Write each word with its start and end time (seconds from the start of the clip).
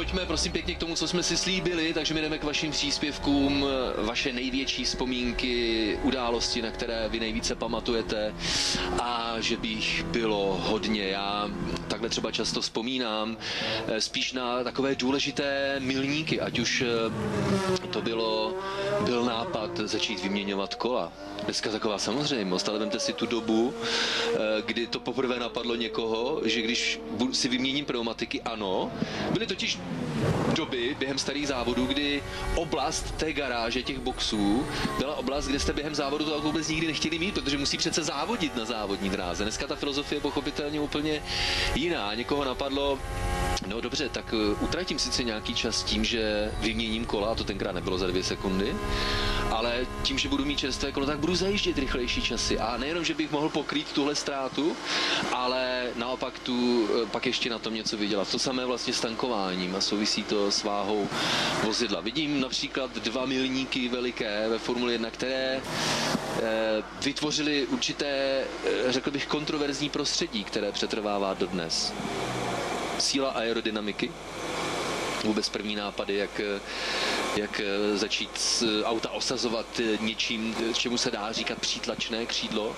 pojďme 0.00 0.26
prosím 0.26 0.52
pěkně 0.52 0.74
k 0.74 0.78
tomu, 0.78 0.94
co 0.94 1.08
jsme 1.08 1.22
si 1.22 1.36
slíbili, 1.36 1.92
takže 1.94 2.14
my 2.14 2.20
jdeme 2.20 2.38
k 2.38 2.44
vašim 2.44 2.70
příspěvkům, 2.70 3.66
vaše 3.98 4.32
největší 4.32 4.84
vzpomínky, 4.84 5.98
události, 6.02 6.62
na 6.62 6.70
které 6.70 7.08
vy 7.08 7.20
nejvíce 7.20 7.54
pamatujete 7.54 8.34
a 9.00 9.34
že 9.40 9.56
bych 9.56 10.04
bylo 10.04 10.60
hodně. 10.64 11.02
Já 11.02 11.50
takhle 11.88 12.08
třeba 12.08 12.30
často 12.30 12.60
vzpomínám 12.60 13.36
eh, 13.86 14.00
spíš 14.00 14.32
na 14.32 14.64
takové 14.64 14.94
důležité 14.94 15.76
milníky, 15.80 16.40
ať 16.40 16.58
už 16.58 16.82
eh, 16.82 17.86
to 17.90 18.02
bylo, 18.02 18.54
byl 19.04 19.24
nápad 19.24 19.76
začít 19.76 20.22
vyměňovat 20.22 20.74
kola. 20.74 21.12
Dneska 21.44 21.70
taková 21.70 21.98
samozřejmost, 21.98 22.68
ale 22.68 22.78
vemte 22.78 23.00
si 23.00 23.12
tu 23.12 23.26
dobu, 23.26 23.74
eh, 23.74 24.38
kdy 24.66 24.86
to 24.86 25.00
poprvé 25.00 25.38
napadlo 25.38 25.74
někoho, 25.74 26.40
že 26.44 26.62
když 26.62 27.00
si 27.32 27.48
vyměním 27.48 27.84
pneumatiky, 27.84 28.42
ano, 28.42 28.92
byly 29.32 29.46
totiž 29.46 29.78
doby 30.54 30.96
během 30.98 31.18
starých 31.18 31.48
závodů, 31.48 31.86
kdy 31.86 32.22
oblast 32.54 33.10
té 33.16 33.32
garáže, 33.32 33.82
těch 33.82 33.98
boxů, 33.98 34.66
byla 34.98 35.14
oblast, 35.16 35.46
kde 35.46 35.60
jste 35.60 35.72
během 35.72 35.94
závodu 35.94 36.24
to 36.24 36.40
vůbec 36.40 36.68
nikdy 36.68 36.86
nechtěli 36.86 37.18
mít, 37.18 37.34
protože 37.34 37.58
musí 37.58 37.76
přece 37.76 38.02
závodit 38.04 38.56
na 38.56 38.64
závodní 38.64 39.10
dráze. 39.10 39.44
Dneska 39.44 39.66
ta 39.66 39.76
filozofie 39.76 40.16
je 40.16 40.20
pochopitelně 40.20 40.80
úplně 40.80 41.22
jiná. 41.74 42.14
Někoho 42.14 42.44
napadlo, 42.44 42.98
no 43.66 43.80
dobře, 43.80 44.08
tak 44.08 44.32
uh, 44.32 44.62
utratím 44.62 44.98
sice 44.98 45.24
nějaký 45.24 45.54
čas 45.54 45.82
tím, 45.82 46.04
že 46.04 46.52
vyměním 46.60 47.04
kola, 47.04 47.28
a 47.28 47.34
to 47.34 47.44
tenkrát 47.44 47.72
nebylo 47.72 47.98
za 47.98 48.06
dvě 48.06 48.22
sekundy, 48.22 48.74
ale 49.50 49.86
tím, 50.02 50.18
že 50.18 50.28
budu 50.28 50.44
mít 50.44 50.58
čerstvé 50.58 50.92
kolo, 50.92 51.06
tak 51.06 51.18
budu 51.18 51.34
zajíždět 51.34 51.78
rychlejší 51.78 52.22
časy. 52.22 52.58
A 52.58 52.76
nejenom, 52.76 53.04
že 53.04 53.14
bych 53.14 53.30
mohl 53.30 53.48
pokrýt 53.48 53.92
tuhle 53.92 54.14
ztrátu, 54.14 54.76
ale 55.32 55.82
naopak 55.96 56.38
tu 56.38 56.82
uh, 56.82 57.08
pak 57.08 57.26
ještě 57.26 57.50
na 57.50 57.58
tom 57.58 57.74
něco 57.74 57.96
vydělat. 57.96 58.30
To 58.30 58.38
samé 58.38 58.66
vlastně 58.66 58.92
s 58.92 59.00
tankováním 59.00 59.76
a 59.76 59.80
souvisí 59.80 60.22
to 60.22 60.50
s 60.50 60.64
váhou 60.64 61.08
vozidla. 61.64 62.00
Vidím 62.00 62.40
například 62.40 62.90
dva 62.98 63.26
milníky 63.26 63.88
veliké 63.88 64.48
ve 64.48 64.58
Formule 64.58 64.92
1, 64.92 65.10
které 65.10 65.60
eh, 65.62 66.82
vytvořily 67.04 67.66
určité, 67.66 68.06
eh, 68.06 68.92
řekl 68.92 69.10
bych, 69.10 69.26
kontroverzní 69.26 69.88
prostředí, 69.88 70.44
které 70.44 70.72
přetrvává 70.72 71.34
dodnes. 71.34 71.92
Síla 73.00 73.30
aerodynamiky, 73.30 74.10
vůbec 75.24 75.48
první 75.48 75.74
nápady, 75.76 76.16
jak, 76.16 76.40
jak 77.36 77.60
začít 77.94 78.62
auta 78.84 79.10
osazovat 79.10 79.66
něčím, 80.00 80.56
čemu 80.74 80.98
se 80.98 81.10
dá 81.10 81.32
říkat 81.32 81.58
přítlačné 81.58 82.26
křídlo. 82.26 82.76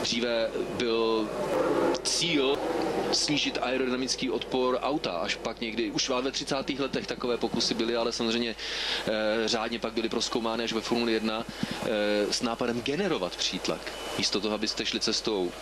Dříve 0.00 0.50
byl 0.78 1.28
cíl 2.02 2.58
snížit 3.12 3.58
aerodynamický 3.62 4.30
odpor 4.30 4.78
auta, 4.82 5.10
až 5.10 5.34
pak 5.36 5.60
někdy, 5.60 5.90
už 5.90 6.08
ve 6.08 6.30
30. 6.30 6.70
letech 6.78 7.06
takové 7.06 7.36
pokusy 7.36 7.74
byly, 7.74 7.96
ale 7.96 8.12
samozřejmě 8.12 8.56
eh, 9.06 9.48
řádně 9.48 9.78
pak 9.78 9.92
byly 9.92 10.08
proskoumány 10.08 10.64
až 10.64 10.72
ve 10.72 10.80
Formuli 10.80 11.12
1 11.12 11.44
eh, 11.46 11.86
s 12.30 12.42
nápadem 12.42 12.82
generovat 12.82 13.36
přítlak. 13.36 13.80
Místo 14.18 14.40
toho, 14.40 14.54
abyste 14.54 14.86
šli 14.86 15.00
cestou 15.00 15.52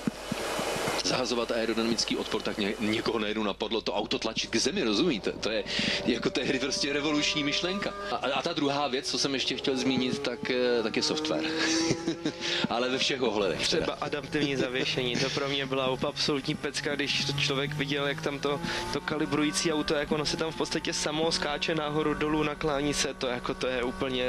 zahazovat 1.09 1.51
aerodynamický 1.51 2.17
odpor, 2.17 2.43
tak 2.43 2.59
ně, 2.59 2.75
někoho 2.81 3.19
najednou 3.19 3.43
napadlo 3.43 3.81
to 3.81 3.95
auto 3.95 4.19
tlačit 4.19 4.51
k 4.51 4.57
zemi, 4.57 4.85
rozumíte? 4.85 5.33
To 5.33 5.51
je 5.51 5.65
jako 6.07 6.31
tehdy 6.31 6.59
prostě 6.59 6.93
revoluční 6.93 7.45
myšlenka. 7.45 7.95
A, 8.11 8.17
a 8.17 8.43
ta 8.43 8.53
druhá 8.53 8.89
věc, 8.89 9.11
co 9.11 9.19
jsem 9.19 9.35
ještě 9.35 9.57
chtěl 9.57 9.77
zmínit, 9.77 10.19
tak, 10.19 10.51
eh, 10.51 10.83
tak 10.83 10.97
je 10.97 11.03
software. 11.03 11.45
Ale 12.71 12.89
ve 12.89 12.99
všech 12.99 13.23
ohledech. 13.23 13.61
Třeba 13.61 13.93
adaptivní 14.01 14.57
zavěšení, 14.57 15.17
to 15.17 15.31
pro 15.31 15.49
mě 15.49 15.67
byla 15.67 15.99
absolutní 16.09 16.55
pecka, 16.55 16.95
když 16.95 17.27
člověk 17.37 17.75
viděl, 17.75 18.07
jak 18.07 18.23
tam 18.23 18.39
to, 18.39 18.61
to 18.93 19.01
kalibrující 19.01 19.73
auto, 19.73 19.95
jak 19.95 20.13
ono 20.13 20.27
se 20.27 20.37
tam 20.37 20.53
v 20.53 20.57
podstatě 20.57 20.93
samo 20.93 21.33
skáče 21.33 21.75
nahoru, 21.75 22.15
dolů, 22.15 22.43
naklání 22.43 22.95
se, 22.95 23.15
to 23.15 23.27
jako 23.27 23.55
to 23.55 23.67
je 23.67 23.83
úplně, 23.83 24.25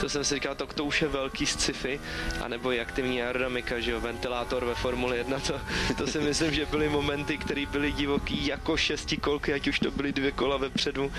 to 0.00 0.08
jsem 0.08 0.24
si 0.24 0.34
říkal, 0.34 0.54
to, 0.54 0.66
to 0.66 0.84
už 0.84 1.02
je 1.02 1.08
velký 1.08 1.46
sci-fi, 1.46 2.00
anebo 2.40 2.72
i 2.72 2.80
aktivní 2.80 3.22
aerodynamika, 3.22 3.80
že 3.80 3.90
jo, 3.90 4.00
ventilátor 4.00 4.64
ve 4.64 4.74
Formule 4.74 5.16
1, 5.16 5.40
to, 5.40 5.60
to 5.96 6.06
si 6.12 6.18
myslím, 6.18 6.54
že 6.54 6.66
byly 6.66 6.88
momenty, 6.88 7.38
které 7.38 7.66
byly 7.66 7.92
divoký 7.92 8.46
jako 8.46 8.76
šestikolky, 8.76 9.52
ať 9.52 9.68
už 9.68 9.78
to 9.78 9.90
byly 9.90 10.12
dvě 10.12 10.32
kola 10.32 10.56
vepředu, 10.56 11.12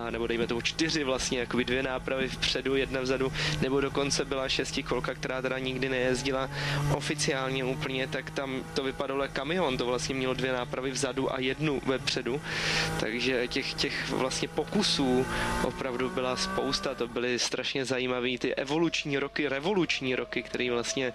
a 0.00 0.10
nebo 0.10 0.26
dejme 0.26 0.46
tomu 0.46 0.60
čtyři 0.60 1.04
vlastně, 1.04 1.38
jako 1.38 1.56
dvě 1.58 1.82
nápravy 1.82 2.28
vpředu, 2.28 2.76
jedna 2.76 3.00
vzadu, 3.00 3.32
nebo 3.60 3.80
dokonce 3.80 4.24
byla 4.24 4.48
šestikolka, 4.48 5.14
která 5.14 5.42
teda 5.42 5.58
nikdy 5.58 5.88
nejezdila 5.88 6.50
oficiálně 6.94 7.64
úplně, 7.64 8.06
tak 8.06 8.30
tam 8.30 8.64
to 8.74 8.82
vypadalo 8.82 9.22
jako 9.22 9.34
kamion, 9.34 9.76
to 9.76 9.86
vlastně 9.86 10.14
mělo 10.14 10.34
dvě 10.34 10.52
nápravy 10.52 10.90
vzadu 10.90 11.34
a 11.34 11.40
jednu 11.40 11.80
vepředu, 11.86 12.40
takže 13.00 13.48
těch, 13.48 13.74
těch 13.74 14.10
vlastně 14.10 14.48
pokusů 14.48 15.26
opravdu 15.62 16.10
byla 16.10 16.36
spousta, 16.36 16.94
to 16.94 17.08
byly 17.08 17.38
strašně 17.38 17.84
zajímavé 17.84 18.38
ty 18.38 18.54
evoluční 18.54 19.18
roky, 19.18 19.48
revoluční 19.48 20.14
roky, 20.14 20.42
které 20.42 20.70
vlastně 20.70 21.12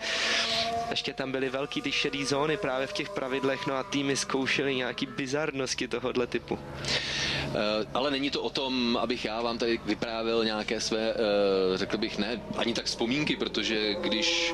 ještě 0.89 1.13
tam 1.13 1.31
byly 1.31 1.49
velký 1.49 1.81
ty 1.81 1.91
šedý 1.91 2.25
zóny 2.25 2.57
právě 2.57 2.87
v 2.87 2.93
těch 2.93 3.09
pravidlech, 3.23 3.67
no 3.67 3.75
a 3.75 3.83
týmy 3.83 4.17
zkoušely 4.17 4.75
nějaký 4.75 5.05
bizarnosti 5.05 5.87
tohohle 5.87 6.27
typu. 6.27 6.59
Eh, 6.59 7.87
ale 7.93 8.11
není 8.11 8.29
to 8.29 8.41
o 8.41 8.49
tom, 8.49 8.97
abych 9.01 9.25
já 9.25 9.41
vám 9.41 9.57
tady 9.57 9.79
vyprávěl 9.85 10.45
nějaké 10.45 10.81
své, 10.81 11.13
eh, 11.13 11.77
řekl 11.77 11.97
bych, 11.97 12.17
ne 12.17 12.41
ani 12.57 12.73
tak 12.73 12.85
vzpomínky, 12.85 13.35
protože 13.35 13.93
když 13.93 14.53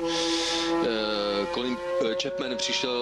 eh, 0.82 1.46
Colin 1.54 1.76
Chapman 2.22 2.56
přišel 2.56 2.94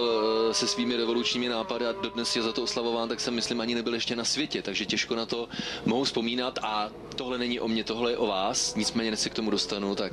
se 0.52 0.66
svými 0.68 0.96
revolučními 0.96 1.48
nápady 1.48 1.86
a 1.86 1.92
dodnes 1.92 2.36
je 2.36 2.42
za 2.42 2.52
to 2.52 2.62
oslavován, 2.62 3.08
tak 3.08 3.20
jsem 3.20 3.34
myslím 3.34 3.60
ani 3.60 3.74
nebyl 3.74 3.94
ještě 3.94 4.16
na 4.16 4.24
světě, 4.24 4.62
takže 4.62 4.86
těžko 4.86 5.16
na 5.16 5.26
to 5.26 5.48
mohu 5.84 6.04
vzpomínat 6.04 6.58
a 6.62 6.90
tohle 7.16 7.38
není 7.38 7.60
o 7.60 7.68
mně, 7.68 7.84
tohle 7.84 8.10
je 8.10 8.16
o 8.16 8.26
vás, 8.26 8.74
nicméně 8.74 9.10
než 9.10 9.20
se 9.20 9.30
k 9.30 9.34
tomu 9.34 9.50
dostanu, 9.50 9.94
tak 9.94 10.12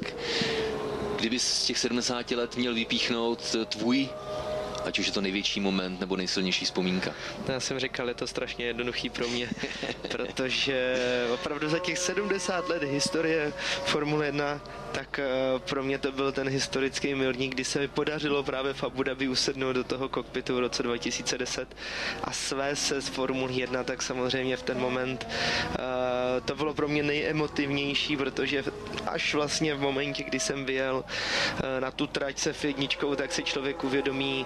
kdyby 1.16 1.40
z 1.40 1.66
těch 1.66 1.78
70 1.78 2.32
let 2.32 2.58
měl 2.58 2.74
vypíchnout 2.74 3.56
tvůj 3.70 4.10
ať 4.86 5.00
už 5.00 5.08
je 5.08 5.14
to 5.14 5.22
největší 5.22 5.60
moment 5.60 6.00
nebo 6.00 6.16
nejsilnější 6.16 6.66
vzpomínka? 6.66 7.12
Já 7.48 7.60
jsem 7.60 7.80
říkal, 7.80 8.08
je 8.08 8.14
to 8.14 8.28
strašně 8.28 8.66
jednoduchý 8.66 9.10
pro 9.10 9.28
mě, 9.28 9.50
protože 10.12 10.96
opravdu 11.34 11.70
za 11.70 11.80
těch 11.80 11.98
70 11.98 12.70
let 12.70 12.84
historie 12.84 13.54
Formule 13.86 14.26
1 14.26 14.62
tak 14.96 15.20
eh, 15.20 15.60
pro 15.60 15.84
mě 15.84 15.98
to 15.98 16.12
byl 16.12 16.32
ten 16.32 16.50
historický 16.50 17.16
milník, 17.16 17.54
kdy 17.54 17.64
se 17.64 17.80
mi 17.80 17.88
podařilo 17.88 18.44
právě 18.44 18.74
v 18.74 18.84
Abu 18.84 19.04
Dhabi 19.04 19.28
usednout 19.28 19.76
do 19.76 19.84
toho 19.84 20.10
kokpitu 20.10 20.56
v 20.56 20.60
roce 20.60 20.84
2010 20.84 21.76
a 22.24 22.32
své 22.32 22.76
se 22.76 23.02
z 23.02 23.08
Formule 23.08 23.52
1, 23.52 23.84
tak 23.84 24.02
samozřejmě 24.02 24.58
v 24.58 24.64
ten 24.64 24.80
moment 24.80 25.28
uh, 25.28 25.76
to 26.46 26.56
bylo 26.56 26.74
pro 26.74 26.88
mě 26.88 27.04
nejemotivnější, 27.04 28.18
protože 28.18 28.64
až 29.08 29.34
vlastně 29.34 29.76
v 29.76 29.82
momentě, 29.82 30.24
kdy 30.24 30.40
jsem 30.40 30.66
vyjel 30.66 30.96
uh, 30.96 31.62
na 31.80 31.92
tu 31.92 32.08
trať 32.08 32.40
se 32.40 32.56
jedničkou, 32.64 33.16
tak 33.16 33.34
si 33.34 33.44
člověk 33.44 33.84
uvědomí, 33.84 34.46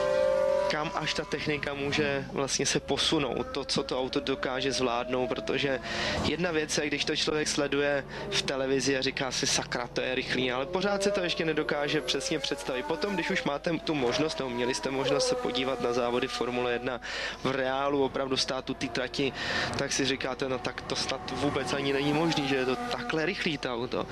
kam 0.71 0.91
až 0.95 1.13
ta 1.13 1.25
technika 1.25 1.73
může 1.73 2.25
vlastně 2.31 2.65
se 2.65 2.79
posunout, 2.79 3.47
to, 3.51 3.65
co 3.65 3.83
to 3.83 3.99
auto 3.99 4.19
dokáže 4.19 4.71
zvládnout, 4.71 5.27
protože 5.27 5.79
jedna 6.23 6.51
věc 6.51 6.77
je, 6.77 6.87
když 6.87 7.05
to 7.05 7.15
člověk 7.15 7.47
sleduje 7.47 8.05
v 8.29 8.41
televizi 8.41 8.97
a 8.97 9.01
říká 9.01 9.31
si 9.31 9.47
sakra, 9.47 9.87
to 9.87 10.01
je 10.01 10.15
rychlý, 10.15 10.51
ale 10.51 10.65
pořád 10.65 11.03
se 11.03 11.11
to 11.11 11.19
ještě 11.19 11.45
nedokáže 11.45 12.01
přesně 12.01 12.39
představit. 12.39 12.85
Potom, 12.85 13.13
když 13.13 13.29
už 13.29 13.43
máte 13.43 13.71
tu 13.83 13.95
možnost, 13.95 14.39
nebo 14.39 14.49
měli 14.49 14.73
jste 14.73 14.91
možnost 14.91 15.27
se 15.27 15.35
podívat 15.35 15.81
na 15.81 15.93
závody 15.93 16.27
Formule 16.27 16.71
1 16.71 17.01
v 17.43 17.51
reálu, 17.51 18.03
opravdu 18.03 18.37
stát 18.37 18.71
ty 18.77 18.89
trati, 18.89 19.33
tak 19.77 19.91
si 19.91 20.05
říkáte, 20.05 20.49
no 20.49 20.59
tak 20.59 20.81
to 20.81 20.95
snad 20.95 21.31
vůbec 21.31 21.73
ani 21.73 21.93
není 21.93 22.13
možný, 22.13 22.47
že 22.47 22.55
je 22.55 22.65
to 22.65 22.75
takhle 22.75 23.25
rychlý 23.25 23.57
to 23.57 23.73
auto. 23.73 24.07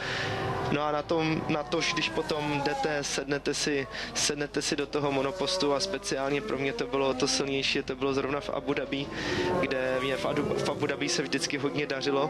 No 0.71 0.81
a 0.81 0.91
na 0.91 1.01
tom, 1.01 1.41
na 1.47 1.63
to, 1.63 1.79
když 1.93 2.09
potom 2.09 2.61
jdete, 2.65 3.03
sednete 3.03 3.53
si, 3.53 3.87
sednete 4.13 4.61
si 4.61 4.75
do 4.75 4.87
toho 4.87 5.11
monopostu 5.11 5.73
a 5.73 5.79
speciálně 5.79 6.41
pro 6.49 6.57
mě 6.57 6.73
to 6.73 6.87
bylo 6.87 7.13
to 7.13 7.27
silnější, 7.27 7.81
to 7.83 7.95
bylo 7.95 8.13
zrovna 8.13 8.39
v 8.39 8.49
Abu 8.49 8.73
Dhabi, 8.73 9.05
kde 9.59 9.99
mě 10.03 10.17
v, 10.17 10.25
Adu, 10.25 10.43
v 10.43 10.69
Abu 10.69 10.85
Dhabi 10.85 11.09
se 11.09 11.21
vždycky 11.21 11.57
hodně 11.57 11.85
dařilo. 11.85 12.29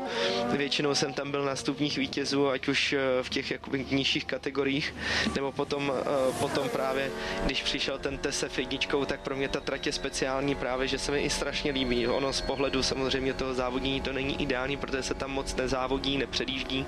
Většinou 0.52 0.96
jsem 0.96 1.14
tam 1.14 1.32
byl 1.32 1.46
na 1.46 1.56
stupních 1.56 1.98
vítězů, 1.98 2.50
ať 2.50 2.68
už 2.68 2.94
eh, 2.94 3.24
v 3.24 3.30
těch 3.30 3.52
jakoby 3.52 3.86
nižších 3.92 4.26
kategoriích, 4.26 4.96
nebo 5.36 5.52
potom, 5.52 5.94
eh, 5.96 6.34
potom 6.40 6.70
právě, 6.70 7.12
když 7.46 7.64
přišel 7.64 8.00
ten 8.00 8.18
TSF 8.18 8.60
jedničkou, 8.60 9.06
tak 9.06 9.20
pro 9.20 9.36
mě 9.36 9.48
ta 9.48 9.60
trať 9.60 9.86
je 9.86 9.92
speciální 9.92 10.56
právě, 10.56 10.88
že 10.88 11.00
se 11.00 11.12
mi 11.12 11.20
i 11.20 11.30
strašně 11.30 11.72
líbí. 11.72 12.08
Ono 12.08 12.34
z 12.34 12.42
pohledu 12.42 12.84
samozřejmě 12.84 13.34
toho 13.34 13.54
závodění 13.54 14.02
to 14.02 14.14
není 14.14 14.42
ideální, 14.42 14.78
protože 14.78 15.04
se 15.04 15.14
tam 15.14 15.32
moc 15.32 15.56
nezávodí, 15.56 16.18
nepředjíždí, 16.18 16.86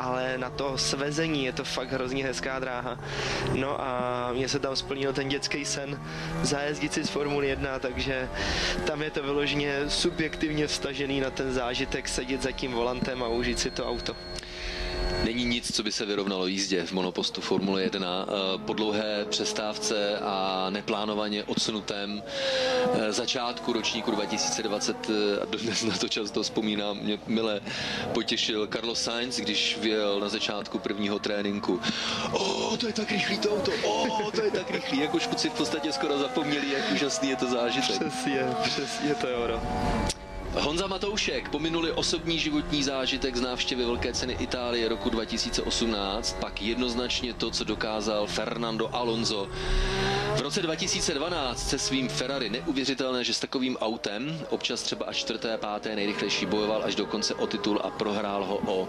ale 0.00 0.38
na 0.38 0.50
to 0.50 0.78
svezení 0.78 1.44
je 1.44 1.52
to 1.52 1.64
fakt 1.64 1.92
hrozně 1.92 2.24
hezká 2.24 2.58
dráha. 2.58 2.98
No 3.54 3.80
a 3.80 4.30
mně 4.32 4.48
se 4.48 4.58
tam 4.58 4.76
splnil 4.76 5.12
ten 5.12 5.28
dětský 5.28 5.64
sen 5.64 6.00
zajezdit 6.42 6.67
si 6.74 7.04
z 7.04 7.08
Formule 7.08 7.46
1, 7.46 7.78
takže 7.78 8.28
tam 8.86 9.02
je 9.02 9.10
to 9.10 9.22
vyloženě 9.22 9.78
subjektivně 9.88 10.66
vstažený 10.66 11.20
na 11.20 11.30
ten 11.30 11.52
zážitek 11.52 12.08
sedět 12.08 12.42
za 12.42 12.52
tím 12.52 12.72
volantem 12.72 13.22
a 13.22 13.28
užít 13.28 13.58
si 13.58 13.70
to 13.70 13.88
auto. 13.88 14.16
Není 15.28 15.44
nic, 15.44 15.76
co 15.76 15.82
by 15.82 15.92
se 15.92 16.06
vyrovnalo 16.06 16.46
jízdě 16.46 16.86
v 16.86 16.92
monopostu 16.92 17.40
Formule 17.40 17.82
1. 17.82 18.26
Eh, 18.28 18.58
po 18.58 18.72
dlouhé 18.72 19.26
přestávce 19.28 20.18
a 20.18 20.66
neplánovaně 20.70 21.44
odsunutém 21.44 22.22
eh, 22.92 23.12
začátku 23.12 23.72
ročníku 23.72 24.10
2020 24.10 24.96
a 25.42 25.44
dnes 25.44 25.84
na 25.84 25.96
to 25.96 26.08
často 26.08 26.42
vzpomínám, 26.42 26.98
mě 27.02 27.18
mile 27.26 27.60
potěšil 28.12 28.66
Carlos 28.66 29.02
Sainz, 29.02 29.36
když 29.36 29.78
vyjel 29.80 30.20
na 30.20 30.28
začátku 30.28 30.78
prvního 30.78 31.18
tréninku. 31.18 31.80
O, 32.32 32.76
to 32.76 32.86
je 32.86 32.92
tak 32.92 33.10
rychlý 33.10 33.38
to 33.38 33.56
auto, 33.56 33.72
o, 33.84 34.30
to 34.30 34.42
je 34.42 34.50
tak 34.50 34.70
rychlý, 34.70 34.98
jako 34.98 35.18
škuci 35.18 35.50
v 35.50 35.52
podstatě 35.52 35.92
skoro 35.92 36.18
zapomněli, 36.18 36.72
jak 36.72 36.92
úžasný 36.92 37.28
je 37.28 37.36
to 37.36 37.50
zážitek. 37.50 37.96
Přesně, 37.96 38.40
přesně 38.62 39.14
to 39.14 39.26
je 39.26 39.36
ono. 39.36 39.60
Honza 40.52 40.86
Matoušek 40.86 41.48
pominuli 41.48 41.92
osobní 41.92 42.38
životní 42.38 42.82
zážitek 42.82 43.36
z 43.36 43.40
návštěvy 43.40 43.84
Velké 43.84 44.12
ceny 44.12 44.36
Itálie 44.40 44.88
roku 44.88 45.10
2018, 45.10 46.36
pak 46.40 46.62
jednoznačně 46.62 47.34
to, 47.34 47.50
co 47.50 47.64
dokázal 47.64 48.26
Fernando 48.26 48.94
Alonso 48.94 49.48
v 50.38 50.40
roce 50.40 50.62
2012 50.62 51.68
se 51.68 51.78
svým 51.78 52.08
Ferrari 52.08 52.50
neuvěřitelné, 52.50 53.24
že 53.24 53.34
s 53.34 53.40
takovým 53.40 53.76
autem, 53.76 54.38
občas 54.50 54.82
třeba 54.82 55.06
až 55.06 55.16
čtvrté, 55.16 55.58
páté 55.58 55.96
nejrychlejší 55.96 56.46
bojoval 56.46 56.82
až 56.84 56.94
do 56.94 57.06
konce 57.06 57.34
o 57.34 57.46
titul 57.46 57.80
a 57.84 57.90
prohrál 57.90 58.44
ho 58.44 58.60
o 58.66 58.88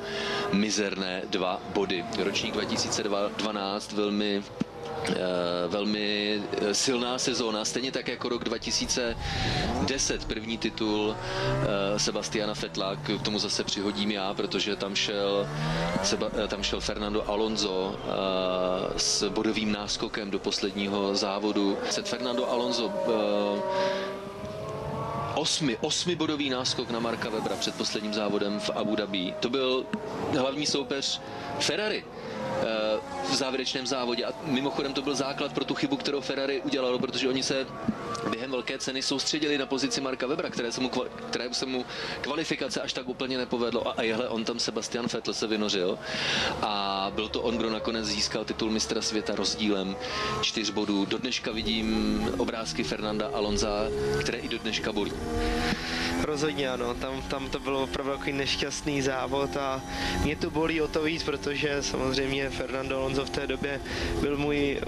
mizerné 0.53 1.21
dva 1.29 1.62
body. 1.73 2.05
Ročník 2.17 2.53
2012 2.53 3.91
velmi 3.91 4.44
velmi 5.68 6.41
eh, 6.62 6.74
silná 6.74 7.18
sezóna, 7.18 7.65
stejně 7.65 7.91
tak 7.91 8.07
jako 8.07 8.30
rok 8.30 8.44
2010, 8.44 10.25
první 10.25 10.57
titul 10.57 11.15
eh, 11.15 12.00
Sebastiana 12.00 12.53
Fetla, 12.53 12.95
k 12.95 13.21
tomu 13.21 13.39
zase 13.39 13.63
přihodím 13.63 14.12
já, 14.12 14.33
protože 14.33 14.75
tam 14.75 14.95
šel, 14.95 15.47
tam 16.47 16.63
šel 16.63 16.81
Fernando 16.81 17.30
Alonso 17.30 17.95
s 18.97 19.30
bodovým 19.30 19.71
náskokem 19.71 20.31
do 20.31 20.39
posledního 20.39 21.15
závodu. 21.15 21.77
Fernando 22.03 22.51
Alonso 22.51 22.94
osmi 25.81 26.15
bodový 26.15 26.50
náskok 26.50 26.89
na 26.89 27.00
Marka 27.00 27.30
Webra 27.30 27.56
před 27.56 27.75
posledním 27.75 28.13
závodem 28.13 28.59
v 28.59 28.69
Abu 28.69 28.95
Dhabi. 28.95 29.33
To 29.39 29.50
byl 29.50 29.86
hlavní 30.38 30.65
soupeř 30.65 31.21
Ferrari 31.59 32.03
v 33.30 33.36
závěrečném 33.36 33.88
závodě. 33.88 34.25
A 34.25 34.33
mimochodem 34.44 34.94
to 34.94 35.01
byl 35.01 35.15
základ 35.15 35.53
pro 35.53 35.65
tu 35.65 35.75
chybu, 35.75 35.97
kterou 35.97 36.21
Ferrari 36.21 36.62
udělalo, 36.62 37.00
protože 37.00 37.30
oni 37.30 37.44
se 37.44 37.68
během 38.30 38.51
velké 38.51 38.77
ceny 38.77 39.01
soustředili 39.01 39.57
na 39.57 39.65
pozici 39.65 40.01
Marka 40.01 40.27
Webra, 40.27 40.50
které 40.50 40.71
se 40.71 40.81
mu, 40.81 40.89
které 41.30 41.53
se 41.53 41.65
mu 41.65 41.86
kvalifikace 42.21 42.81
až 42.81 42.94
tak 42.94 43.09
úplně 43.09 43.38
nepovedlo 43.38 43.88
a, 43.88 43.91
a 43.97 44.01
jehle 44.01 44.30
on 44.30 44.45
tam 44.45 44.59
Sebastian 44.59 45.07
Vettel 45.13 45.33
se 45.33 45.47
vynořil 45.47 46.00
a 46.62 47.12
byl 47.15 47.30
to 47.30 47.41
on, 47.41 47.57
kdo 47.57 47.69
nakonec 47.69 48.06
získal 48.06 48.45
titul 48.45 48.71
mistra 48.71 49.01
světa 49.01 49.36
rozdílem 49.36 49.95
čtyř 50.41 50.69
bodů. 50.69 51.06
Do 51.06 51.18
dneška 51.18 51.51
vidím 51.51 52.30
obrázky 52.38 52.83
Fernanda 52.83 53.30
Alonza, 53.33 53.83
které 54.19 54.38
i 54.38 54.47
do 54.47 54.57
dneška 54.57 54.91
bolí. 54.91 55.12
Rozhodně 56.24 56.69
ano, 56.69 56.94
tam, 56.94 57.21
tam 57.21 57.50
to 57.50 57.60
bylo 57.60 57.83
opravdu 57.83 58.12
takový 58.12 58.33
nešťastný 58.33 59.01
závod 59.01 59.57
a 59.57 59.81
mě 60.24 60.36
to 60.36 60.50
bolí 60.50 60.81
o 60.81 60.88
to 60.88 61.04
víc, 61.04 61.24
protože 61.24 61.83
samozřejmě 61.83 62.50
Fernando 62.50 62.98
Alonso 62.98 63.25
v 63.25 63.30
té 63.30 63.48
době 63.48 63.81
byl 64.21 64.38
můj 64.38 64.80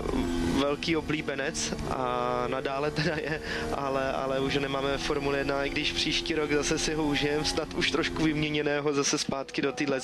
velký 0.62 0.98
oblíbenec 0.98 1.74
a 1.90 2.46
nadále 2.48 2.92
teda 2.92 3.16
je, 3.16 3.42
ale, 3.74 4.13
ale 4.13 4.40
už 4.40 4.56
nemáme 4.56 4.98
Formule 4.98 5.38
1, 5.38 5.66
i 5.66 5.69
když 5.69 5.92
příští 5.92 6.36
rok 6.36 6.52
zase 6.52 6.80
si 6.80 6.94
ho 6.94 7.04
užijem, 7.04 7.46
snad 7.46 7.74
už 7.74 7.92
trošku 7.92 8.24
vyměněného 8.24 8.94
zase 8.94 9.18
zpátky 9.18 9.62
do 9.62 9.72
téhle 9.72 10.00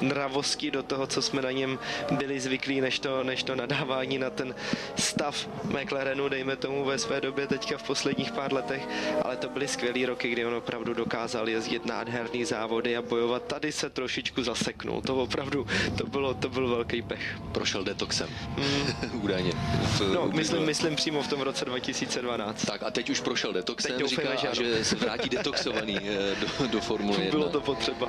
nravosti, 0.00 0.70
do 0.70 0.82
toho, 0.82 1.06
co 1.06 1.22
jsme 1.22 1.42
na 1.42 1.50
něm 1.50 1.78
byli 2.10 2.40
zvyklí, 2.40 2.80
než 2.80 2.98
to, 2.98 3.24
než 3.24 3.42
to 3.42 3.54
nadávání 3.54 4.18
na 4.18 4.30
ten 4.30 4.54
stav 4.96 5.48
McLarenu, 5.64 6.28
dejme 6.28 6.56
tomu 6.56 6.84
ve 6.84 6.98
své 6.98 7.20
době 7.20 7.46
teďka 7.46 7.78
v 7.78 7.82
posledních 7.82 8.32
pár 8.32 8.52
letech, 8.52 8.88
ale 9.24 9.36
to 9.36 9.48
byly 9.48 9.68
skvělé 9.68 10.06
roky, 10.06 10.28
kdy 10.28 10.46
on 10.46 10.54
opravdu 10.54 10.94
dokázal 10.94 11.48
jezdit 11.48 11.86
nádherný 11.86 12.44
závody 12.44 12.96
a 12.96 13.02
bojovat. 13.02 13.42
Tady 13.42 13.72
se 13.72 13.90
trošičku 13.90 14.42
zaseknul, 14.42 15.02
to 15.02 15.16
opravdu, 15.16 15.66
to 15.98 16.06
bylo, 16.06 16.34
to 16.34 16.48
byl 16.48 16.68
velký 16.68 17.02
pech. 17.02 17.38
Prošel 17.52 17.84
detoxem, 17.84 18.28
mm. 18.56 19.20
údajně. 19.22 19.52
V, 19.80 20.00
no, 20.14 20.28
myslím, 20.32 20.62
myslím 20.62 20.96
přímo 20.96 21.22
v 21.22 21.28
tom 21.28 21.40
roce 21.40 21.64
2012. 21.64 22.64
Tak 22.64 22.82
a 22.82 22.90
teď 22.90 23.10
už 23.10 23.20
prošel 23.20 23.52
detoxem, 23.52 23.96
teď 23.98 24.06
říká, 24.06 24.34
že, 24.34 24.64
že 24.64 24.84
se 24.84 24.96
vrátí 24.96 25.28
detoxovaný 25.28 25.98
eh, 26.02 26.36
do, 26.40 26.66
do 26.66 26.80
Formule 26.80 27.18
1. 27.24 27.30
Bylo 27.30 27.48
to 27.48 27.60
potřeba. 27.60 28.08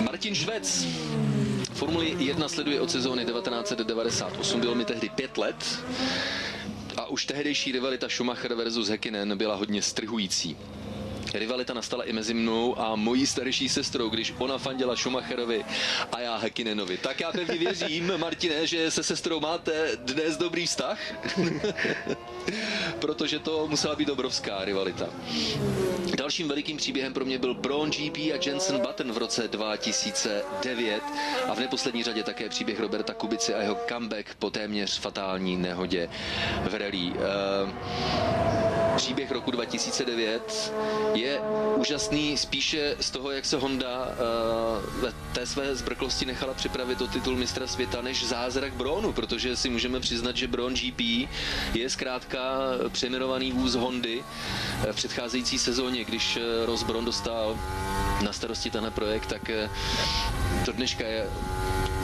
Martin 0.00 0.34
Švec. 0.34 0.86
Formuli 1.72 2.16
1 2.18 2.48
sleduje 2.48 2.80
od 2.80 2.90
sezóny 2.90 3.24
1998, 3.24 4.60
bylo 4.60 4.74
mi 4.74 4.84
tehdy 4.84 5.08
pět 5.08 5.38
let 5.38 5.56
a 6.96 7.06
už 7.06 7.26
tehdejší 7.26 7.72
rivalita 7.72 8.08
Schumacher 8.08 8.54
versus 8.54 8.88
Häkkinen 8.88 9.36
byla 9.36 9.54
hodně 9.54 9.82
strhující. 9.82 10.56
Rivalita 11.34 11.74
nastala 11.74 12.04
i 12.04 12.12
mezi 12.12 12.34
mnou 12.34 12.80
a 12.80 12.96
mojí 12.96 13.26
starší 13.26 13.68
sestrou, 13.68 14.08
když 14.08 14.34
ona 14.38 14.58
fandila 14.58 14.96
Schumacherovi 14.96 15.64
a 16.12 16.20
já 16.20 16.36
Hekinenovi. 16.36 16.96
Tak 16.96 17.20
já 17.20 17.32
pevně 17.32 17.58
věřím, 17.58 18.12
Martine, 18.18 18.66
že 18.66 18.90
se 18.90 19.02
sestrou 19.02 19.40
máte 19.40 19.96
dnes 19.96 20.36
dobrý 20.36 20.66
vztah, 20.66 20.98
protože 22.98 23.38
to 23.38 23.66
musela 23.68 23.96
být 23.96 24.08
obrovská 24.08 24.64
rivalita. 24.64 25.06
Dalším 26.16 26.48
velikým 26.48 26.76
příběhem 26.76 27.12
pro 27.12 27.24
mě 27.24 27.38
byl 27.38 27.54
Braun 27.54 27.90
GP 27.90 28.16
a 28.16 28.38
Jensen 28.46 28.78
Button 28.78 29.12
v 29.12 29.18
roce 29.18 29.48
2009 29.48 31.02
a 31.48 31.54
v 31.54 31.60
neposlední 31.60 32.02
řadě 32.02 32.22
také 32.22 32.48
příběh 32.48 32.80
Roberta 32.80 33.14
Kubici 33.14 33.54
a 33.54 33.62
jeho 33.62 33.78
comeback 33.88 34.34
po 34.34 34.50
téměř 34.50 34.98
fatální 34.98 35.56
nehodě 35.56 36.08
v 36.70 36.74
rally. 36.74 37.12
Uh, 37.12 38.73
příběh 38.96 39.30
roku 39.30 39.50
2009 39.50 40.72
je 41.14 41.40
úžasný 41.76 42.36
spíše 42.36 42.96
z 43.00 43.10
toho, 43.10 43.30
jak 43.30 43.44
se 43.44 43.56
Honda 43.56 44.06
uh, 44.06 45.00
ve 45.00 45.12
té 45.32 45.46
své 45.46 45.76
zbrklosti 45.76 46.24
nechala 46.24 46.54
připravit 46.54 47.00
o 47.00 47.06
titul 47.06 47.36
mistra 47.36 47.66
světa, 47.66 48.02
než 48.02 48.26
zázrak 48.26 48.72
Bronu, 48.72 49.12
protože 49.12 49.56
si 49.56 49.70
můžeme 49.70 50.00
přiznat, 50.00 50.36
že 50.36 50.48
Bron 50.48 50.74
GP 50.74 51.00
je 51.74 51.90
zkrátka 51.90 52.38
přeměnovaný 52.88 53.52
vůz 53.52 53.74
Hondy 53.74 54.24
eh, 54.88 54.92
v 54.92 54.96
předcházející 54.96 55.58
sezóně, 55.58 56.04
když 56.04 56.36
eh, 56.36 56.66
Ross 56.66 56.82
Bron 56.82 57.04
dostal 57.04 57.58
na 58.22 58.32
starosti 58.32 58.70
tenhle 58.70 58.90
projekt, 58.90 59.26
tak 59.26 59.50
to 60.64 60.72
dneška 60.72 61.04
je 61.04 61.26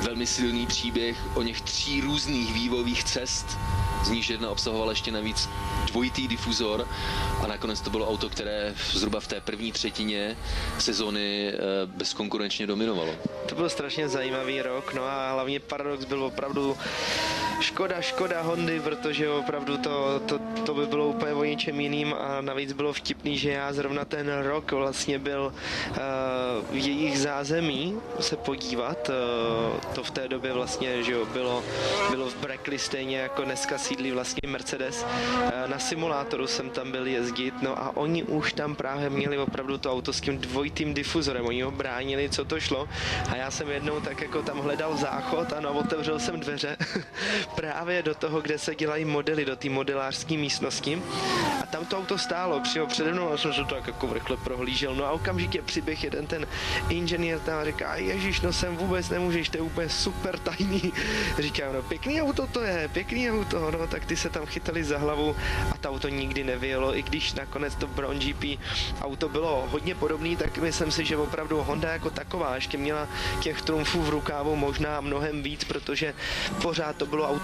velmi 0.03 0.27
silný 0.27 0.67
příběh 0.67 1.17
o 1.35 1.43
něch 1.43 1.61
tří 1.61 2.01
různých 2.01 2.53
vývojových 2.53 3.05
cest, 3.05 3.59
z 4.05 4.11
níž 4.11 4.31
jedna 4.31 4.51
obsahovala 4.51 4.93
ještě 4.93 5.11
navíc 5.13 5.49
dvojitý 5.87 6.29
difuzor 6.29 6.89
a 7.43 7.47
nakonec 7.47 7.81
to 7.81 7.91
bylo 7.91 8.09
auto, 8.09 8.29
které 8.29 8.75
zhruba 8.93 9.21
v 9.21 9.27
té 9.27 9.41
první 9.41 9.73
třetině 9.73 10.37
sezóny 10.79 11.49
eh, 11.49 11.59
bezkonkurenčně 11.87 12.67
dominovalo. 12.67 13.13
To 13.49 13.55
byl 13.55 13.69
strašně 13.69 14.09
zajímavý 14.09 14.63
rok, 14.63 14.95
no 14.95 15.03
a 15.05 15.33
hlavně 15.33 15.61
paradox 15.61 16.05
byl 16.05 16.25
opravdu 16.25 16.77
škoda, 17.61 18.01
škoda 18.01 18.43
Hondy, 18.43 18.81
protože 18.81 19.31
opravdu 19.31 19.79
to, 19.79 20.21
to, 20.27 20.39
to 20.67 20.75
by 20.75 20.87
bylo 20.87 21.07
úplně 21.09 21.33
o 21.33 21.45
něčem 21.45 21.81
jiným 21.81 22.15
a 22.15 22.41
navíc 22.41 22.73
bylo 22.73 22.93
vtipný, 22.93 23.39
že 23.39 23.51
já 23.51 23.73
zrovna 23.73 24.05
ten 24.05 24.39
rok 24.43 24.73
vlastně 24.73 25.19
byl 25.19 25.53
uh, 25.91 25.97
v 26.71 26.75
jejich 26.75 27.19
zázemí 27.19 27.97
se 28.21 28.37
podívat. 28.37 29.09
Uh, 29.09 29.81
to 29.95 30.03
v 30.03 30.11
té 30.11 30.29
době 30.29 30.53
vlastně, 30.53 31.03
že 31.03 31.13
jo, 31.13 31.27
bylo, 31.27 31.65
bylo 32.11 32.31
v 32.31 32.37
Brackley 32.37 32.79
stejně 32.79 33.19
jako 33.19 33.45
dneska 33.45 33.79
sídlí 33.79 34.13
vlastně 34.13 34.49
Mercedes. 34.49 35.05
Uh, 35.05 35.71
na 35.71 35.79
simulátoru 35.79 36.47
jsem 36.47 36.71
tam 36.71 36.93
byl 36.93 37.07
jezdit, 37.07 37.55
no 37.63 37.79
a 37.79 37.97
oni 37.97 38.23
už 38.23 38.53
tam 38.53 38.75
právě 38.75 39.11
měli 39.11 39.39
opravdu 39.39 39.79
to 39.79 39.93
auto 39.93 40.13
s 40.13 40.21
tím 40.21 40.39
dvojitým 40.39 40.95
difuzorem, 40.95 41.47
oni 41.47 41.63
ho 41.63 41.71
bránili, 41.71 42.29
co 42.29 42.45
to 42.45 42.61
šlo 42.61 42.89
a 43.29 43.37
já 43.37 43.51
jsem 43.51 43.71
jednou 43.71 44.01
tak 44.01 44.21
jako 44.21 44.43
tam 44.43 44.59
hledal 44.59 44.97
záchod 44.97 45.53
a 45.53 45.61
no, 45.61 45.73
otevřel 45.73 46.19
jsem 46.19 46.41
dveře 46.41 46.77
právě 47.55 48.03
do 48.03 48.15
toho, 48.15 48.41
kde 48.41 48.59
se 48.59 48.75
dělají 48.75 49.05
modely, 49.05 49.45
do 49.45 49.57
té 49.57 49.71
modelářské 49.71 50.35
místnosti 50.35 51.03
a 51.63 51.67
tam 51.67 51.85
to 51.85 51.99
auto 51.99 52.19
stálo, 52.19 52.61
přijel 52.61 52.87
přede 52.87 53.13
mnou 53.13 53.33
a 53.33 53.37
jsem 53.37 53.53
se 53.53 53.65
to 53.65 53.75
tak 53.75 53.87
jako 53.87 54.07
vrchle 54.07 54.37
prohlížel, 54.37 54.95
no 54.95 55.05
a 55.05 55.11
okamžitě 55.11 55.63
přiběh 55.63 56.05
jeden 56.05 56.27
ten 56.27 56.47
inženýr 56.89 57.39
tam 57.39 57.59
a 57.59 57.65
říká, 57.65 57.97
ježíš, 57.97 58.41
no 58.41 58.53
sem 58.53 58.77
vůbec 58.77 59.09
nemůžeš, 59.09 59.49
to 59.49 59.57
je 59.57 59.63
úplně 59.63 59.89
super 59.89 60.39
tajný. 60.39 60.93
Říkám, 61.39 61.73
no 61.73 61.83
pěkný 61.83 62.23
auto 62.23 62.47
to 62.47 62.63
je, 62.63 62.89
pěkný 62.93 63.31
auto, 63.31 63.71
no 63.71 63.87
tak 63.87 64.05
ty 64.05 64.17
se 64.17 64.31
tam 64.31 64.47
chytali 64.47 64.85
za 64.85 64.99
hlavu 64.99 65.37
a 65.75 65.79
to 65.79 65.91
auto 65.91 66.09
nikdy 66.09 66.45
nevyjelo, 66.45 66.97
i 66.97 67.03
když 67.03 67.33
nakonec 67.33 67.75
to 67.75 67.87
Brown 67.87 68.19
GP 68.19 68.61
auto 69.01 69.29
bylo 69.29 69.69
hodně 69.71 69.95
podobný, 69.95 70.37
tak 70.37 70.59
myslím 70.59 70.91
si, 70.91 71.05
že 71.05 71.17
opravdu 71.17 71.63
Honda 71.63 71.93
jako 71.93 72.11
taková 72.11 72.55
ještě 72.55 72.79
měla 72.79 73.09
těch 73.41 73.63
trumfů 73.63 74.03
v 74.03 74.09
rukávu 74.09 74.57
možná 74.57 75.01
mnohem 75.01 75.43
víc, 75.43 75.65
protože 75.65 76.15
pořád 76.63 76.97
to 76.97 77.07
bylo 77.07 77.29
auto, 77.29 77.40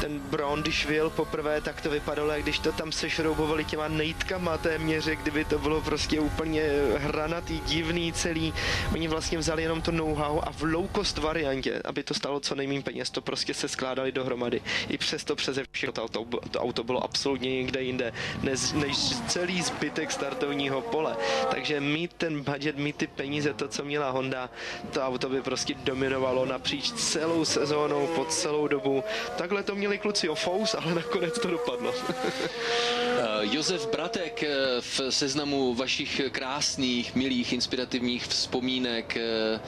ten 0.00 0.20
Brown, 0.20 0.62
když 0.62 0.86
vyjel 0.86 1.10
poprvé, 1.10 1.60
tak 1.60 1.80
to 1.80 1.90
vypadalo, 1.90 2.32
jak 2.32 2.42
když 2.42 2.58
to 2.58 2.72
tam 2.72 2.92
seš 2.92 3.16
vyroubovali 3.18 3.64
těma 3.64 3.88
nejtkama 3.88 4.58
téměř, 4.58 5.04
kdyby 5.04 5.44
to 5.44 5.58
bylo 5.58 5.80
prostě 5.80 6.20
úplně 6.20 6.62
hranatý, 6.96 7.60
divný 7.60 8.12
celý. 8.12 8.54
Oni 8.94 9.08
vlastně 9.08 9.38
vzali 9.38 9.62
jenom 9.62 9.82
to 9.82 9.90
know-how 9.90 10.40
a 10.42 10.52
v 10.52 10.62
low 10.62 10.88
cost 10.94 11.18
variantě, 11.18 11.82
aby 11.84 12.02
to 12.02 12.14
stalo 12.14 12.40
co 12.40 12.54
nejméně 12.54 12.82
peněz, 12.82 13.10
to 13.10 13.20
prostě 13.20 13.54
se 13.54 13.68
skládali 13.68 14.12
dohromady. 14.12 14.60
I 14.88 14.98
přesto 14.98 15.36
přeze 15.36 15.64
všechno 15.70 15.92
to 15.92 16.02
auto, 16.02 16.38
to 16.50 16.60
auto 16.60 16.84
bylo 16.84 17.04
absolutně 17.04 17.50
někde 17.56 17.82
jinde, 17.82 18.12
než, 18.42 18.72
než 18.72 18.96
celý 19.28 19.62
zbytek 19.62 20.12
startovního 20.12 20.80
pole. 20.80 21.16
Takže 21.50 21.80
mít 21.80 22.12
ten 22.12 22.42
budget, 22.42 22.76
mít 22.76 22.96
ty 22.96 23.06
peníze, 23.06 23.54
to, 23.54 23.68
co 23.68 23.84
měla 23.84 24.10
Honda, 24.10 24.50
to 24.92 25.02
auto 25.02 25.28
by 25.28 25.42
prostě 25.42 25.74
dominovalo 25.74 26.46
napříč 26.46 26.92
celou 26.92 27.44
sezónou, 27.44 28.06
po 28.06 28.24
celou 28.24 28.68
dobu. 28.68 28.95
Takhle 29.36 29.62
to 29.62 29.74
měli 29.74 29.98
kluci 29.98 30.28
o 30.28 30.34
Fous, 30.34 30.74
ale 30.74 30.94
nakonec 30.94 31.38
to 31.38 31.50
dopadlo. 31.50 31.94
Eh, 33.18 33.46
Josef 33.56 33.88
Bratek 33.90 34.42
eh, 34.42 34.80
v 34.80 35.00
seznamu 35.10 35.74
vašich 35.74 36.20
krásných, 36.30 37.14
milých, 37.14 37.52
inspirativních 37.52 38.26
vzpomínek 38.26 39.16
eh, 39.16 39.60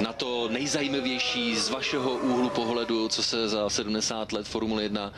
na 0.00 0.12
to 0.12 0.48
nejzajímavější 0.48 1.56
z 1.56 1.70
vašeho 1.70 2.10
úhlu 2.10 2.50
pohledu, 2.50 3.08
co 3.08 3.22
se 3.22 3.48
za 3.48 3.70
70 3.70 4.32
let 4.32 4.48
Formule 4.48 4.82
1 4.82 5.12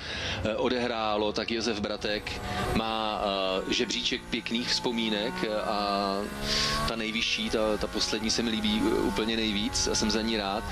odehrálo, 0.57 1.33
tak 1.33 1.51
Josef 1.51 1.81
Bratek 1.81 2.41
má 2.75 3.23
žebříček 3.69 4.21
pěkných 4.31 4.69
vzpomínek 4.69 5.35
a 5.65 6.17
ta 6.89 6.97
nejvyšší, 6.97 7.51
ta, 7.51 7.77
ta 7.77 7.87
poslední 7.87 8.31
se 8.31 8.43
mi 8.43 8.51
líbí 8.51 8.83
úplně 8.83 9.37
nejvíc 9.37 9.89
a 9.89 9.95
jsem 9.95 10.11
za 10.11 10.23
ní 10.23 10.37
rád 10.37 10.65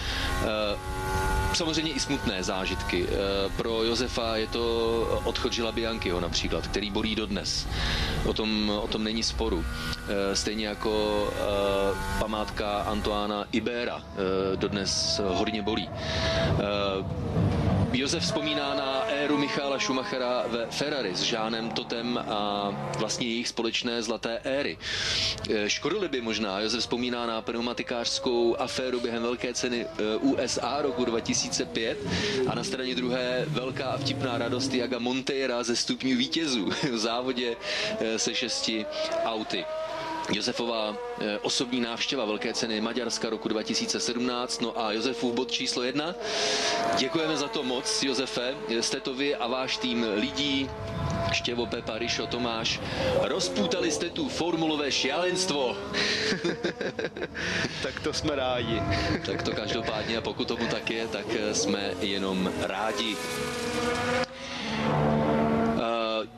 samozřejmě 1.55 1.93
i 1.93 2.01
smutné 2.01 2.43
zážitky. 2.43 3.07
Pro 3.57 3.83
Josefa 3.83 4.37
je 4.37 4.47
to 4.47 4.63
odchod 5.25 5.53
Žila 5.53 5.73
Bianchiho 5.73 6.21
například, 6.21 6.67
který 6.67 6.91
bolí 6.99 7.15
dodnes. 7.15 7.67
O 8.27 8.35
tom, 8.35 8.71
o 8.83 8.87
tom 8.91 9.05
není 9.05 9.23
sporu. 9.23 9.63
Eh, 9.63 10.37
stejně 10.37 10.67
jako 10.67 10.93
eh, 11.31 11.95
památka 12.19 12.83
Antoána 12.91 13.45
Ibera 13.53 14.03
dodnes 14.59 15.21
hodně 15.23 15.63
bolí. 15.63 15.89
Josef 17.93 18.23
vzpomíná 18.23 18.75
na 18.75 19.05
éru 19.09 19.39
Michála 19.39 19.79
Schumachera 19.79 20.45
ve 20.47 20.67
Ferrari 20.67 21.15
s 21.15 21.23
Žánem 21.23 21.71
Totem 21.71 22.19
a 22.29 22.71
vlastně 22.99 23.27
jejich 23.27 23.49
společné 23.49 24.03
zlaté 24.03 24.41
éry. 24.45 24.79
E, 25.51 25.71
škodili 25.71 26.09
by 26.09 26.21
možná, 26.21 26.61
Josef 26.61 26.81
vzpomíná 26.81 27.27
na 27.27 27.43
pneumatikářskou 27.43 28.57
aféru 28.59 29.01
během 29.01 29.23
velké 29.23 29.55
ceny 29.55 29.87
e, 29.87 30.17
USA 30.17 30.83
roku 30.83 31.05
2005 31.05 31.99
a 32.49 32.55
na 32.55 32.65
straně 32.65 32.95
druhé 32.95 33.45
velká 33.49 33.85
a 33.85 33.99
vtipná 33.99 34.39
radost 34.39 34.75
Jaga 34.75 34.99
Monteira 34.99 35.63
ze 35.63 35.77
stupňů 35.77 36.17
vítězů 36.17 36.71
v 36.93 36.99
závodě 36.99 37.57
e, 38.01 38.19
se 38.19 38.35
šesti 38.35 38.87
auty. 39.25 39.65
Josefová 40.33 40.97
eh, 41.21 41.39
osobní 41.39 41.81
návštěva 41.81 42.25
Velké 42.25 42.55
ceny 42.55 42.81
Maďarska 42.81 43.31
roku 43.31 43.49
2017. 43.49 44.61
No 44.61 44.81
a 44.81 44.93
Josefův 44.93 45.35
bod 45.35 45.51
číslo 45.51 45.83
jedna. 45.83 46.15
Děkujeme 46.99 47.37
za 47.37 47.49
to 47.49 47.63
moc, 47.63 48.03
Josefe. 48.03 48.55
Jste 48.69 49.01
to 49.01 49.15
vy 49.15 49.35
a 49.35 49.47
váš 49.47 49.77
tým 49.77 50.07
lidí, 50.15 50.71
Štěvo, 51.33 51.67
Pepa, 51.67 51.99
Rišo, 51.99 52.27
Tomáš. 52.27 52.81
Rozpůtali 53.21 53.91
jste 53.91 54.11
tu 54.11 54.29
formulové 54.29 54.93
šialenstvo. 54.93 55.77
tak 57.83 58.01
to 58.01 58.13
jsme 58.13 58.37
rádi. 58.37 58.83
tak 59.27 59.43
to 59.43 59.53
každopádně 59.53 60.17
a 60.17 60.21
pokud 60.21 60.49
tomu 60.49 60.67
tak 60.67 60.91
je, 60.91 61.09
tak 61.09 61.27
eh, 61.39 61.55
jsme 61.55 61.91
jenom 62.01 62.53
rádi. 62.61 63.17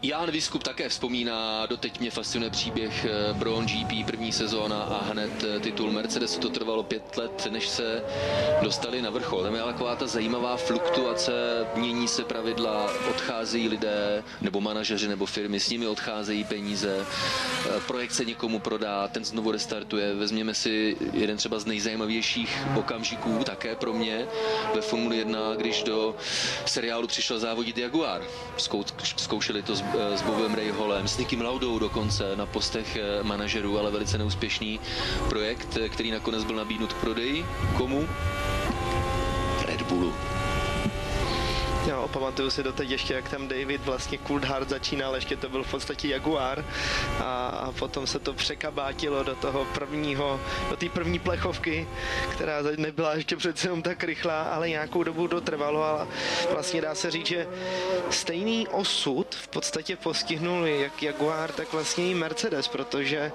Jan 0.02 0.30
Viskup 0.30 0.62
také 0.62 0.88
vzpomíná, 0.88 1.66
doteď 1.66 2.00
mě 2.00 2.11
fascinuje 2.11 2.50
příběh 2.50 3.04
eh, 3.04 3.35
Brown 3.35 3.66
GP 3.66 4.07
první 4.07 4.33
sezóna 4.33 4.83
a 4.83 5.04
hned 5.04 5.45
eh, 5.45 5.61
titul 5.61 5.92
Mercedesu. 5.92 6.40
To 6.40 6.49
trvalo 6.49 6.83
pět 6.83 7.16
let, 7.16 7.49
než 7.50 7.69
se 7.69 8.02
dostali 8.62 9.02
na 9.02 9.11
vrchol. 9.11 9.42
Tam 9.42 9.54
je 9.54 9.62
taková 9.62 9.97
ta 9.97 10.07
zajímavá 10.07 10.57
fluktuace, 10.57 11.33
mění 11.76 12.09
se 12.09 12.25
pravidla, 12.25 12.90
odcházejí 13.11 13.69
lidé, 13.69 14.25
nebo 14.40 14.61
manažeři, 14.61 15.09
nebo 15.09 15.26
firmy, 15.26 15.61
s 15.61 15.71
nimi 15.71 15.87
odcházejí 15.87 16.45
peníze, 16.45 17.07
eh, 17.07 17.80
projekt 17.87 18.12
se 18.12 18.25
někomu 18.25 18.59
prodá, 18.59 19.09
ten 19.09 19.25
znovu 19.25 19.50
restartuje. 19.50 20.14
Vezměme 20.14 20.54
si 20.54 20.97
jeden 21.12 21.37
třeba 21.37 21.59
z 21.59 21.66
nejzajímavějších 21.66 22.59
okamžiků, 22.76 23.45
také 23.45 23.76
pro 23.76 23.92
mě, 23.92 24.26
ve 24.75 24.80
Formuli 24.80 25.16
1, 25.16 25.54
když 25.57 25.83
do 25.83 26.14
seriálu 26.66 27.07
přišel 27.07 27.38
závodit 27.38 27.78
Jaguar. 27.78 28.23
Zkoušeli 29.16 29.62
to 29.62 29.75
Eh, 29.89 29.89
s 29.94 30.23
Bobem 30.23 30.54
Rayholem, 30.54 31.09
s 31.09 31.18
Nikim 31.18 31.40
Laudou 31.40 31.78
dokonce 31.78 32.37
na 32.37 32.47
postech 32.47 32.97
eh, 32.97 33.23
manažerů, 33.23 33.78
ale 33.78 33.90
velice 33.90 34.18
neúspěšný 34.18 34.80
projekt, 35.28 35.78
eh, 35.80 35.88
který 35.88 36.11
nakonec 36.11 36.44
byl 36.44 36.56
nabídnut 36.56 36.92
k 36.92 36.97
prodeji. 36.97 37.47
Komu? 37.76 38.09
Red 39.66 39.82
Bullu. 39.82 40.29
Jo, 41.90 42.09
pamatuju 42.12 42.50
si 42.50 42.62
doteď 42.62 42.90
ještě, 42.90 43.14
jak 43.14 43.28
tam 43.28 43.49
David 43.49 43.85
vlastně 43.85 44.18
Coulthard 44.26 44.68
začínal, 44.68 45.14
ještě 45.14 45.37
to 45.37 45.49
byl 45.49 45.62
v 45.62 45.70
podstatě 45.70 46.09
Jaguar. 46.09 46.64
A, 47.20 47.47
a 47.49 47.73
potom 47.73 48.06
se 48.06 48.18
to 48.18 48.35
překabátilo 48.35 49.23
do 49.23 49.35
toho 49.35 49.64
prvního, 49.75 50.40
do 50.70 50.76
té 50.76 50.88
první 50.88 51.18
plechovky, 51.18 51.88
která 52.32 52.52
nebyla 52.76 53.14
ještě 53.14 53.37
přece 53.37 53.66
jenom 53.66 53.82
tak 53.82 54.04
rychlá, 54.04 54.42
ale 54.42 54.68
nějakou 54.68 55.02
dobu 55.02 55.28
to 55.28 55.40
trvalo 55.40 55.85
a 55.85 56.09
vlastně 56.52 56.80
dá 56.80 56.94
se 56.94 57.11
říct, 57.11 57.26
že 57.26 57.49
stejný 58.11 58.68
osud 58.68 59.35
v 59.35 59.49
podstatě 59.49 59.97
postihnul 59.97 60.66
jak 60.66 61.02
Jaguar, 61.02 61.52
tak 61.52 61.73
vlastně 61.73 62.11
i 62.11 62.14
Mercedes, 62.14 62.68
protože 62.68 63.32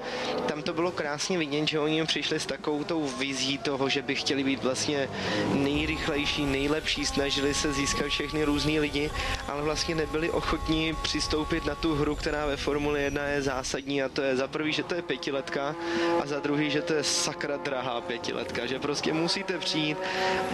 tam 0.48 0.64
to 0.64 0.74
bylo 0.74 0.92
krásně 0.92 1.38
vidět, 1.38 1.68
že 1.68 1.80
oni 1.80 2.06
přišli 2.06 2.40
s 2.40 2.46
takovou 2.46 2.84
tou 2.84 3.08
vizí 3.08 3.58
toho, 3.58 3.90
že 3.90 4.02
by 4.02 4.16
chtěli 4.16 4.44
být 4.44 4.64
vlastně 4.64 5.10
nejrychlejší, 5.54 6.46
nejlepší, 6.46 7.06
snažili 7.06 7.54
se 7.54 7.74
získat 7.74 8.08
všechny 8.08 8.45
různý 8.46 8.80
lidi, 8.80 9.12
ale 9.48 9.62
vlastně 9.62 9.96
nebyli 9.96 10.30
ochotní 10.30 10.96
přistoupit 11.02 11.66
na 11.66 11.76
tu 11.76 11.96
hru, 11.96 12.16
která 12.16 12.46
ve 12.46 12.58
Formule 12.58 13.02
1 13.02 13.24
je 13.24 13.42
zásadní 13.42 14.04
a 14.04 14.10
to 14.10 14.22
je 14.22 14.36
za 14.36 14.48
prvý, 14.48 14.74
že 14.74 14.84
to 14.84 14.96
je 14.96 15.02
pětiletka 15.02 15.76
a 16.24 16.28
za 16.28 16.40
druhý, 16.40 16.72
že 16.72 16.82
to 16.82 16.94
je 16.94 17.04
sakra 17.04 17.58
drahá 17.58 18.02
pětiletka, 18.02 18.66
že 18.66 18.80
prostě 18.80 19.14
musíte 19.14 19.58
přijít 19.58 19.98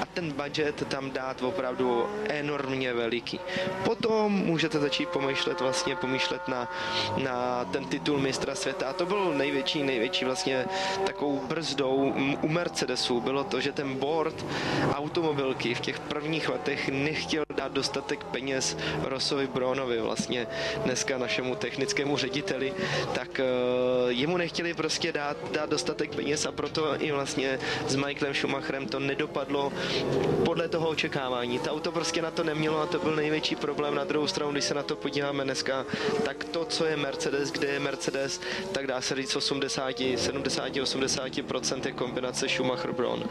a 0.01 0.05
ten 0.05 0.31
budget 0.31 0.87
tam 0.87 1.11
dát 1.11 1.41
opravdu 1.41 2.05
enormně 2.29 2.93
veliký. 2.93 3.39
Potom 3.83 4.31
můžete 4.31 4.79
začít 4.79 5.09
pomýšlet 5.09 5.61
vlastně 5.61 5.95
pomýšlet 5.95 6.47
na, 6.47 6.71
na 7.17 7.65
ten 7.65 7.85
titul 7.85 8.19
mistra 8.19 8.55
světa 8.55 8.89
a 8.89 8.93
to 8.93 9.05
bylo 9.05 9.33
největší, 9.33 9.83
největší 9.83 10.25
vlastně 10.25 10.65
takovou 11.05 11.39
brzdou 11.47 12.13
u 12.41 12.47
Mercedesu 12.47 13.21
bylo 13.21 13.43
to, 13.43 13.61
že 13.61 13.71
ten 13.71 13.95
board 13.95 14.45
automobilky 14.93 15.73
v 15.73 15.79
těch 15.79 15.99
prvních 15.99 16.49
letech 16.49 16.89
nechtěl 16.89 17.43
dát 17.55 17.71
dostatek 17.81 18.23
peněz 18.23 18.77
Rosovi 19.03 19.47
Bronovi, 19.47 20.01
vlastně 20.01 20.47
dneska 20.85 21.17
našemu 21.17 21.55
technickému 21.55 22.17
řediteli, 22.17 22.73
tak 23.13 23.41
uh, 23.41 24.11
jemu 24.11 24.37
nechtěli 24.37 24.73
prostě 24.73 25.11
dát, 25.11 25.37
dát 25.51 25.69
dostatek 25.69 26.15
peněz 26.15 26.45
a 26.45 26.51
proto 26.51 27.01
i 27.01 27.11
vlastně 27.11 27.59
s 27.87 27.95
Michaelem 27.95 28.33
Schumacherem 28.33 28.85
to 28.85 28.99
nedopadlo 28.99 29.73
podle 30.45 30.69
toho 30.69 30.89
očekávání. 30.89 31.59
Ta 31.59 31.71
auto 31.71 31.91
prostě 31.91 32.21
na 32.21 32.31
to 32.31 32.43
nemělo 32.43 32.81
a 32.81 32.85
to 32.85 32.99
byl 32.99 33.15
největší 33.15 33.55
problém. 33.55 33.95
Na 33.95 34.03
druhou 34.03 34.27
stranu, 34.27 34.51
když 34.51 34.63
se 34.63 34.73
na 34.73 34.83
to 34.83 34.95
podíváme 34.95 35.43
dneska, 35.43 35.85
tak 36.25 36.43
to, 36.43 36.65
co 36.65 36.85
je 36.85 36.97
Mercedes, 36.97 37.51
kde 37.51 37.67
je 37.67 37.79
Mercedes, 37.79 38.41
tak 38.71 38.87
dá 38.87 39.01
se 39.01 39.15
říct 39.15 39.35
80, 39.35 39.95
70, 40.15 40.69
80% 40.69 41.81
je 41.85 41.91
kombinace 41.91 42.45
Schumacher-Brown. 42.45 43.23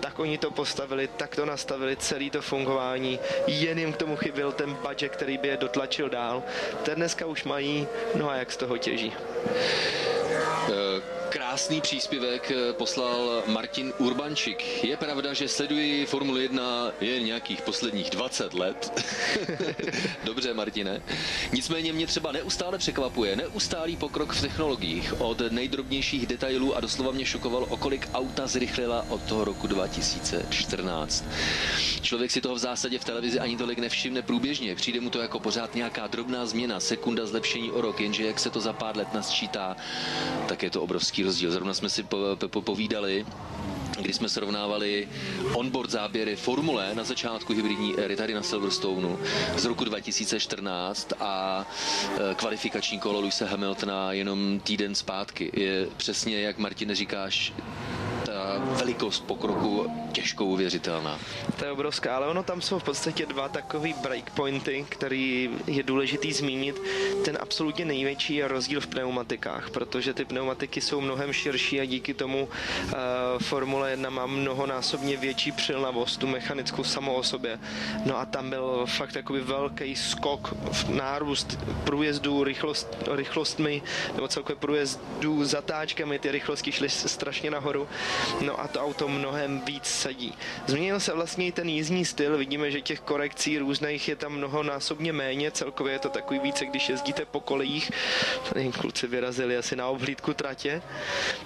Tak 0.00 0.18
oni 0.18 0.38
to 0.38 0.50
postavili, 0.50 1.08
tak 1.16 1.36
to 1.36 1.46
nastavili, 1.46 1.96
celý 1.96 2.30
to 2.30 2.42
fungování, 2.42 3.18
jen 3.46 3.78
jim 3.78 3.95
k 3.96 3.98
tomu 3.98 4.16
chyběl 4.16 4.52
ten 4.52 4.74
budget, 4.74 5.12
který 5.12 5.38
by 5.38 5.48
je 5.48 5.56
dotlačil 5.56 6.08
dál. 6.08 6.42
Ten 6.82 6.94
dneska 6.94 7.26
už 7.26 7.44
mají, 7.44 7.88
no 8.14 8.30
a 8.30 8.34
jak 8.34 8.52
z 8.52 8.56
toho 8.56 8.78
těží. 8.78 9.12
Uh 10.68 11.25
Krásný 11.56 11.80
příspěvek 11.80 12.50
eh, 12.50 12.72
poslal 12.72 13.42
Martin 13.46 13.92
Urbančik. 13.98 14.84
Je 14.84 14.96
pravda, 14.96 15.34
že 15.34 15.48
sleduji 15.48 16.06
Formuli 16.06 16.42
1 16.42 16.92
jen 17.00 17.24
nějakých 17.24 17.62
posledních 17.62 18.10
20 18.10 18.54
let. 18.54 19.04
Dobře, 20.24 20.54
Martine. 20.54 21.02
Nicméně 21.52 21.92
mě 21.92 22.06
třeba 22.06 22.32
neustále 22.32 22.78
překvapuje 22.78 23.36
neustálý 23.36 23.96
pokrok 23.96 24.32
v 24.32 24.40
technologiích 24.40 25.20
od 25.20 25.40
nejdrobnějších 25.50 26.26
detailů 26.26 26.76
a 26.76 26.80
doslova 26.80 27.12
mě 27.12 27.26
šokoval, 27.26 27.66
o 27.68 27.76
kolik 27.76 28.08
auta 28.14 28.46
zrychlila 28.46 29.06
od 29.08 29.22
toho 29.22 29.44
roku 29.44 29.66
2014. 29.66 31.24
Člověk 32.00 32.30
si 32.30 32.40
toho 32.40 32.54
v 32.54 32.58
zásadě 32.58 32.98
v 32.98 33.04
televizi 33.04 33.40
ani 33.40 33.56
tolik 33.56 33.78
nevšimne 33.78 34.22
průběžně. 34.22 34.74
Přijde 34.74 35.00
mu 35.00 35.10
to 35.10 35.18
jako 35.18 35.40
pořád 35.40 35.74
nějaká 35.74 36.06
drobná 36.06 36.46
změna, 36.46 36.80
sekunda 36.80 37.26
zlepšení 37.26 37.70
o 37.70 37.80
rok, 37.80 38.00
jenže 38.00 38.26
jak 38.26 38.40
se 38.40 38.50
to 38.50 38.60
za 38.60 38.72
pár 38.72 38.96
let 38.96 39.14
nasčítá, 39.14 39.76
tak 40.48 40.62
je 40.62 40.70
to 40.70 40.82
obrovský 40.82 41.22
rozdíl. 41.22 41.45
Zrovna 41.50 41.74
jsme 41.74 41.88
si 41.88 42.02
po, 42.02 42.18
po, 42.48 42.62
povídali 42.62 43.26
kdy 44.00 44.12
jsme 44.12 44.28
srovnávali 44.28 45.08
onboard 45.54 45.90
záběry 45.90 46.36
formule 46.36 46.94
na 46.94 47.04
začátku 47.04 47.52
hybridní 47.52 47.98
éry 47.98 48.16
tady 48.16 48.34
na 48.34 48.42
Silverstoneu 48.42 49.18
z 49.56 49.64
roku 49.64 49.84
2014 49.84 51.12
a 51.20 51.64
e, 52.30 52.34
kvalifikační 52.34 52.98
kolo 53.00 53.20
Luisa 53.20 53.46
Hamiltona 53.46 54.12
jenom 54.12 54.60
týden 54.60 54.94
zpátky. 54.94 55.50
Je 55.54 55.86
přesně, 55.96 56.40
jak 56.40 56.58
Martine 56.58 56.94
říkáš, 56.94 57.52
velikost 58.78 59.26
pokroku 59.26 59.90
těžko 60.12 60.44
uvěřitelná. 60.44 61.18
To 61.58 61.64
je 61.64 61.70
obrovská, 61.70 62.16
ale 62.16 62.26
ono 62.26 62.42
tam 62.42 62.62
jsou 62.62 62.78
v 62.78 62.84
podstatě 62.84 63.26
dva 63.26 63.48
takový 63.48 63.94
breakpointy, 64.02 64.86
který 64.88 65.50
je 65.66 65.82
důležitý 65.82 66.32
zmínit. 66.32 66.82
Ten 67.24 67.38
absolutně 67.40 67.84
největší 67.84 68.34
je 68.34 68.48
rozdíl 68.48 68.80
v 68.80 68.86
pneumatikách, 68.86 69.70
protože 69.70 70.14
ty 70.14 70.24
pneumatiky 70.24 70.80
jsou 70.80 71.00
mnohem 71.00 71.32
širší 71.32 71.80
a 71.80 71.84
díky 71.84 72.14
tomu 72.14 72.42
uh, 72.42 72.90
Formule 73.38 73.90
1 73.90 74.10
má 74.10 74.26
mnohonásobně 74.26 75.16
větší 75.16 75.52
přilnavost, 75.52 76.20
tu 76.20 76.26
mechanickou 76.26 76.84
samo 76.84 77.14
o 77.14 77.22
sobě. 77.22 77.58
No 78.04 78.18
a 78.18 78.26
tam 78.26 78.50
byl 78.50 78.86
fakt 78.86 79.12
takový 79.12 79.40
velký 79.40 79.96
skok 79.96 80.54
v 80.72 80.88
nárůst 80.88 81.58
průjezdů 81.84 82.44
rychlost, 82.44 82.96
rychlostmi, 83.12 83.82
nebo 84.14 84.28
celkově 84.28 84.56
průjezdů 84.56 85.44
zatáčkami, 85.44 86.18
ty 86.18 86.30
rychlosti 86.30 86.72
šly 86.72 86.88
strašně 86.88 87.50
nahoru. 87.50 87.88
No 88.40 88.60
a 88.60 88.68
to 88.68 88.80
auto 88.80 89.08
mnohem 89.08 89.60
víc 89.60 89.84
sedí. 89.84 90.34
Změnil 90.66 91.00
se 91.00 91.12
vlastně 91.14 91.46
i 91.46 91.52
ten 91.52 91.68
jízdní 91.68 92.04
styl, 92.04 92.38
vidíme, 92.38 92.70
že 92.70 92.80
těch 92.80 93.00
korekcí 93.00 93.58
různých 93.58 94.08
je 94.08 94.16
tam 94.16 94.32
mnohonásobně 94.32 95.12
méně, 95.12 95.50
celkově 95.50 95.92
je 95.92 95.98
to 95.98 96.08
takový 96.08 96.40
více, 96.40 96.66
když 96.66 96.88
jezdíte 96.88 97.24
po 97.24 97.40
kolejích, 97.40 97.90
tady 98.48 98.72
kluci 98.72 99.06
vyrazili 99.06 99.56
asi 99.56 99.76
na 99.76 99.88
obhlídku 99.88 100.34
tratě, 100.34 100.82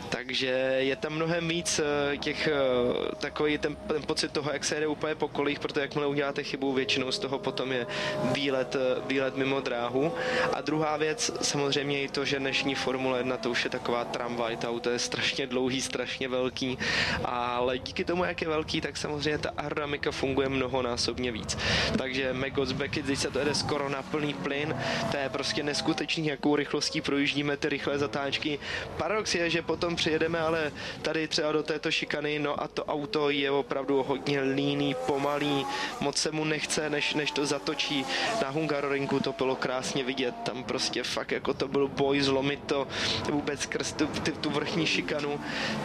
takže 0.09 0.47
je 0.79 0.97
tam 0.97 1.13
mnohem 1.13 1.49
víc 1.49 1.81
eh, 1.81 2.17
těch, 2.17 2.49
eh, 2.49 3.15
takový 3.21 3.59
ten, 3.59 3.77
ten 3.77 4.03
pocit 4.03 4.33
toho, 4.33 4.51
jak 4.53 4.65
se 4.65 4.75
jede 4.75 4.87
úplně 4.87 5.15
po 5.15 5.29
kolejích, 5.29 5.59
protože 5.61 5.81
jakmile 5.81 6.07
uděláte 6.07 6.43
chybu, 6.43 6.73
většinou 6.73 7.13
z 7.13 7.19
toho 7.19 7.39
potom 7.39 7.73
je 7.73 7.87
výlet, 8.33 8.77
eh, 8.77 9.03
výlet 9.07 9.37
mimo 9.37 9.61
dráhu. 9.61 10.13
A 10.53 10.61
druhá 10.61 10.97
věc, 10.97 11.31
samozřejmě 11.43 12.03
i 12.03 12.09
to, 12.09 12.25
že 12.25 12.39
dnešní 12.39 12.75
Formule 12.75 13.19
1 13.19 13.37
to 13.37 13.51
už 13.51 13.65
je 13.65 13.71
taková 13.71 14.05
tramvaj, 14.05 14.57
to 14.57 14.69
auto 14.69 14.91
je 14.91 14.99
strašně 14.99 15.47
dlouhý, 15.47 15.81
strašně 15.81 16.29
velký, 16.29 16.79
ale 17.25 17.79
díky 17.79 18.05
tomu, 18.05 18.25
jak 18.25 18.43
je 18.43 18.49
velký, 18.49 18.81
tak 18.81 18.97
samozřejmě 18.97 19.39
ta 19.39 19.51
aerodynamika 19.57 20.11
funguje 20.11 20.49
mnohonásobně 20.49 21.33
víc. 21.33 21.59
Takže 21.99 22.33
Megos 22.33 22.73
Beckett, 22.73 23.07
když 23.07 23.19
se 23.19 23.31
to 23.31 23.39
jede 23.39 23.55
skoro 23.55 23.89
na 23.89 24.03
plný 24.03 24.35
plyn, 24.35 24.77
to 25.11 25.17
je 25.17 25.29
prostě 25.29 25.63
neskutečný, 25.63 26.27
jakou 26.27 26.57
rychlostí 26.57 27.01
projíždíme 27.01 27.57
ty 27.57 27.69
rychlé 27.69 27.99
zatáčky. 27.99 28.59
Paradox 28.97 29.35
je, 29.35 29.51
že 29.51 29.63
potom 29.63 29.97
přijedeme 29.97 30.41
ale 30.41 30.73
tady 31.03 31.29
třeba 31.29 31.53
do 31.53 31.63
této 31.63 31.91
šikany, 31.91 32.39
no 32.39 32.63
a 32.63 32.69
to 32.69 32.85
auto 32.85 33.31
je 33.31 33.51
opravdu 33.51 34.03
hodně 34.03 34.41
líný, 34.41 34.97
pomalý, 35.07 35.67
moc 36.01 36.17
se 36.17 36.31
mu 36.31 36.45
nechce, 36.45 36.91
než, 36.91 37.15
než 37.15 37.31
to 37.31 37.47
zatočí. 37.47 38.05
Na 38.43 38.51
Hungaroringu 38.51 39.21
to 39.21 39.33
bylo 39.33 39.57
krásně 39.57 40.05
vidět, 40.05 40.35
tam 40.45 40.65
prostě 40.65 41.03
fakt 41.03 41.33
jako 41.33 41.55
to 41.55 41.69
byl 41.69 41.89
boj 41.89 42.21
zlomit 42.21 42.61
to 42.67 42.89
vůbec 43.31 43.61
skrz 43.61 43.93
tu, 43.93 44.09
tu 44.41 44.51
vrchní 44.51 44.87
šikanu, 44.87 45.41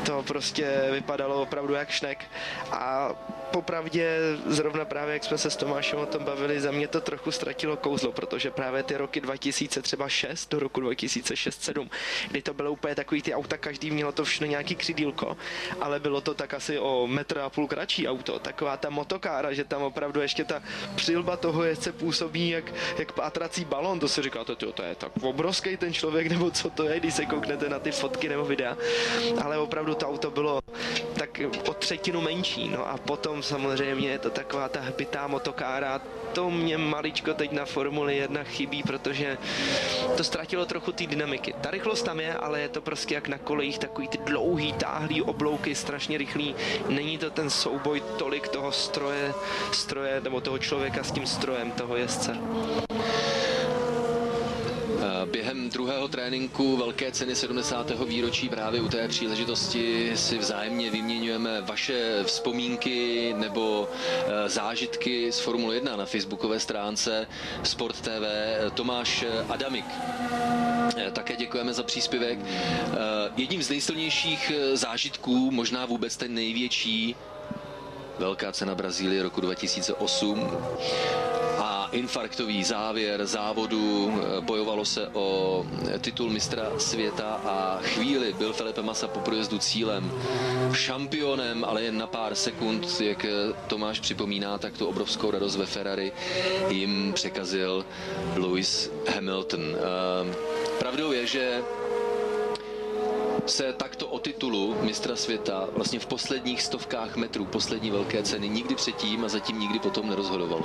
to 0.06 0.24
prostě 0.24 0.85
vypadalo 0.92 1.42
opravdu 1.42 1.74
jak 1.74 1.90
šnek. 1.90 2.26
A 2.72 3.16
popravdě 3.52 4.20
zrovna 4.46 4.86
právě 4.86 5.14
jak 5.14 5.24
jsme 5.24 5.38
se 5.38 5.50
s 5.50 5.56
Tomášem 5.56 6.00
o 6.00 6.06
tom 6.06 6.24
bavili, 6.24 6.62
za 6.62 6.72
mě 6.72 6.88
to 6.88 7.02
trochu 7.02 7.32
ztratilo 7.32 7.78
kouzlo, 7.78 8.12
protože 8.12 8.52
právě 8.52 8.84
ty 8.84 8.98
roky 8.98 9.22
2000 9.22 9.82
třeba 9.82 10.10
6 10.10 10.52
do 10.52 10.60
roku 10.60 10.82
2006-7, 10.82 11.90
kdy 12.32 12.42
to 12.42 12.54
bylo 12.54 12.72
úplně 12.72 12.96
takový 12.96 13.22
ty 13.22 13.34
auta, 13.34 13.58
každý 13.58 13.92
mělo 13.92 14.12
to 14.12 14.24
všechno 14.24 14.48
nějaký 14.48 14.76
křidílko, 14.76 15.38
ale 15.82 16.00
bylo 16.00 16.22
to 16.22 16.34
tak 16.34 16.54
asi 16.54 16.80
o 16.80 17.08
metr 17.08 17.40
a 17.40 17.50
půl 17.50 17.68
kratší 17.68 18.08
auto, 18.08 18.40
taková 18.40 18.78
ta 18.78 18.90
motokára, 18.90 19.54
že 19.54 19.64
tam 19.64 19.82
opravdu 19.82 20.22
ještě 20.22 20.44
ta 20.44 20.64
přilba 20.96 21.38
toho 21.38 21.64
jezdce 21.64 21.92
působí 21.92 22.50
jak, 22.50 22.74
jak 22.98 23.12
pátrací 23.12 23.66
balon, 23.66 24.00
to 24.00 24.08
si 24.08 24.22
říkáte, 24.22 24.56
to, 24.56 24.72
to 24.72 24.84
je 24.84 24.96
tak 24.96 25.12
obrovský 25.22 25.78
ten 25.78 25.94
člověk, 25.94 26.28
nebo 26.28 26.52
co 26.52 26.70
to 26.70 26.84
je, 26.84 27.00
když 27.00 27.14
se 27.14 27.26
kouknete 27.26 27.70
na 27.70 27.80
ty 27.80 27.92
fotky 27.92 28.30
nebo 28.30 28.46
videa, 28.46 28.78
ale 29.44 29.58
opravdu 29.58 29.96
to 29.96 30.08
auto 30.08 30.32
bylo 30.32 30.60
tak 31.18 31.42
o 31.68 31.74
třetinu 31.74 32.22
menší, 32.22 32.70
no 32.70 32.90
a 32.90 32.98
potom 32.98 33.44
samozřejmě 33.44 34.10
je 34.10 34.20
to 34.20 34.30
taková 34.30 34.70
ta 34.70 34.80
hbitá 34.82 35.28
motokára, 35.28 36.02
to 36.34 36.52
mě 36.52 36.78
maličko 36.78 37.34
teď 37.34 37.52
na 37.52 37.66
Formuli 37.66 38.18
1 38.18 38.44
chybí, 38.44 38.84
protože 38.84 39.38
to 40.18 40.24
ztratilo 40.24 40.66
trochu 40.66 40.92
té 40.92 41.08
dynamiky. 41.08 41.54
Ta 41.62 41.72
rychlost 41.72 42.04
tam 42.04 42.20
je, 42.20 42.34
ale 42.34 42.62
je 42.62 42.70
to 42.70 42.82
prostě 42.82 43.16
jak 43.16 43.28
na 43.28 43.38
kolejích, 43.38 43.80
takový 43.80 44.08
ty 44.08 44.18
dlouhý, 44.18 44.74
táhlý 44.74 45.22
oblouky, 45.22 45.76
strašně 45.76 46.18
rychlý. 46.18 46.56
Není 46.90 47.18
to 47.18 47.30
ten 47.30 47.50
souboj 47.50 48.04
tolik 48.18 48.48
toho 48.48 48.72
stroje, 48.72 49.34
stroje 49.72 50.22
nebo 50.22 50.42
toho 50.42 50.60
člověka 50.60 51.04
s 51.04 51.12
tím 51.12 51.28
strojem, 51.28 51.72
toho 51.72 51.96
jezdce. 51.96 52.38
Během 55.26 55.70
druhého 55.70 56.08
tréninku 56.08 56.78
velké 56.78 57.12
ceny 57.12 57.36
70. 57.36 57.92
výročí 58.06 58.50
právě 58.50 58.82
u 58.82 58.88
té 58.88 59.08
příležitosti 59.08 60.12
si 60.16 60.38
vzájemně 60.38 60.90
vyměňujeme 60.90 61.62
vaše 61.62 62.24
vzpomínky 62.24 63.34
nebo 63.38 63.90
eh, 64.28 64.50
zážitky 64.50 65.32
z 65.32 65.40
Formule 65.40 65.76
1 65.76 65.96
na 65.96 66.06
facebookové 66.06 66.60
stránce 66.60 67.28
Sport 67.64 68.02
TV 68.02 68.26
Tomáš 68.74 69.26
Adamik. 69.50 69.86
Eh, 70.98 71.12
také 71.12 71.36
děkujeme 71.36 71.74
za 71.74 71.84
příspěvek. 71.84 72.40
Eh, 72.44 72.96
jedním 73.38 73.64
z 73.64 73.70
nejsilnějších 73.70 74.52
zážitků, 74.74 75.52
možná 75.52 75.86
vůbec 75.86 76.18
ten 76.18 76.34
největší, 76.34 77.16
velká 78.20 78.52
cena 78.52 78.76
Brazílie 78.76 79.24
roku 79.24 79.42
2008 79.42 80.52
infarktový 81.96 82.64
závěr 82.64 83.26
závodu, 83.26 84.14
bojovalo 84.40 84.86
se 84.86 85.08
o 85.08 85.66
titul 86.02 86.30
mistra 86.30 86.72
světa 86.78 87.42
a 87.46 87.80
chvíli 87.82 88.34
byl 88.34 88.54
Felipe 88.54 88.82
Massa 88.82 89.08
po 89.08 89.20
projezdu 89.20 89.58
cílem 89.58 90.12
šampionem, 90.74 91.66
ale 91.66 91.84
jen 91.84 91.98
na 91.98 92.08
pár 92.08 92.36
sekund, 92.36 93.02
jak 93.02 93.26
Tomáš 93.68 94.00
připomíná, 94.00 94.58
tak 94.58 94.78
tu 94.78 94.86
obrovskou 94.88 95.32
radost 95.32 95.56
ve 95.56 95.66
Ferrari 95.66 96.12
jim 96.70 97.14
překazil 97.14 97.86
Lewis 98.36 98.92
Hamilton. 99.16 99.62
Ehm, 99.62 100.36
pravdou 100.80 101.12
je, 101.12 101.28
že 101.28 101.62
se 103.46 103.74
takto 103.74 104.08
o 104.08 104.20
titulu 104.20 104.78
mistra 104.82 105.16
světa 105.16 105.68
vlastně 105.72 106.00
v 106.00 106.06
posledních 106.06 106.62
stovkách 106.62 107.16
metrů 107.16 107.46
poslední 107.46 107.92
velké 107.92 108.24
ceny 108.24 108.50
nikdy 108.50 108.76
předtím 108.76 109.26
a 109.26 109.30
zatím 109.30 109.60
nikdy 109.60 109.80
potom 109.80 110.10
nerozhodoval. 110.10 110.64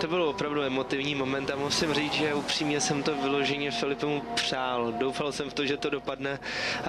To 0.00 0.08
byl 0.08 0.22
opravdu 0.22 0.62
emotivní 0.62 1.14
moment 1.14 1.50
a 1.50 1.56
musím 1.56 1.94
říct, 1.94 2.12
že 2.12 2.34
upřímně 2.34 2.80
jsem 2.80 3.02
to 3.02 3.14
vyloženě 3.14 3.70
Filipemu 3.70 4.22
přál. 4.34 4.92
Doufal 4.92 5.32
jsem 5.32 5.50
v 5.50 5.54
to, 5.54 5.66
že 5.66 5.76
to 5.76 5.90
dopadne, 5.90 6.38
uh, 6.40 6.86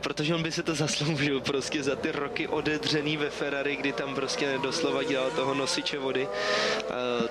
protože 0.00 0.34
on 0.34 0.42
by 0.42 0.52
si 0.52 0.62
to 0.62 0.74
zasloužil 0.74 1.40
prostě 1.40 1.82
za 1.82 1.96
ty 1.96 2.12
roky 2.12 2.48
odedřený 2.48 3.16
ve 3.16 3.30
Ferrari, 3.30 3.76
kdy 3.76 3.92
tam 3.92 4.14
prostě 4.14 4.58
doslova 4.62 5.02
dělal 5.02 5.30
toho 5.30 5.54
nosiče 5.54 5.98
vody. 5.98 6.28
Uh, 6.28 7.30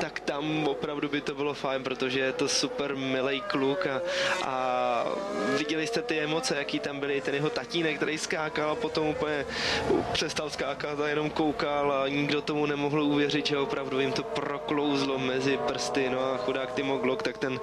tak 0.00 0.20
tam 0.20 0.68
opravdu 0.68 1.08
by 1.08 1.20
to 1.20 1.34
bylo 1.34 1.54
fajn, 1.54 1.82
protože 1.82 2.20
je 2.20 2.32
to 2.32 2.48
super 2.48 2.96
milý 2.96 3.40
kluk 3.40 3.86
a, 3.86 4.00
a 4.44 5.04
viděli 5.58 5.86
jste 5.86 6.02
ty 6.02 6.14
emoce, 6.26 6.56
jaký 6.56 6.78
tam 6.78 7.00
byly, 7.00 7.20
ten 7.20 7.34
jeho 7.34 7.50
tatínek, 7.50 7.96
který 7.96 8.18
skákal 8.18 8.70
a 8.70 8.74
potom 8.74 9.06
úplně 9.06 9.46
přestal 10.12 10.50
skákat 10.50 11.00
a 11.00 11.08
jenom 11.08 11.30
koukal 11.30 11.92
a 11.92 12.08
nikdo 12.08 12.42
tomu 12.42 12.66
nemohl 12.66 13.02
uvěřit, 13.02 13.46
že 13.46 13.58
opravdu 13.58 14.00
jim 14.00 14.12
to 14.12 14.22
proklouzlo 14.22 15.18
mezi 15.18 15.56
prsty, 15.56 16.10
no 16.10 16.18
a 16.34 16.36
chudák 16.36 16.72
Timo 16.72 16.98
Glock, 16.98 17.22
tak 17.22 17.38
ten, 17.38 17.60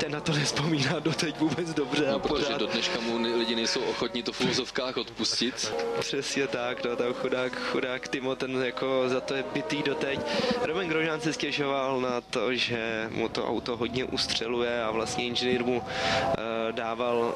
ten 0.00 0.12
na 0.12 0.20
to 0.20 0.32
nespomíná 0.32 0.98
doteď 0.98 1.38
vůbec 1.38 1.74
dobře. 1.74 2.06
No, 2.06 2.14
a 2.14 2.18
protože 2.18 2.44
pořád... 2.44 2.58
do 2.58 2.66
dneška 2.66 3.00
mu 3.00 3.22
lidi 3.38 3.54
nejsou 3.56 3.80
ochotní 3.80 4.22
to 4.22 4.32
v 4.32 4.40
úzovkách 4.40 4.96
odpustit. 4.96 5.72
Přesně 6.00 6.46
tak, 6.46 6.84
no 6.84 6.96
tam 6.96 7.14
chudák, 7.14 7.52
chudák 7.72 8.08
Timo, 8.08 8.36
ten 8.36 8.62
jako 8.62 9.04
za 9.06 9.20
to 9.20 9.34
je 9.34 9.44
bitý 9.52 9.82
doteď. 9.82 10.20
Roman 10.62 10.88
Grožán 10.88 11.20
se 11.20 11.32
stěžoval 11.32 12.00
na 12.00 12.20
to, 12.20 12.54
že 12.54 13.08
mu 13.10 13.28
to 13.28 13.48
auto 13.48 13.76
hodně 13.76 14.04
ustřeluje 14.04 14.82
a 14.82 14.90
vlastně 14.90 15.24
inženýr 15.24 15.64
mu 15.64 15.76
uh, 15.78 15.84
dával, 16.70 17.34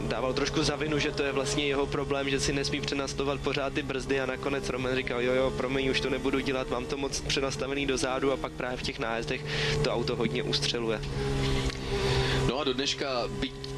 dával 0.00 0.32
trošku 0.32 0.62
za 0.62 0.76
vinu, 0.76 0.98
že 0.98 1.10
to 1.10 1.22
je 1.22 1.32
vlastně 1.32 1.66
jeho 1.66 1.86
problém, 1.86 2.30
že 2.30 2.40
si 2.40 2.52
nesmí 2.52 2.80
přenastovat 2.80 3.40
pořád 3.40 3.72
ty 3.72 3.82
brzdy 3.82 4.20
a 4.20 4.26
nakonec 4.26 4.68
Roman 4.68 4.96
říkal, 4.96 5.20
jo 5.20 5.32
jo, 5.32 5.50
promiň, 5.56 5.88
už 5.88 6.00
to 6.00 6.10
nebudu 6.10 6.40
dělat, 6.40 6.70
mám 6.70 6.86
to 6.86 6.96
moc 6.96 7.20
přenastavený 7.20 7.86
do 7.86 7.96
zádu 7.96 8.32
a 8.32 8.36
pak 8.36 8.52
právě 8.52 8.76
v 8.76 8.82
těch 8.82 8.98
nájezdech 8.98 9.44
to 9.84 9.92
auto 9.92 10.16
hodně 10.16 10.42
ustřeluje. 10.42 11.00
No 12.48 12.60
a 12.60 12.64
do 12.64 12.74
dneška, 12.74 13.28
byť 13.28 13.69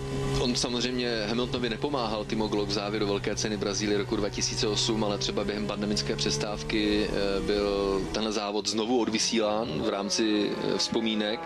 On 0.43 0.57
samozřejmě 0.57 1.27
Hamiltonovi 1.27 1.71
nepomáhal 1.71 2.25
Timo 2.25 2.49
Glock 2.49 2.69
v 2.69 2.73
závěru 2.73 3.07
velké 3.07 3.37
ceny 3.37 3.57
Brazílie 3.57 3.99
roku 3.99 4.17
2008, 4.17 5.05
ale 5.05 5.19
třeba 5.19 5.45
během 5.45 5.67
pandemické 5.67 6.17
přestávky 6.17 7.07
eh, 7.07 7.41
byl 7.41 8.01
tenhle 8.13 8.33
závod 8.33 8.69
znovu 8.69 9.01
odvysílán 9.01 9.83
v 9.83 9.89
rámci 9.89 10.51
eh, 10.51 10.79
vzpomínek 10.79 11.41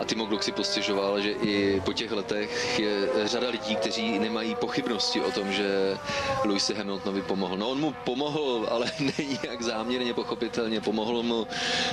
a 0.00 0.04
Timo 0.04 0.24
Glock 0.24 0.42
si 0.42 0.52
postěžoval, 0.52 1.20
že 1.20 1.30
i 1.30 1.80
po 1.84 1.92
těch 1.92 2.12
letech 2.12 2.78
je 2.78 3.08
řada 3.24 3.48
lidí, 3.48 3.76
kteří 3.76 4.18
nemají 4.18 4.54
pochybnosti 4.54 5.20
o 5.20 5.30
tom, 5.30 5.52
že 5.52 5.98
Lewisi 6.44 6.74
Hamiltonovi 6.74 7.22
pomohl. 7.22 7.56
No 7.56 7.70
on 7.70 7.80
mu 7.80 7.94
pomohl, 8.04 8.68
ale 8.70 8.92
není 9.00 9.38
jak 9.42 9.62
záměrně 9.62 10.14
pochopitelně. 10.14 10.80
Pomohl 10.80 11.22
mu 11.22 11.46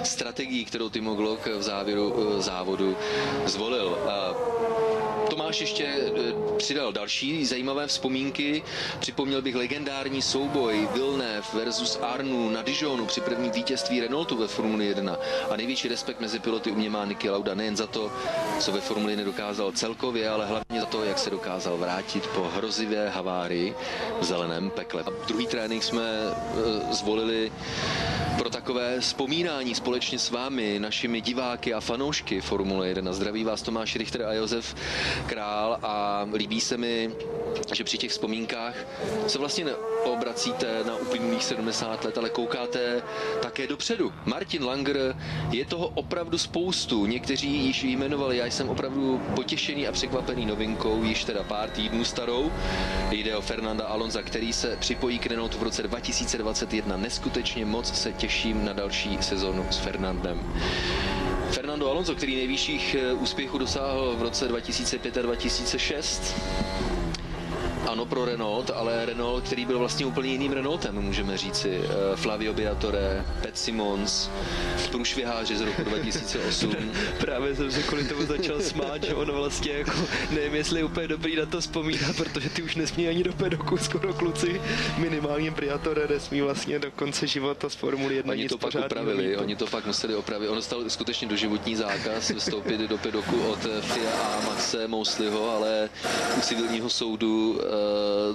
strategií, 0.04 0.66
kterou 0.66 0.90
Timo 0.90 1.16
Glock 1.16 1.48
v 1.48 1.62
závěru 1.62 2.16
eh, 2.18 2.42
závodu 2.42 2.98
zvolil. 3.46 3.98
A 4.10 4.34
Tomáš 5.30 5.62
ještě 5.62 5.86
eh, 5.86 6.12
přidal 6.58 6.94
další 6.94 7.46
zajímavé 7.46 7.88
vzpomínky. 7.88 8.64
Připomněl 9.00 9.42
bych 9.42 9.56
legendární 9.56 10.22
souboj 10.22 10.88
Villeneuve 10.94 11.48
versus 11.54 12.00
Arnu 12.02 12.50
na 12.50 12.62
Dijonu 12.62 13.06
při 13.06 13.22
prvním 13.22 13.52
vítězství 13.52 14.02
Renaultu 14.02 14.38
ve 14.38 14.48
Formuli 14.48 14.86
1. 14.86 15.18
A 15.50 15.56
největší 15.56 15.88
respekt 15.88 16.20
mezi 16.20 16.40
piloty 16.40 16.72
u 16.72 16.76
mě 16.76 16.90
má 16.90 17.06
Niki 17.06 17.30
Lauda 17.30 17.54
nejen 17.54 17.78
za 17.78 17.88
to, 17.88 18.12
co 18.60 18.72
ve 18.72 18.82
Formuli 18.82 19.16
nedokázal 19.16 19.72
celkově, 19.72 20.30
ale 20.30 20.46
hlavně 20.46 20.80
za 20.80 20.86
to, 20.86 21.04
jak 21.04 21.20
se 21.20 21.30
dokázal 21.30 21.78
vrátit 21.78 22.28
po 22.28 22.42
hrozivé 22.56 23.10
havárii 23.10 23.76
v 24.20 24.24
zeleném 24.24 24.70
pekle. 24.70 25.04
A 25.04 25.10
druhý 25.28 25.48
trénink 25.48 25.84
jsme 25.84 26.04
eh, 26.04 26.94
zvolili 26.94 27.52
pro 28.38 28.50
takové 28.50 29.00
vzpomínání 29.00 29.76
společně 29.76 30.20
s 30.20 30.30
vámi, 30.30 30.80
našimi 30.80 31.22
diváky 31.22 31.74
a 31.74 31.80
fanoušky 31.80 32.42
Formule 32.42 32.88
1. 32.88 33.14
Zdraví 33.14 33.44
vás 33.44 33.62
Tomáš 33.62 33.96
Richter 33.96 34.24
a 34.24 34.34
Josef 34.34 34.76
Král 35.26 35.80
a 35.84 36.26
líbí 36.34 36.62
se 36.62 36.78
mi, 36.78 37.12
že 37.74 37.84
při 37.84 37.98
těch 37.98 38.12
vzpomínkách 38.12 38.76
se 39.28 39.40
vlastně 39.40 39.66
neobracíte 39.66 40.84
na 40.88 40.96
uplynulých 40.96 41.44
70 41.44 42.06
let, 42.06 42.18
ale 42.18 42.30
koukáte 42.30 43.02
také 43.42 43.68
dopředu. 43.68 44.14
Martin 44.26 44.64
Langer 44.64 45.16
je 45.52 45.66
toho 45.66 45.88
opravdu 45.88 46.38
spoustu. 46.38 47.06
Někteří 47.06 47.66
již 47.66 47.84
jmenovali, 47.84 48.38
já 48.38 48.46
jsem 48.46 48.70
opravdu 48.70 49.22
potěšený 49.36 49.88
a 49.88 49.92
překvapený 49.92 50.46
novinkou, 50.46 51.04
již 51.04 51.24
teda 51.24 51.44
pár 51.44 51.70
týdnů 51.70 52.04
starou. 52.04 52.52
Jde 53.12 53.38
o 53.38 53.42
Fernanda 53.42 53.86
Alonza, 53.86 54.22
který 54.22 54.54
se 54.54 54.78
připojí 54.80 55.20
k 55.20 55.26
Renaultu 55.26 55.58
v 55.58 55.64
roce 55.64 55.84
2021. 55.84 56.98
Neskutečně 56.98 57.66
moc 57.66 58.02
se 58.02 58.14
těším 58.28 58.66
na 58.66 58.74
další 58.74 59.18
sezonu 59.22 59.66
s 59.72 59.78
Fernandem. 59.78 60.40
Fernando 61.52 61.90
Alonso, 61.90 62.16
který 62.16 62.36
nejvyšších 62.36 62.96
eh, 63.00 63.14
úspěchů 63.14 63.58
dosáhl 63.58 64.16
v 64.18 64.22
roce 64.22 64.48
2005 64.48 65.18
a 65.18 65.22
2006, 65.22 66.36
ano 67.98 68.06
pro 68.06 68.26
Renault, 68.26 68.72
ale 68.76 69.06
Renault, 69.06 69.46
který 69.46 69.66
byl 69.66 69.80
vlastně 69.80 70.06
úplně 70.06 70.32
jiným 70.32 70.52
Renaultem, 70.52 70.96
můžeme 70.96 71.38
říci. 71.38 71.82
Eh, 71.84 72.16
Flavio 72.16 72.54
Briatore, 72.54 73.26
Pet 73.42 73.58
Simons, 73.58 74.30
průšviháři 74.92 75.58
z 75.58 75.62
roku 75.62 75.84
2008. 75.84 76.76
Právě 77.20 77.56
jsem 77.56 77.72
se 77.72 77.84
kvůli 77.84 78.04
tomu 78.04 78.26
začal 78.26 78.62
smát, 78.62 79.04
že 79.04 79.14
ono 79.14 79.34
vlastně 79.34 79.72
jako, 79.72 79.92
nevím, 80.32 80.56
jestli 80.56 80.80
je 80.80 80.84
úplně 80.84 81.08
dobrý 81.08 81.36
na 81.36 81.46
to 81.46 81.62
vzpomínat, 81.62 82.16
protože 82.18 82.50
ty 82.50 82.62
už 82.62 82.76
nesmí 82.76 83.08
ani 83.08 83.24
do 83.24 83.34
pedoku 83.34 83.78
skoro 83.78 84.14
kluci, 84.14 84.62
minimálně 84.98 85.52
Briatore 85.52 86.08
nesmí 86.08 86.42
vlastně 86.42 86.80
do 86.80 86.92
konce 86.92 87.28
života 87.28 87.70
z 87.70 87.76
Formuly 87.76 88.16
1 88.16 88.32
Oni 88.32 88.50
to 88.50 88.58
pak 88.58 88.76
upravili, 88.86 89.38
oni 89.38 89.56
to 89.56 89.66
pak 89.66 89.86
museli 89.86 90.16
opravit. 90.16 90.48
Ono 90.48 90.62
stalo 90.62 90.90
skutečně 90.90 91.28
doživotní 91.28 91.76
zákaz 91.76 92.32
vstoupit 92.38 92.82
do 92.82 92.98
pedoku 92.98 93.42
od 93.42 93.60
FIA 93.82 94.12
a 94.12 94.42
Maxe 94.46 94.88
Mousliho, 94.88 95.50
ale 95.50 95.90
u 96.38 96.42
civilního 96.42 96.90
soudu 96.90 97.60
eh, 97.62 97.87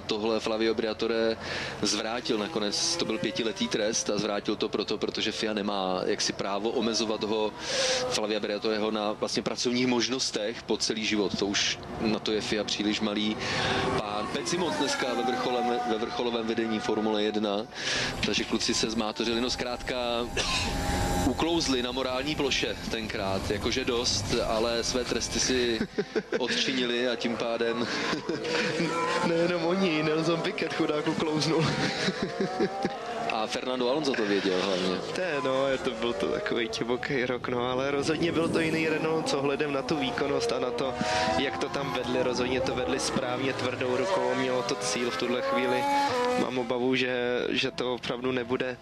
tohle 0.07 0.41
Flavio 0.41 0.75
Briatore 0.75 1.37
zvrátil 1.83 2.39
nakonec. 2.39 2.97
To 2.97 3.05
byl 3.05 3.19
pětiletý 3.19 3.69
trest 3.69 4.11
a 4.11 4.19
zvrátil 4.19 4.57
to 4.57 4.69
proto, 4.69 4.99
protože 4.99 5.33
FIA 5.33 5.53
nemá 5.53 6.01
jaksi 6.05 6.33
právo 6.33 6.71
omezovat 6.71 7.25
ho 7.25 7.53
Flavia 8.09 8.41
Briatoreho 8.41 8.91
na 8.91 9.13
vlastně 9.13 9.43
pracovních 9.43 9.87
možnostech 9.87 10.63
po 10.63 10.77
celý 10.77 11.05
život. 11.05 11.39
To 11.39 11.47
už 11.47 11.79
na 12.01 12.19
to 12.19 12.33
je 12.33 12.41
FIA 12.41 12.65
příliš 12.65 13.01
malý 13.01 13.37
pán. 13.99 14.27
Pet 14.33 14.49
Simons 14.49 14.77
dneska 14.77 15.07
ve, 15.15 15.23
vrcholem, 15.23 15.81
ve 15.91 15.99
vrcholovém 15.99 16.47
vedení 16.47 16.79
Formule 16.79 17.23
1, 17.23 17.67
takže 18.27 18.45
kluci 18.45 18.75
se 18.75 18.91
zmátořili. 18.91 19.41
No 19.41 19.51
zkrátka 19.51 19.97
uklouzli 21.27 21.83
na 21.83 21.93
morální 21.93 22.35
ploše 22.35 22.77
tenkrát, 22.91 23.51
jakože 23.51 23.85
dost, 23.85 24.25
ale 24.47 24.85
své 24.85 25.05
tresty 25.05 25.41
si 25.41 25.81
odčinili 26.39 27.09
a 27.09 27.17
tím 27.17 27.37
pádem... 27.37 27.87
Nejenom 29.33 29.65
oni, 29.65 30.03
Nelson 30.03 30.41
Piquet 30.41 30.75
chudák 30.75 31.09
uklouznul. 31.09 31.65
A 33.33 33.47
Fernando 33.47 33.89
Alonso 33.89 34.13
to 34.13 34.27
věděl 34.27 34.63
hlavně. 34.63 34.97
Té, 35.15 35.37
no, 35.45 35.69
je 35.69 35.79
to 35.79 35.91
byl 35.91 36.13
to 36.13 36.29
takový 36.29 36.69
divoký 36.69 37.27
rok, 37.27 37.49
no, 37.49 37.71
ale 37.71 37.91
rozhodně 37.91 38.33
byl 38.33 38.49
to 38.49 38.61
jiný 38.61 38.89
Renault, 38.89 39.29
co 39.29 39.43
hledem 39.43 39.73
na 39.73 39.83
tu 39.83 39.97
výkonnost 39.97 40.53
a 40.53 40.59
na 40.59 40.71
to, 40.71 40.95
jak 41.39 41.59
to 41.59 41.69
tam 41.69 41.93
vedli, 41.93 42.23
rozhodně 42.23 42.61
to 42.61 42.75
vedli 42.75 43.01
správně 43.01 43.53
tvrdou 43.53 43.97
rukou, 43.97 44.35
mělo 44.35 44.63
to 44.63 44.75
cíl 44.75 45.11
v 45.11 45.17
tuhle 45.17 45.43
chvíli. 45.43 45.85
Mám 46.41 46.59
obavu, 46.59 46.95
že, 46.95 47.41
že 47.49 47.71
to 47.71 47.95
opravdu 47.95 48.33
nebude 48.33 48.77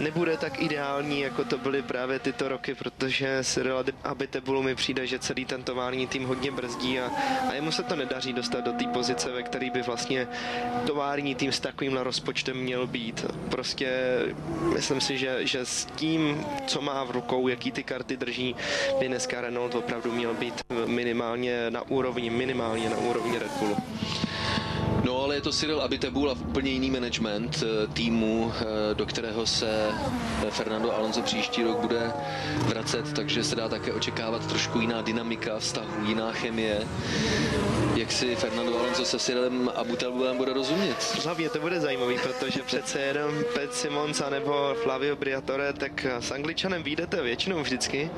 nebude 0.00 0.36
tak 0.36 0.62
ideální, 0.62 1.20
jako 1.20 1.44
to 1.44 1.58
byly 1.58 1.82
právě 1.82 2.18
tyto 2.18 2.48
roky, 2.48 2.74
protože 2.74 3.44
Cyril 3.44 3.84
Abitebulu 4.04 4.62
mi 4.62 4.74
přijde, 4.74 5.06
že 5.06 5.18
celý 5.18 5.44
ten 5.44 5.62
tovární 5.62 6.06
tým 6.06 6.24
hodně 6.24 6.50
brzdí 6.50 7.00
a, 7.00 7.10
a 7.48 7.54
jemu 7.54 7.72
se 7.72 7.82
to 7.82 7.96
nedaří 7.96 8.32
dostat 8.32 8.64
do 8.64 8.72
té 8.72 8.84
pozice, 8.84 9.30
ve 9.30 9.42
které 9.42 9.70
by 9.70 9.82
vlastně 9.82 10.28
tovární 10.86 11.34
tým 11.34 11.52
s 11.52 11.60
takovýmhle 11.60 12.04
rozpočtem 12.04 12.56
měl 12.56 12.86
být. 12.86 13.26
Prostě 13.48 14.18
myslím 14.74 15.00
si, 15.00 15.18
že, 15.18 15.46
že 15.46 15.66
s 15.66 15.84
tím, 15.84 16.46
co 16.66 16.80
má 16.80 17.04
v 17.04 17.10
rukou, 17.10 17.48
jaký 17.48 17.72
ty 17.72 17.82
karty 17.82 18.16
drží, 18.16 18.56
by 18.98 19.08
dneska 19.08 19.40
Renault 19.40 19.74
opravdu 19.74 20.12
měl 20.12 20.34
být 20.34 20.54
minimálně 20.86 21.70
na 21.70 21.82
úrovni, 21.82 22.30
minimálně 22.30 22.90
na 22.90 22.96
úrovni 22.96 23.38
Red 23.38 23.50
Bullu. 23.58 23.76
No 25.10 25.22
ale 25.22 25.34
je 25.34 25.40
to 25.40 25.52
Cyril 25.52 25.80
Abitebul 25.82 26.30
a 26.30 26.32
úplně 26.32 26.70
jiný 26.70 26.90
management 26.90 27.62
eh, 27.62 27.86
týmu, 27.86 28.52
eh, 28.60 28.94
do 28.94 29.06
kterého 29.06 29.46
se 29.46 29.90
eh, 30.46 30.50
Fernando 30.50 30.96
Alonso 30.96 31.22
příští 31.22 31.62
rok 31.62 31.78
bude 31.78 32.12
vracet, 32.66 33.12
takže 33.12 33.44
se 33.44 33.56
dá 33.56 33.68
také 33.68 33.92
očekávat 33.92 34.46
trošku 34.46 34.80
jiná 34.80 35.02
dynamika 35.02 35.58
vztahu, 35.58 36.04
jiná 36.04 36.32
chemie. 36.32 36.88
Jak 37.96 38.12
si 38.12 38.36
Fernando 38.36 38.78
Alonso 38.78 39.04
se 39.04 39.18
Cyrilem 39.18 39.70
Abitebulem 39.74 40.36
bude 40.36 40.52
rozumět? 40.52 41.18
Hlavně 41.24 41.48
to 41.50 41.60
bude 41.60 41.80
zajímavý, 41.80 42.18
protože 42.22 42.62
přece 42.62 43.00
jenom 43.00 43.30
Pet 43.54 43.74
Simons 43.74 44.22
nebo 44.30 44.74
Flavio 44.82 45.16
Briatore, 45.16 45.72
tak 45.72 46.06
s 46.20 46.30
Angličanem 46.30 46.82
výjdete 46.82 47.22
většinou 47.22 47.62
vždycky 47.62 48.10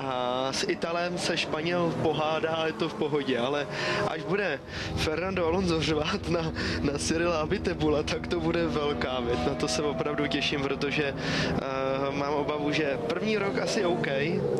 a 0.00 0.48
s 0.52 0.68
Italem 0.68 1.18
se 1.18 1.36
Španěl 1.36 1.94
pohádá 2.02 2.62
je 2.66 2.72
to 2.72 2.88
v 2.88 2.94
pohodě, 2.94 3.38
ale 3.38 3.66
až 4.08 4.22
bude 4.22 4.60
Fernando 4.96 5.46
Alonso 5.46 5.82
řvát 5.82 6.17
na, 6.28 6.52
na 6.80 6.98
Cyrila 6.98 7.40
Abitebula, 7.40 8.02
tak 8.02 8.26
to 8.26 8.40
bude 8.40 8.66
velká 8.66 9.20
věc. 9.20 9.38
Na 9.46 9.54
to 9.54 9.68
se 9.68 9.82
opravdu 9.82 10.26
těším, 10.26 10.62
protože 10.62 11.12
uh, 11.12 12.14
mám 12.16 12.34
obavu, 12.34 12.72
že 12.72 12.98
první 13.06 13.38
rok 13.38 13.58
asi 13.58 13.84
OK, 13.84 14.06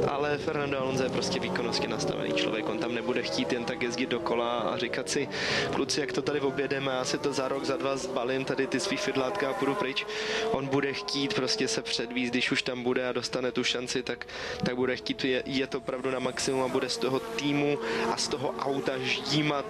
ale 0.08 0.38
Fernando 0.38 0.80
Alonso 0.80 1.02
je 1.02 1.08
prostě 1.08 1.40
výkonnostně 1.40 1.88
nastavený 1.88 2.32
člověk. 2.32 2.68
On 2.68 2.78
tam 2.78 2.94
nebude 2.94 3.22
chtít 3.22 3.52
jen 3.52 3.64
tak 3.64 3.82
jezdit 3.82 4.08
dokola 4.08 4.58
a 4.58 4.76
říkat 4.76 5.08
si, 5.08 5.28
kluci, 5.74 6.00
jak 6.00 6.12
to 6.12 6.22
tady 6.22 6.40
objedeme, 6.40 6.92
já 6.92 7.04
si 7.04 7.18
to 7.18 7.32
za 7.32 7.48
rok, 7.48 7.64
za 7.64 7.76
dva 7.76 7.96
zbalím 7.96 8.44
tady 8.44 8.66
ty 8.66 8.80
svý 8.80 8.96
fidlátka 8.96 9.50
a 9.50 9.52
půjdu 9.52 9.74
pryč. 9.74 10.06
On 10.50 10.66
bude 10.66 10.92
chtít 10.92 11.34
prostě 11.34 11.68
se 11.68 11.82
předvíst, 11.82 12.32
když 12.32 12.52
už 12.52 12.62
tam 12.62 12.82
bude 12.82 13.08
a 13.08 13.12
dostane 13.12 13.52
tu 13.52 13.64
šanci, 13.64 14.02
tak, 14.02 14.26
tak 14.64 14.76
bude 14.76 14.96
chtít 14.96 15.24
je, 15.24 15.42
je 15.46 15.66
to 15.66 15.78
opravdu 15.78 16.10
na 16.10 16.18
maximum 16.18 16.62
a 16.62 16.68
bude 16.68 16.88
z 16.88 16.96
toho 16.96 17.20
týmu 17.20 17.78
a 18.12 18.16
z 18.16 18.28
toho 18.28 18.54
auta 18.58 18.92
ždímat 18.98 19.64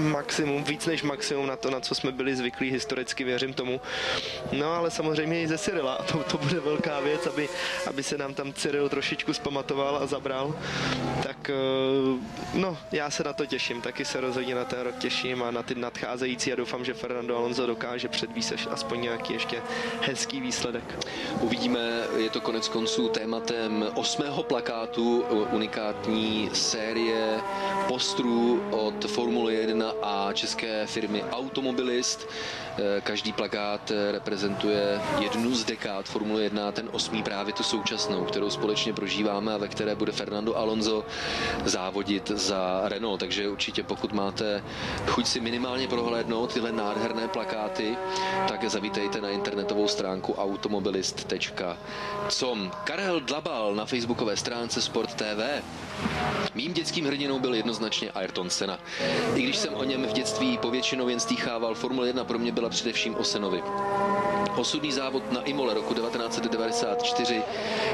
maximum, 0.00 0.64
víc 0.64 0.86
než 0.86 1.02
maximum 1.02 1.15
na 1.46 1.56
to, 1.56 1.70
na 1.70 1.80
co 1.80 1.94
jsme 1.94 2.12
byli 2.12 2.36
zvyklí 2.36 2.70
historicky, 2.70 3.24
věřím 3.24 3.54
tomu. 3.54 3.80
No 4.52 4.72
ale 4.72 4.90
samozřejmě 4.90 5.42
i 5.42 5.48
ze 5.48 5.58
Cyrila, 5.58 5.94
a 5.94 6.02
to, 6.02 6.18
to 6.18 6.38
bude 6.38 6.60
velká 6.60 7.00
věc, 7.00 7.26
aby, 7.26 7.48
aby 7.86 8.02
se 8.02 8.18
nám 8.18 8.34
tam 8.34 8.52
Cyril 8.52 8.88
trošičku 8.88 9.34
zpamatoval 9.34 9.96
a 9.96 10.06
zabral. 10.06 10.54
Tak 11.22 11.50
eh, 11.50 11.56
no, 12.54 12.78
já 12.92 13.10
se 13.10 13.24
na 13.24 13.32
to 13.32 13.46
těším, 13.46 13.82
taky 13.82 14.04
se 14.04 14.20
rozhodně 14.20 14.54
na 14.54 14.64
ten 14.64 14.80
rok 14.80 14.98
těším 14.98 15.42
a 15.42 15.50
na 15.50 15.62
ty 15.62 15.74
nadcházející 15.74 16.52
a 16.52 16.56
doufám, 16.56 16.84
že 16.84 16.94
Fernando 16.94 17.36
Alonso 17.36 17.66
dokáže 17.66 18.08
předvíst 18.08 18.52
aspoň 18.70 19.00
nějaký 19.00 19.32
ještě 19.32 19.62
hezký 20.00 20.40
výsledek. 20.40 21.06
Uvidíme, 21.40 22.04
je 22.16 22.30
to 22.30 22.40
konec 22.40 22.68
konců 22.68 23.08
tématem 23.08 23.86
osmého 23.94 24.42
plakátu 24.42 25.24
unikátní 25.52 26.50
série 26.52 27.40
postrů 27.88 28.62
od 28.70 29.04
Formule 29.04 29.52
1 29.52 29.92
a 30.02 30.32
české 30.32 30.86
firmy 30.86 31.05
Automobilist. 31.32 32.28
Eh, 32.78 33.00
každý 33.00 33.32
plakát 33.32 33.90
eh, 33.90 34.12
reprezentuje 34.12 35.00
jednu 35.18 35.54
z 35.54 35.64
dekád 35.64 36.06
Formule 36.06 36.42
1, 36.42 36.72
ten 36.72 36.88
osmý 36.92 37.22
právě 37.22 37.52
tu 37.52 37.62
současnou, 37.62 38.24
kterou 38.24 38.50
společně 38.50 38.92
prožíváme 38.92 39.54
a 39.54 39.58
ve 39.58 39.68
které 39.68 39.94
bude 39.94 40.12
Fernando 40.12 40.56
Alonso 40.56 41.04
závodit 41.64 42.30
za 42.30 42.82
Renault. 42.84 43.20
Takže 43.20 43.48
určitě 43.48 43.82
pokud 43.82 44.12
máte 44.12 44.64
chuť 45.06 45.26
si 45.26 45.40
minimálně 45.40 45.88
prohlédnout 45.88 46.54
tyhle 46.54 46.72
nádherné 46.72 47.28
plakáty, 47.28 47.96
tak 48.48 48.70
zavítejte 48.70 49.20
na 49.20 49.30
internetovou 49.30 49.88
stránku 49.88 50.34
automobilist.com. 50.34 52.70
Karel 52.84 53.20
Dlabal 53.20 53.74
na 53.74 53.86
facebookové 53.86 54.36
stránce 54.36 54.82
Sport 54.82 55.14
TV. 55.14 55.62
Mým 56.54 56.72
dětským 56.72 57.04
hrdinou 57.06 57.38
byl 57.38 57.54
jednoznačně 57.54 58.10
Ayrton 58.10 58.50
Senna. 58.50 58.78
I 59.34 59.42
když 59.42 59.56
jsem 59.56 59.74
o 59.74 59.84
něm 59.84 60.06
v 60.06 60.12
dětství 60.12 60.58
povětšinou 60.58 61.08
jen 61.08 61.20
stýchával, 61.20 61.74
Formule 61.74 62.06
1 62.06 62.24
pro 62.24 62.38
mě 62.38 62.52
byla 62.52 62.68
především 62.68 63.14
o 63.14 63.24
Senovi. 63.24 63.62
Osudný 64.56 64.92
závod 64.92 65.32
na 65.32 65.42
Imole 65.42 65.74
roku 65.74 65.94
1994 65.94 67.42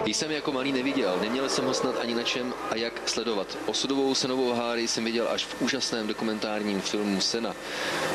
jsem 0.06 0.30
jako 0.30 0.52
malý 0.52 0.72
neviděl, 0.72 1.18
neměl 1.22 1.48
jsem 1.48 1.64
ho 1.64 1.74
snad 1.74 1.94
ani 2.00 2.14
na 2.14 2.22
čem 2.22 2.54
a 2.70 2.76
jak 2.76 3.08
sledovat. 3.08 3.58
Osudovou 3.66 4.14
senovou 4.14 4.52
háry 4.52 4.88
jsem 4.88 5.04
viděl 5.04 5.28
až 5.30 5.44
v 5.44 5.62
úžasném 5.62 6.06
dokumentárním 6.06 6.80
filmu 6.80 7.20
Sena 7.20 7.54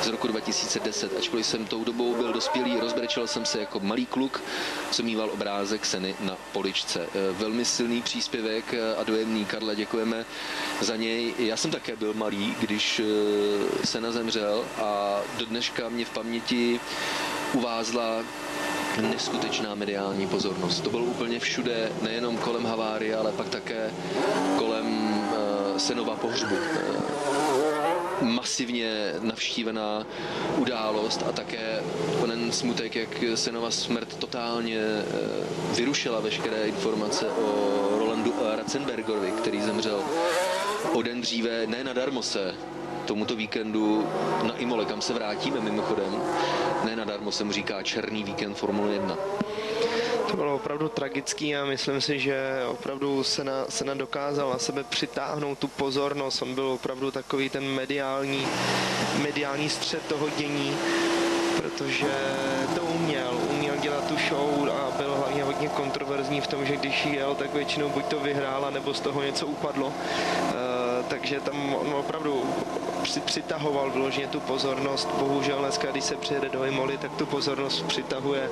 z 0.01 0.07
roku 0.07 0.27
2010. 0.27 1.17
Ačkoliv 1.17 1.45
jsem 1.45 1.65
tou 1.65 1.83
dobou 1.83 2.15
byl 2.15 2.33
dospělý, 2.33 2.79
rozbrečel 2.79 3.27
jsem 3.27 3.45
se 3.45 3.59
jako 3.59 3.79
malý 3.79 4.05
kluk, 4.05 4.41
co 4.91 5.03
mýval 5.03 5.29
obrázek 5.29 5.85
Seny 5.85 6.15
na 6.19 6.37
poličce. 6.53 7.01
E, 7.01 7.31
velmi 7.31 7.65
silný 7.65 8.01
příspěvek 8.01 8.73
a 8.97 9.03
dojemný. 9.03 9.45
Karle, 9.45 9.75
děkujeme 9.75 10.25
za 10.81 10.95
něj. 10.95 11.33
Já 11.37 11.57
jsem 11.57 11.71
také 11.71 11.95
byl 11.95 12.13
malý, 12.13 12.55
když 12.59 12.99
e, 12.99 13.03
Sena 13.85 14.11
zemřel 14.11 14.65
a 14.77 15.21
do 15.37 15.45
dneška 15.45 15.89
mě 15.89 16.05
v 16.05 16.09
paměti 16.09 16.79
uvázla 17.53 18.23
neskutečná 19.01 19.75
mediální 19.75 20.27
pozornost. 20.27 20.81
To 20.81 20.89
bylo 20.89 21.03
úplně 21.03 21.39
všude, 21.39 21.91
nejenom 22.01 22.37
kolem 22.37 22.65
havárie, 22.65 23.15
ale 23.15 23.31
pak 23.31 23.49
také 23.49 23.91
kolem 24.57 24.85
uh, 24.87 25.77
Senova 25.77 26.15
pohřbu. 26.15 26.55
Uh, 26.55 28.27
masivně 28.27 29.13
navštívená 29.21 30.07
událost 30.57 31.23
a 31.29 31.31
také 31.31 31.83
onen 32.23 32.51
smutek, 32.51 32.95
jak 32.95 33.09
Senova 33.35 33.71
smrt 33.71 34.15
totálně 34.15 34.79
uh, 34.79 35.75
vyrušila 35.77 36.19
veškeré 36.19 36.67
informace 36.67 37.27
o 37.29 37.87
Rolandu 37.99 38.33
Ratzenbergerovi, 38.57 39.31
který 39.31 39.61
zemřel 39.61 40.01
o 40.93 41.01
den 41.01 41.21
dříve, 41.21 41.67
ne 41.67 41.83
nadarmo 41.83 42.23
se 42.23 42.55
tomuto 43.07 43.35
víkendu 43.35 44.07
na 44.43 44.55
Imole, 44.57 44.85
kam 44.85 45.01
se 45.01 45.13
vrátíme 45.13 45.59
mimochodem. 45.59 46.21
Ne 46.83 46.95
nadarmo 46.95 47.31
se 47.31 47.43
mu 47.43 47.51
říká 47.51 47.83
černý 47.83 48.23
víkend 48.23 48.57
Formule 48.57 48.93
1. 48.93 49.15
To 50.31 50.37
bylo 50.37 50.55
opravdu 50.55 50.89
tragický 50.89 51.55
a 51.55 51.65
myslím 51.65 52.01
si, 52.01 52.19
že 52.19 52.37
opravdu 52.67 53.23
se 53.23 53.43
na, 53.43 53.65
se 53.69 53.85
na 53.85 53.93
dokázal 53.93 54.49
na 54.49 54.57
sebe 54.59 54.83
přitáhnout 54.83 55.59
tu 55.59 55.67
pozornost. 55.67 56.41
On 56.41 56.55
byl 56.55 56.67
opravdu 56.67 57.11
takový 57.11 57.49
ten 57.49 57.63
mediální, 57.63 58.47
mediální 59.21 59.69
střed 59.69 60.01
toho 60.07 60.29
dění, 60.37 60.75
protože 61.57 62.11
to 62.75 62.81
uměl, 62.81 63.39
uměl 63.49 63.75
dělat 63.77 64.07
tu 64.07 64.15
show 64.29 64.69
a 64.69 64.91
byl 64.97 65.15
hlavně 65.15 65.43
hodně 65.43 65.67
kontroverzní 65.67 66.41
v 66.41 66.47
tom, 66.47 66.65
že 66.65 66.75
když 66.75 67.05
jel, 67.05 67.35
tak 67.35 67.53
většinou 67.53 67.89
buď 67.89 68.05
to 68.05 68.19
vyhrál, 68.19 68.71
nebo 68.71 68.93
z 68.93 68.99
toho 68.99 69.23
něco 69.23 69.47
upadlo. 69.47 69.87
Uh, 69.87 70.87
takže 71.07 71.39
tam 71.39 71.75
on 71.75 71.93
opravdu 71.93 72.43
přitahoval 73.25 73.89
vyloženě 73.89 74.27
tu 74.27 74.39
pozornost. 74.39 75.09
Bohužel 75.19 75.59
dneska, 75.59 75.91
když 75.91 76.03
se 76.03 76.15
přijede 76.15 76.49
do 76.49 76.63
Imoli, 76.63 76.97
tak 76.97 77.11
tu 77.15 77.25
pozornost 77.25 77.81
přitahuje 77.81 78.49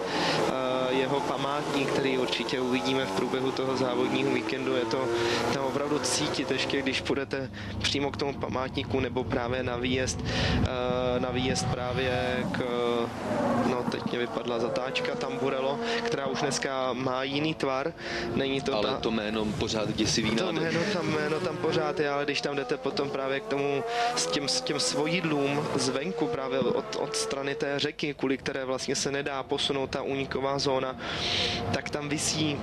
jeho 1.00 1.20
památník, 1.20 1.90
který 1.90 2.18
určitě 2.18 2.62
uvidíme 2.62 3.06
v 3.06 3.12
průběhu 3.12 3.52
toho 3.52 3.78
závodního 3.78 4.32
víkendu. 4.32 4.76
Je 4.76 4.86
to 4.86 5.08
tam 5.54 5.64
opravdu 5.64 6.00
cítit 6.00 6.52
ještě, 6.52 6.82
když 6.82 7.02
půjdete 7.02 7.50
přímo 7.82 8.12
k 8.12 8.18
tomu 8.18 8.34
památníku 8.34 9.00
nebo 9.00 9.24
právě 9.24 9.64
na 9.64 9.78
výjezd, 9.78 10.20
na 11.20 11.30
výjezd 11.32 11.68
právě 11.72 12.44
k, 12.52 12.60
no 13.70 13.84
teď 13.92 14.06
mě 14.06 14.20
vypadla 14.20 14.60
zatáčka 14.60 15.16
Tamburello, 15.16 15.80
která 16.04 16.26
už 16.26 16.42
dneska 16.42 16.94
má 16.94 17.24
jiný 17.24 17.54
tvar. 17.54 17.94
Není 18.36 18.62
to 18.62 18.74
ale 18.76 18.90
ta, 18.90 18.98
to 18.98 19.12
jméno 19.12 19.46
pořád 19.46 19.96
děsivý 19.96 20.32
to 20.32 20.52
jméno 20.52 20.80
tam, 20.94 21.14
jméno 21.14 21.40
tam 21.40 21.58
pořád 21.58 22.00
je, 22.00 22.10
ale 22.10 22.26
když 22.26 22.42
tam 22.42 22.56
jdete 22.56 22.78
potom 22.78 23.10
právě 23.10 23.40
k 23.40 23.46
tomu 23.46 23.84
s 24.16 24.28
těm, 24.28 24.48
s 24.48 24.62
těm 24.62 24.80
svojidlům 24.80 25.68
zvenku 25.76 26.28
právě 26.28 26.60
od, 26.60 26.96
od 26.96 27.16
strany 27.16 27.56
té 27.56 27.80
řeky, 27.80 28.14
kvůli 28.14 28.38
které 28.38 28.66
vlastně 28.66 28.96
se 28.96 29.12
nedá 29.12 29.44
posunout 29.44 29.90
ta 29.90 30.02
úniková 30.02 30.60
zóna, 30.60 30.85
tak 31.74 31.90
tam 31.90 32.10
visí 32.10 32.60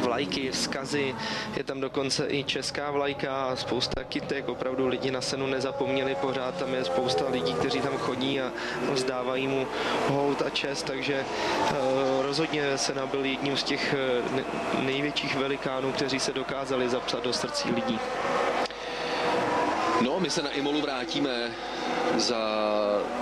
vlajky, 0.00 0.50
vzkazy, 0.50 1.14
je 1.56 1.64
tam 1.64 1.80
dokonce 1.80 2.26
i 2.28 2.44
česká 2.44 2.90
vlajka 2.90 3.56
spousta 3.56 4.04
kytek, 4.04 4.48
opravdu 4.48 4.88
lidi 4.88 5.10
na 5.10 5.20
senu 5.20 5.46
nezapomněli, 5.46 6.14
pořád 6.14 6.54
tam 6.54 6.74
je 6.74 6.84
spousta 6.84 7.24
lidí, 7.28 7.54
kteří 7.54 7.80
tam 7.80 7.98
chodí 7.98 8.40
a 8.40 8.52
vzdávají 8.92 9.48
mu 9.48 9.66
hold 10.08 10.42
a 10.42 10.50
čest, 10.50 10.82
takže 10.82 11.24
uh, 11.70 11.76
rozhodně 12.26 12.78
se 12.78 12.94
byl 13.10 13.24
jedním 13.24 13.56
z 13.56 13.62
těch 13.62 13.94
uh, 14.74 14.84
největších 14.84 15.36
velikánů, 15.36 15.92
kteří 15.92 16.20
se 16.20 16.32
dokázali 16.32 16.88
zapsat 16.88 17.24
do 17.24 17.32
srdcí 17.32 17.70
lidí. 17.70 17.98
No, 20.00 20.20
my 20.20 20.30
se 20.30 20.42
na 20.42 20.50
Imolu 20.50 20.80
vrátíme 20.80 21.50
za 22.16 22.36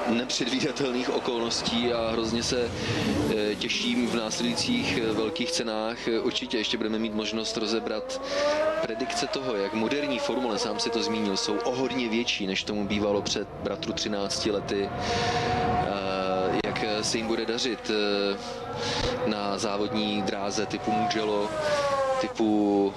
nepředvídatelných 0.09 1.11
okolností 1.11 1.93
a 1.93 2.11
hrozně 2.11 2.43
se 2.43 2.71
eh, 2.71 3.55
těším 3.55 4.09
v 4.09 4.15
následujících 4.15 4.99
eh, 4.99 5.13
velkých 5.13 5.51
cenách. 5.51 5.99
Určitě 6.23 6.59
ještě 6.59 6.77
budeme 6.77 6.99
mít 6.99 7.15
možnost 7.15 7.57
rozebrat 7.57 8.21
predikce 8.83 9.27
toho, 9.27 9.55
jak 9.55 9.75
moderní 9.75 10.19
formule, 10.19 10.59
sám 10.59 10.79
si 10.79 10.91
to 10.91 11.03
zmínil, 11.03 11.37
jsou 11.37 11.57
o 11.57 11.75
hodně 11.75 12.09
větší, 12.09 12.47
než 12.47 12.65
tomu 12.65 12.87
bývalo 12.87 13.23
před 13.23 13.49
bratru 13.63 13.93
13 13.93 14.47
lety. 14.47 14.89
Eh, 14.91 16.61
jak 16.65 16.85
se 17.03 17.17
jim 17.17 17.27
bude 17.27 17.47
dařit 17.47 17.91
na 19.27 19.59
závodní 19.59 20.23
dráze 20.23 20.67
typu 20.67 20.91
Mugello, 20.91 21.51
typu 22.21 22.95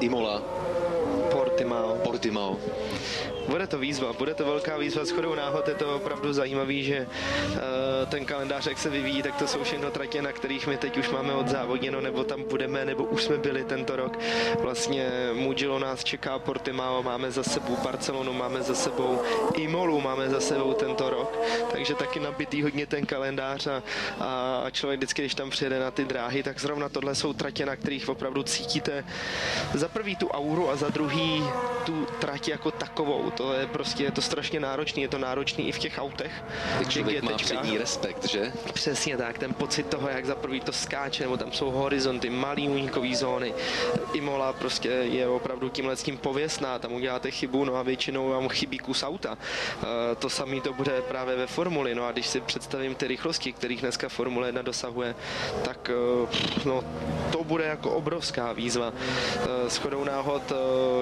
Imola, 0.00 0.42
Portimao. 1.30 1.96
Portimao. 2.04 2.56
Bude 3.48 3.66
to 3.66 3.78
výzva, 3.78 4.12
bude 4.12 4.34
to 4.34 4.44
velká 4.44 4.76
výzva. 4.76 5.04
S 5.04 5.10
chodou 5.10 5.34
náhod 5.34 5.68
je 5.68 5.74
to 5.74 5.96
opravdu 5.96 6.32
zajímavý, 6.32 6.84
že 6.84 7.06
uh, 7.06 7.56
ten 8.08 8.24
kalendář, 8.24 8.66
jak 8.66 8.78
se 8.78 8.90
vyvíjí, 8.90 9.22
tak 9.22 9.36
to 9.36 9.46
jsou 9.46 9.64
všechno 9.64 9.90
tratě, 9.90 10.22
na 10.22 10.32
kterých 10.32 10.66
my 10.66 10.76
teď 10.76 10.96
už 10.96 11.10
máme 11.10 11.34
odzávodněno, 11.34 12.00
nebo 12.00 12.24
tam 12.24 12.42
budeme, 12.42 12.84
nebo 12.84 13.04
už 13.04 13.22
jsme 13.22 13.38
byli 13.38 13.64
tento 13.64 13.96
rok. 13.96 14.18
Vlastně 14.60 15.10
Mugello 15.32 15.78
nás 15.78 16.04
čeká 16.04 16.38
Portimao, 16.38 17.02
máme 17.02 17.30
za 17.30 17.42
sebou 17.42 17.76
Barcelonu, 17.76 18.32
máme 18.32 18.62
za 18.62 18.74
sebou 18.74 19.22
Imolu, 19.54 20.00
máme 20.00 20.28
za 20.28 20.40
sebou 20.40 20.72
tento 20.72 21.10
rok, 21.10 21.38
takže 21.72 21.94
taky 21.94 22.20
nabitý 22.20 22.62
hodně 22.62 22.86
ten 22.86 23.06
kalendář 23.06 23.66
a, 23.66 23.82
a 24.64 24.70
člověk 24.70 24.98
vždycky, 25.00 25.22
když 25.22 25.34
tam 25.34 25.50
přijede 25.50 25.80
na 25.80 25.90
ty 25.90 26.04
dráhy, 26.04 26.42
tak 26.42 26.60
zrovna 26.60 26.88
tohle 26.88 27.14
jsou 27.14 27.32
tratě, 27.32 27.66
na 27.66 27.76
kterých 27.76 28.08
opravdu 28.08 28.42
cítíte 28.42 29.04
za 29.74 29.88
prvý 29.88 30.16
tu 30.16 30.28
auru 30.28 30.70
a 30.70 30.76
za 30.76 30.88
druhý 30.88 31.44
tu 31.84 32.06
trať 32.18 32.48
jako 32.48 32.70
takovou 32.70 33.30
to 33.36 33.52
je 33.52 33.66
prostě, 33.66 34.04
je 34.04 34.10
to 34.10 34.22
strašně 34.22 34.60
náročný, 34.60 35.02
je 35.02 35.08
to 35.08 35.18
náročný 35.18 35.68
i 35.68 35.72
v 35.72 35.78
těch 35.78 35.98
autech. 35.98 36.44
Tak 36.78 36.88
člověk 36.88 37.22
má 37.22 37.32
přední 37.36 37.78
respekt, 37.78 38.24
že? 38.24 38.52
Přesně 38.72 39.16
tak, 39.16 39.38
ten 39.38 39.54
pocit 39.54 39.86
toho, 39.86 40.08
jak 40.08 40.26
za 40.26 40.34
prvý 40.34 40.60
to 40.60 40.72
skáče, 40.72 41.22
nebo 41.22 41.36
tam 41.36 41.52
jsou 41.52 41.70
horizonty, 41.70 42.30
malý 42.30 42.68
únikové 42.68 43.14
zóny. 43.14 43.54
Imola 44.12 44.52
prostě 44.52 44.88
je 44.88 45.28
opravdu 45.28 45.68
tímhle 45.68 45.96
s 45.96 46.02
tím 46.02 46.18
pověstná, 46.18 46.78
tam 46.78 46.92
uděláte 46.92 47.30
chybu, 47.30 47.64
no 47.64 47.76
a 47.76 47.82
většinou 47.82 48.28
vám 48.28 48.48
chybí 48.48 48.78
kus 48.78 49.02
auta. 49.02 49.38
E, 50.12 50.14
to 50.14 50.30
samé 50.30 50.60
to 50.60 50.72
bude 50.72 51.02
právě 51.02 51.36
ve 51.36 51.46
Formuli, 51.46 51.94
no 51.94 52.06
a 52.06 52.12
když 52.12 52.26
si 52.26 52.40
představím 52.40 52.94
ty 52.94 53.06
rychlosti, 53.06 53.52
kterých 53.52 53.80
dneska 53.80 54.08
Formule 54.08 54.48
1 54.48 54.62
dosahuje, 54.62 55.14
tak 55.64 55.90
e, 55.90 55.94
no, 56.64 56.84
to 57.32 57.44
bude 57.44 57.64
jako 57.64 57.90
obrovská 57.90 58.52
výzva. 58.52 58.92
E, 58.92 59.70
s 59.70 59.76
chodou 59.76 60.04
náhod 60.04 60.52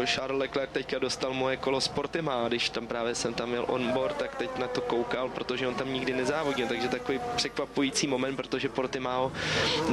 Charles 0.04 0.40
Leclerc 0.40 0.70
teďka 0.72 0.98
dostal 0.98 1.32
moje 1.32 1.56
kolo 1.56 1.80
Sportima, 2.24 2.48
když 2.48 2.70
tam 2.70 2.86
právě 2.86 3.14
jsem 3.14 3.34
tam 3.34 3.48
měl 3.48 3.64
onboard, 3.68 4.16
tak 4.16 4.36
teď 4.36 4.58
na 4.58 4.66
to 4.66 4.80
koukal, 4.80 5.28
protože 5.28 5.68
on 5.68 5.74
tam 5.74 5.92
nikdy 5.92 6.12
nezávodil, 6.12 6.66
takže 6.66 6.88
takový 6.88 7.20
překvapující 7.36 8.06
moment, 8.06 8.36
protože 8.36 8.68
Portimao 8.68 9.32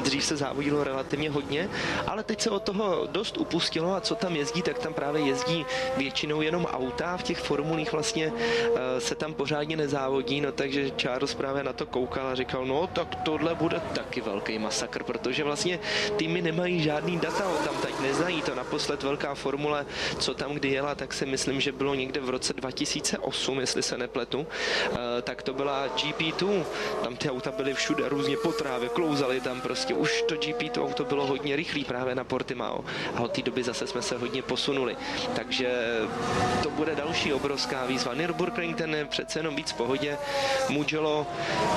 dřív 0.04 0.24
se 0.24 0.38
závodilo 0.38 0.84
relativně 0.84 1.30
hodně, 1.30 1.70
ale 2.08 2.24
teď 2.24 2.42
se 2.42 2.50
od 2.50 2.64
toho 2.64 3.08
dost 3.12 3.38
upustilo 3.38 3.96
a 3.96 4.02
co 4.02 4.16
tam 4.16 4.36
jezdí, 4.36 4.62
tak 4.62 4.80
tam 4.80 4.94
právě 4.94 5.22
jezdí 5.22 5.66
většinou 5.98 6.42
jenom 6.42 6.66
auta, 6.66 7.18
v 7.18 7.24
těch 7.24 7.40
formulích 7.40 7.92
vlastně 7.92 8.32
eh, 8.32 9.02
se 9.02 9.16
tam 9.16 9.34
pořádně 9.34 9.78
nezávodí, 9.78 10.42
no 10.42 10.52
takže 10.52 10.92
Charles 10.98 11.34
právě 11.34 11.64
na 11.64 11.74
to 11.74 11.86
koukal 11.86 12.28
a 12.28 12.36
říkal, 12.36 12.66
no 12.66 12.88
tak 12.88 13.16
tohle 13.16 13.56
bude 13.56 13.82
taky 13.94 14.22
velký 14.22 14.60
masakr, 14.60 15.04
protože 15.04 15.44
vlastně 15.44 15.80
týmy 16.18 16.42
nemají 16.42 16.84
žádný 16.84 17.20
data, 17.20 17.44
tam 17.66 17.76
teď 17.82 18.00
neznají 18.00 18.42
to 18.42 18.56
naposled 18.56 19.04
velká 19.04 19.36
formule, 19.36 19.86
co 20.20 20.34
tam 20.34 20.54
kdy 20.54 20.70
jela, 20.70 20.96
tak 20.96 21.14
si 21.14 21.26
myslím, 21.26 21.62
že 21.62 21.72
bylo 21.72 21.96
někde 21.96 22.21
v 22.22 22.30
roce 22.30 22.54
2008, 22.54 23.60
jestli 23.60 23.84
se 23.84 23.98
nepletu, 23.98 24.48
eh, 24.86 25.22
tak 25.22 25.42
to 25.42 25.54
byla 25.54 25.88
GP2, 25.88 26.64
tam 27.04 27.16
ty 27.16 27.30
auta 27.30 27.52
byly 27.52 27.74
všude 27.74 28.10
různě 28.10 28.38
po 28.38 28.52
trávě, 28.52 28.90
klouzali 28.90 29.42
tam 29.42 29.62
prostě, 29.62 29.94
už 29.94 30.22
to 30.22 30.36
GP2 30.36 30.84
auto 30.84 31.06
bylo 31.06 31.28
hodně 31.28 31.56
rychlý 31.56 31.84
právě 31.84 32.16
na 32.16 32.24
Portimao. 32.24 32.86
A 33.16 33.22
od 33.22 33.32
té 33.32 33.42
doby 33.42 33.64
zase 33.64 33.88
jsme 33.88 34.02
se 34.02 34.18
hodně 34.18 34.42
posunuli, 34.42 34.98
takže 35.36 35.70
to 36.64 36.70
bude 36.70 36.96
další 36.96 37.34
obrovská 37.34 37.86
výzva. 37.86 38.14
Nürburgring 38.14 38.78
ten 38.78 38.96
je 38.96 39.06
přece 39.06 39.40
jenom 39.40 39.56
víc 39.56 39.72
v 39.72 39.76
pohodě, 39.76 40.18
Mugello, 40.70 41.28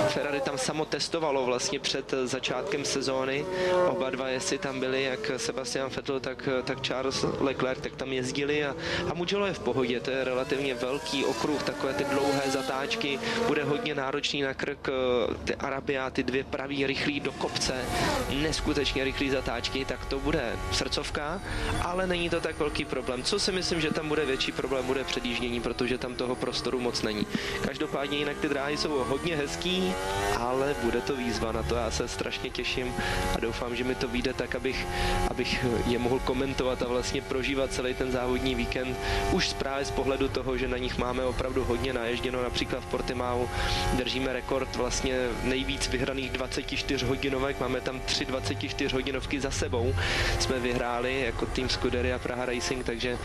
Ferrari 0.09 0.41
tam 0.41 0.59
samo 0.59 0.85
testovalo 0.85 1.45
vlastně 1.45 1.79
před 1.79 2.15
začátkem 2.25 2.85
sezóny, 2.85 3.45
oba 3.89 4.11
dva 4.11 4.29
jestli 4.29 4.59
tam 4.59 4.81
byli, 4.81 5.03
jak 5.03 5.31
Sebastian 5.37 5.91
Vettel, 5.91 6.21
tak, 6.21 6.49
tak 6.65 6.81
Charles 6.81 7.25
Leclerc, 7.41 7.81
tak 7.81 7.97
tam 7.97 8.13
jezdili 8.13 8.65
a, 8.65 8.77
a 9.11 9.15
Mugello 9.15 9.47
je 9.47 9.53
v 9.53 9.59
pohodě, 9.59 10.01
to 10.01 10.11
je 10.11 10.25
relativně 10.35 10.75
velký 10.75 11.25
okruh, 11.25 11.63
takové 11.63 11.95
ty 11.95 12.05
dlouhé 12.05 12.43
zatáčky, 12.51 13.19
bude 13.47 13.65
hodně 13.65 13.95
náročný 13.95 14.43
na 14.43 14.55
krk, 14.55 14.89
ty 15.45 15.55
Arabia, 15.55 16.11
ty 16.11 16.23
dvě 16.23 16.45
pravý 16.45 16.87
rychlý 16.87 17.21
do 17.21 17.33
kopce, 17.33 17.75
neskutečně 18.43 19.05
rychlý 19.05 19.31
zatáčky, 19.31 19.85
tak 19.85 20.05
to 20.05 20.19
bude 20.19 20.53
srdcovka, 20.73 21.41
ale 21.83 22.07
není 22.07 22.31
to 22.31 22.41
tak 22.41 22.59
velký 22.59 22.85
problém. 22.85 23.23
Co 23.23 23.39
si 23.39 23.53
myslím, 23.53 23.81
že 23.81 23.91
tam 23.91 24.09
bude 24.09 24.25
větší 24.25 24.53
problém, 24.53 24.87
bude 24.87 25.05
předjíždění, 25.05 25.61
protože 25.61 25.99
tam 25.99 26.15
toho 26.15 26.37
prostoru 26.37 26.81
moc 26.81 27.03
není. 27.03 27.27
Každopádně 27.67 28.19
jinak 28.19 28.37
ty 28.39 28.49
dráhy 28.49 28.77
jsou 28.77 29.05
hodně 29.05 29.37
hezký, 29.37 29.93
ale 30.39 30.75
bude 30.83 31.01
to 31.01 31.17
výzva 31.17 31.53
na 31.53 31.63
to, 31.63 31.75
já 31.75 31.91
se 31.91 32.09
strašně 32.09 32.51
těším 32.51 32.95
a 33.35 33.41
doufám, 33.41 33.77
že 33.77 33.85
mi 33.85 33.95
to 33.95 34.09
vyjde 34.09 34.33
tak, 34.33 34.55
abych, 34.55 34.87
abych 35.31 35.65
je 35.87 35.99
mohl 35.99 36.19
komentovat 36.19 36.83
a 36.83 36.89
vlastně 36.89 37.23
prožívat 37.23 37.73
celý 37.73 37.95
ten 37.95 38.13
závodní 38.13 38.55
víkend 38.55 38.99
už 39.33 39.53
právě 39.53 39.85
z 39.85 39.91
pohledu 39.91 40.14
toho, 40.29 40.57
že 40.57 40.69
na 40.69 40.79
nich 40.79 40.99
máme 40.99 41.25
opravdu 41.25 41.65
hodně 41.65 41.93
naježděno, 41.93 42.43
například 42.43 42.81
v 42.81 42.87
Portimao 42.87 43.49
držíme 43.93 44.33
rekord 44.33 44.77
vlastně 44.77 45.29
nejvíc 45.43 45.89
vyhraných 45.89 46.31
24 46.33 47.07
hodinovek, 47.07 47.61
máme 47.61 47.81
tam 47.81 48.01
tři 48.01 48.25
24 48.25 48.95
hodinovky 48.95 49.41
za 49.41 49.51
sebou, 49.51 49.95
jsme 50.39 50.61
vyhráli 50.61 51.21
jako 51.21 51.47
tým 51.47 51.69
Scuderia 51.69 52.19
Praha 52.19 52.45
Racing, 52.45 52.85
takže 52.85 53.19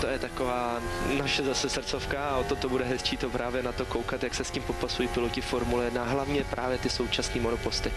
to 0.00 0.06
je 0.06 0.18
taková 0.18 0.80
naše 1.18 1.42
zase 1.42 1.68
srdcovka 1.68 2.28
a 2.28 2.36
o 2.36 2.44
to 2.44 2.56
to 2.56 2.68
bude 2.68 2.84
hezčí 2.84 3.16
to 3.16 3.30
právě 3.30 3.62
na 3.62 3.72
to 3.72 3.86
koukat, 3.86 4.22
jak 4.22 4.34
se 4.34 4.44
s 4.44 4.50
tím 4.50 4.62
popasují 4.62 5.08
piloti 5.08 5.40
Formule 5.40 5.84
1, 5.84 6.04
hlavně 6.04 6.44
právě 6.44 6.78
ty 6.78 6.90
současné 6.90 7.40
monoposty. 7.40 7.92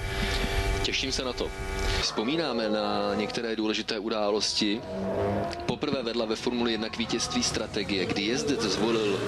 Těším 0.88 1.12
se 1.12 1.23
na 1.23 1.34
to. 1.34 1.52
Vzpomínáme 2.02 2.69
na 2.69 3.15
některé 3.15 3.56
důležité 3.56 4.00
události. 4.00 4.82
Poprvé 5.65 6.04
vedla 6.04 6.26
ve 6.26 6.36
Formuli 6.36 6.71
1 6.71 6.89
k 6.89 6.97
vítězství 6.97 7.43
strategie, 7.43 8.06
kdy 8.06 8.21
jezdec 8.21 8.62
zvolil 8.62 9.19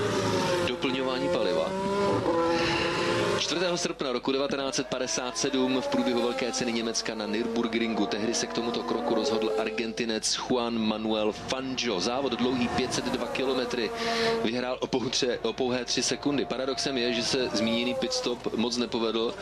doplňování 0.67 1.27
paliva 1.29 1.71
4. 3.49 3.65
srpna 3.75 4.11
roku 4.11 4.31
1957 4.31 5.81
v 5.81 5.87
průběhu 5.87 6.21
velké 6.21 6.51
ceny 6.51 6.71
Německa 6.71 7.15
na 7.15 7.25
Nürburgringu 7.25 8.05
tehdy 8.05 8.33
se 8.33 8.47
k 8.47 8.53
tomuto 8.53 8.83
kroku 8.83 9.15
rozhodl 9.15 9.51
Argentinec 9.57 10.35
Juan 10.35 10.77
Manuel 10.77 11.31
Fangio. 11.31 11.99
Závod 11.99 12.33
dlouhý 12.33 12.67
502 12.67 13.27
km 13.27 13.77
vyhrál 14.43 14.77
o, 14.79 14.87
pouhře, 14.87 15.39
o 15.41 15.53
pouhé 15.53 15.85
3 15.85 16.03
sekundy. 16.03 16.45
Paradoxem 16.45 16.97
je, 16.97 17.13
že 17.13 17.23
se 17.23 17.49
zmíněný 17.53 17.93
pitstop 17.93 18.53
moc 18.55 18.77
nepovedl 18.77 19.33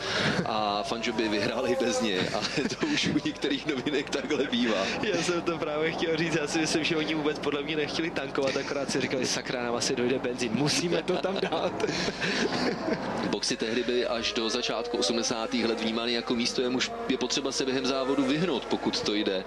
a 0.46 0.82
Fangio 0.82 1.12
by 1.12 1.28
vyhrál 1.28 1.68
i 1.68 1.76
bez 1.80 2.00
něj, 2.00 2.20
ale 2.34 2.68
to 2.68 2.86
už 2.86 3.06
u 3.06 3.20
některých 3.24 3.66
novinek 3.66 4.10
takhle 4.10 4.46
bývá. 4.50 4.82
Já 5.02 5.22
jsem 5.22 5.42
to 5.42 5.58
právě 5.58 5.92
chtěl 5.92 6.16
říct, 6.16 6.34
já 6.34 6.46
si 6.46 6.58
myslím, 6.58 6.84
že 6.84 6.96
oni 6.96 7.14
vůbec 7.14 7.38
podle 7.38 7.62
mě 7.62 7.76
nechtěli 7.76 8.10
tankovat, 8.10 8.56
akorát 8.56 8.90
si 8.90 9.00
říkali, 9.00 9.26
sakra, 9.26 9.62
nám 9.62 9.74
asi 9.74 9.96
dojde 9.96 10.18
benzín, 10.18 10.52
musíme 10.54 11.02
to 11.02 11.16
tam 11.16 11.36
dát. 11.40 11.84
Boxy 13.30 13.56
tehdy 13.56 13.82
byly 13.82 13.97
až 14.06 14.32
do 14.32 14.50
začátku 14.50 14.96
80. 14.96 15.54
let 15.54 15.80
vnímány 15.80 16.12
jako 16.12 16.34
místo, 16.34 16.62
jemuž 16.62 16.90
je 17.08 17.18
potřeba 17.18 17.52
se 17.52 17.64
během 17.64 17.86
závodu 17.86 18.24
vyhnout, 18.24 18.64
pokud 18.64 19.00
to 19.00 19.14
jde. 19.14 19.44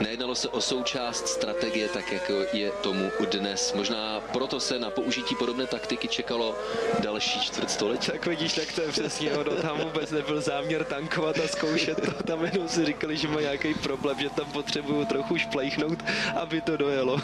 Nejednalo 0.00 0.34
se 0.34 0.48
o 0.48 0.60
součást 0.60 1.28
strategie, 1.28 1.88
tak 1.88 2.12
jako 2.12 2.32
je 2.52 2.70
tomu 2.70 3.10
dnes. 3.30 3.72
Možná 3.72 4.20
proto 4.20 4.60
se 4.60 4.78
na 4.78 4.90
použití 4.90 5.34
podobné 5.34 5.66
taktiky 5.66 6.08
čekalo 6.08 6.58
další 6.98 7.40
čtvrtstoletí. 7.40 8.10
Tak 8.10 8.26
vidíš, 8.26 8.52
tak 8.52 8.72
to 8.72 8.80
je 8.80 8.88
přesně 8.88 9.32
ono. 9.32 9.50
Tam 9.62 9.78
vůbec 9.78 10.10
nebyl 10.10 10.40
záměr 10.40 10.84
tankovat 10.84 11.38
a 11.38 11.48
zkoušet 11.48 12.00
to. 12.00 12.22
Tam 12.22 12.44
jenom 12.44 12.68
si 12.68 12.84
říkali, 12.84 13.16
že 13.16 13.28
má 13.28 13.40
nějaký 13.40 13.74
problém, 13.74 14.20
že 14.20 14.30
tam 14.30 14.46
potřebuju 14.52 15.04
trochu 15.04 15.38
šplejchnout, 15.38 15.98
aby 16.36 16.60
to 16.60 16.76
dojelo. 16.76 17.16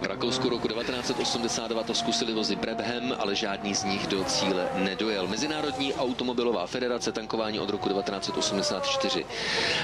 v 0.00 0.04
Rakousku 0.04 0.48
roku 0.48 0.68
1982 0.68 1.82
to 1.82 1.94
zkusili 1.94 2.32
vozy 2.32 2.56
Brabham, 2.56 3.14
ale 3.18 3.34
žádný 3.34 3.74
z 3.74 3.84
nich 3.84 4.06
do 4.06 4.24
cíle 4.24 4.68
nedojel. 4.74 5.26
Mezinárodní 5.26 5.67
automobilová 5.98 6.66
federace 6.66 7.12
tankování 7.12 7.60
od 7.60 7.70
roku 7.70 7.88
1984 7.88 9.24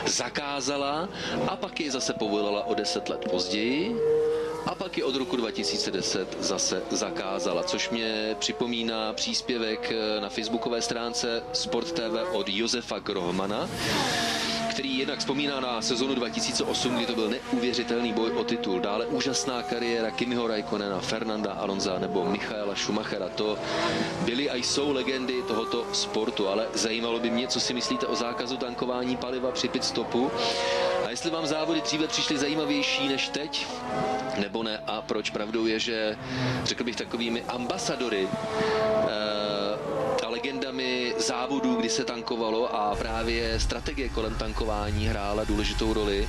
zakázala 0.06 1.08
a 1.48 1.56
pak 1.56 1.80
ji 1.80 1.90
zase 1.90 2.12
povolila 2.12 2.64
o 2.64 2.74
deset 2.74 3.08
let 3.08 3.24
později 3.30 3.96
a 4.66 4.74
pak 4.74 4.96
ji 4.96 5.02
od 5.02 5.16
roku 5.16 5.36
2010 5.36 6.36
zase 6.40 6.82
zakázala, 6.90 7.62
což 7.62 7.90
mě 7.90 8.36
připomíná 8.38 9.12
příspěvek 9.12 9.92
na 10.20 10.28
facebookové 10.28 10.82
stránce 10.82 11.42
Sport 11.52 11.92
TV 11.92 12.32
od 12.32 12.48
Josefa 12.48 12.98
Grohmana, 12.98 13.68
který 14.74 14.98
jednak 14.98 15.18
vzpomíná 15.18 15.60
na 15.60 15.82
sezonu 15.82 16.14
2008, 16.14 16.94
kdy 16.96 17.06
to 17.06 17.14
byl 17.14 17.28
neuvěřitelný 17.28 18.12
boj 18.12 18.30
o 18.30 18.44
titul. 18.44 18.80
Dále 18.80 19.06
úžasná 19.06 19.62
kariéra 19.62 20.10
Kimiho 20.10 20.46
Raikkonena, 20.46 21.00
Fernanda 21.00 21.52
Alonza 21.52 21.98
nebo 21.98 22.24
Michaela 22.24 22.74
Schumachera. 22.74 23.28
To 23.28 23.58
byly 24.24 24.50
a 24.50 24.54
jsou 24.56 24.92
legendy 24.92 25.42
tohoto 25.42 25.86
sportu, 25.92 26.48
ale 26.48 26.66
zajímalo 26.74 27.18
by 27.18 27.30
mě, 27.30 27.48
co 27.48 27.60
si 27.60 27.74
myslíte 27.74 28.06
o 28.06 28.16
zákazu 28.16 28.56
tankování 28.56 29.16
paliva 29.16 29.50
při 29.52 29.68
pit 29.68 29.84
stopu 29.84 30.30
a 31.06 31.10
jestli 31.10 31.30
vám 31.30 31.46
závody 31.46 31.80
dříve 31.80 32.06
přišly 32.06 32.38
zajímavější 32.38 33.08
než 33.08 33.28
teď, 33.28 33.66
nebo 34.38 34.62
ne 34.62 34.80
a 34.86 35.02
proč 35.02 35.30
pravdou 35.30 35.66
je, 35.66 35.78
že 35.78 36.16
řekl 36.64 36.84
bych 36.84 36.96
takovými 36.96 37.42
ambasadory 37.42 38.28
eh, 38.28 39.73
legendami 40.74 41.14
závodů, 41.18 41.74
kdy 41.74 41.88
se 41.88 42.04
tankovalo 42.04 42.74
a 42.74 42.94
právě 42.94 43.60
strategie 43.60 44.08
kolem 44.08 44.34
tankování 44.34 45.06
hrála 45.06 45.44
důležitou 45.44 45.92
roli 45.92 46.28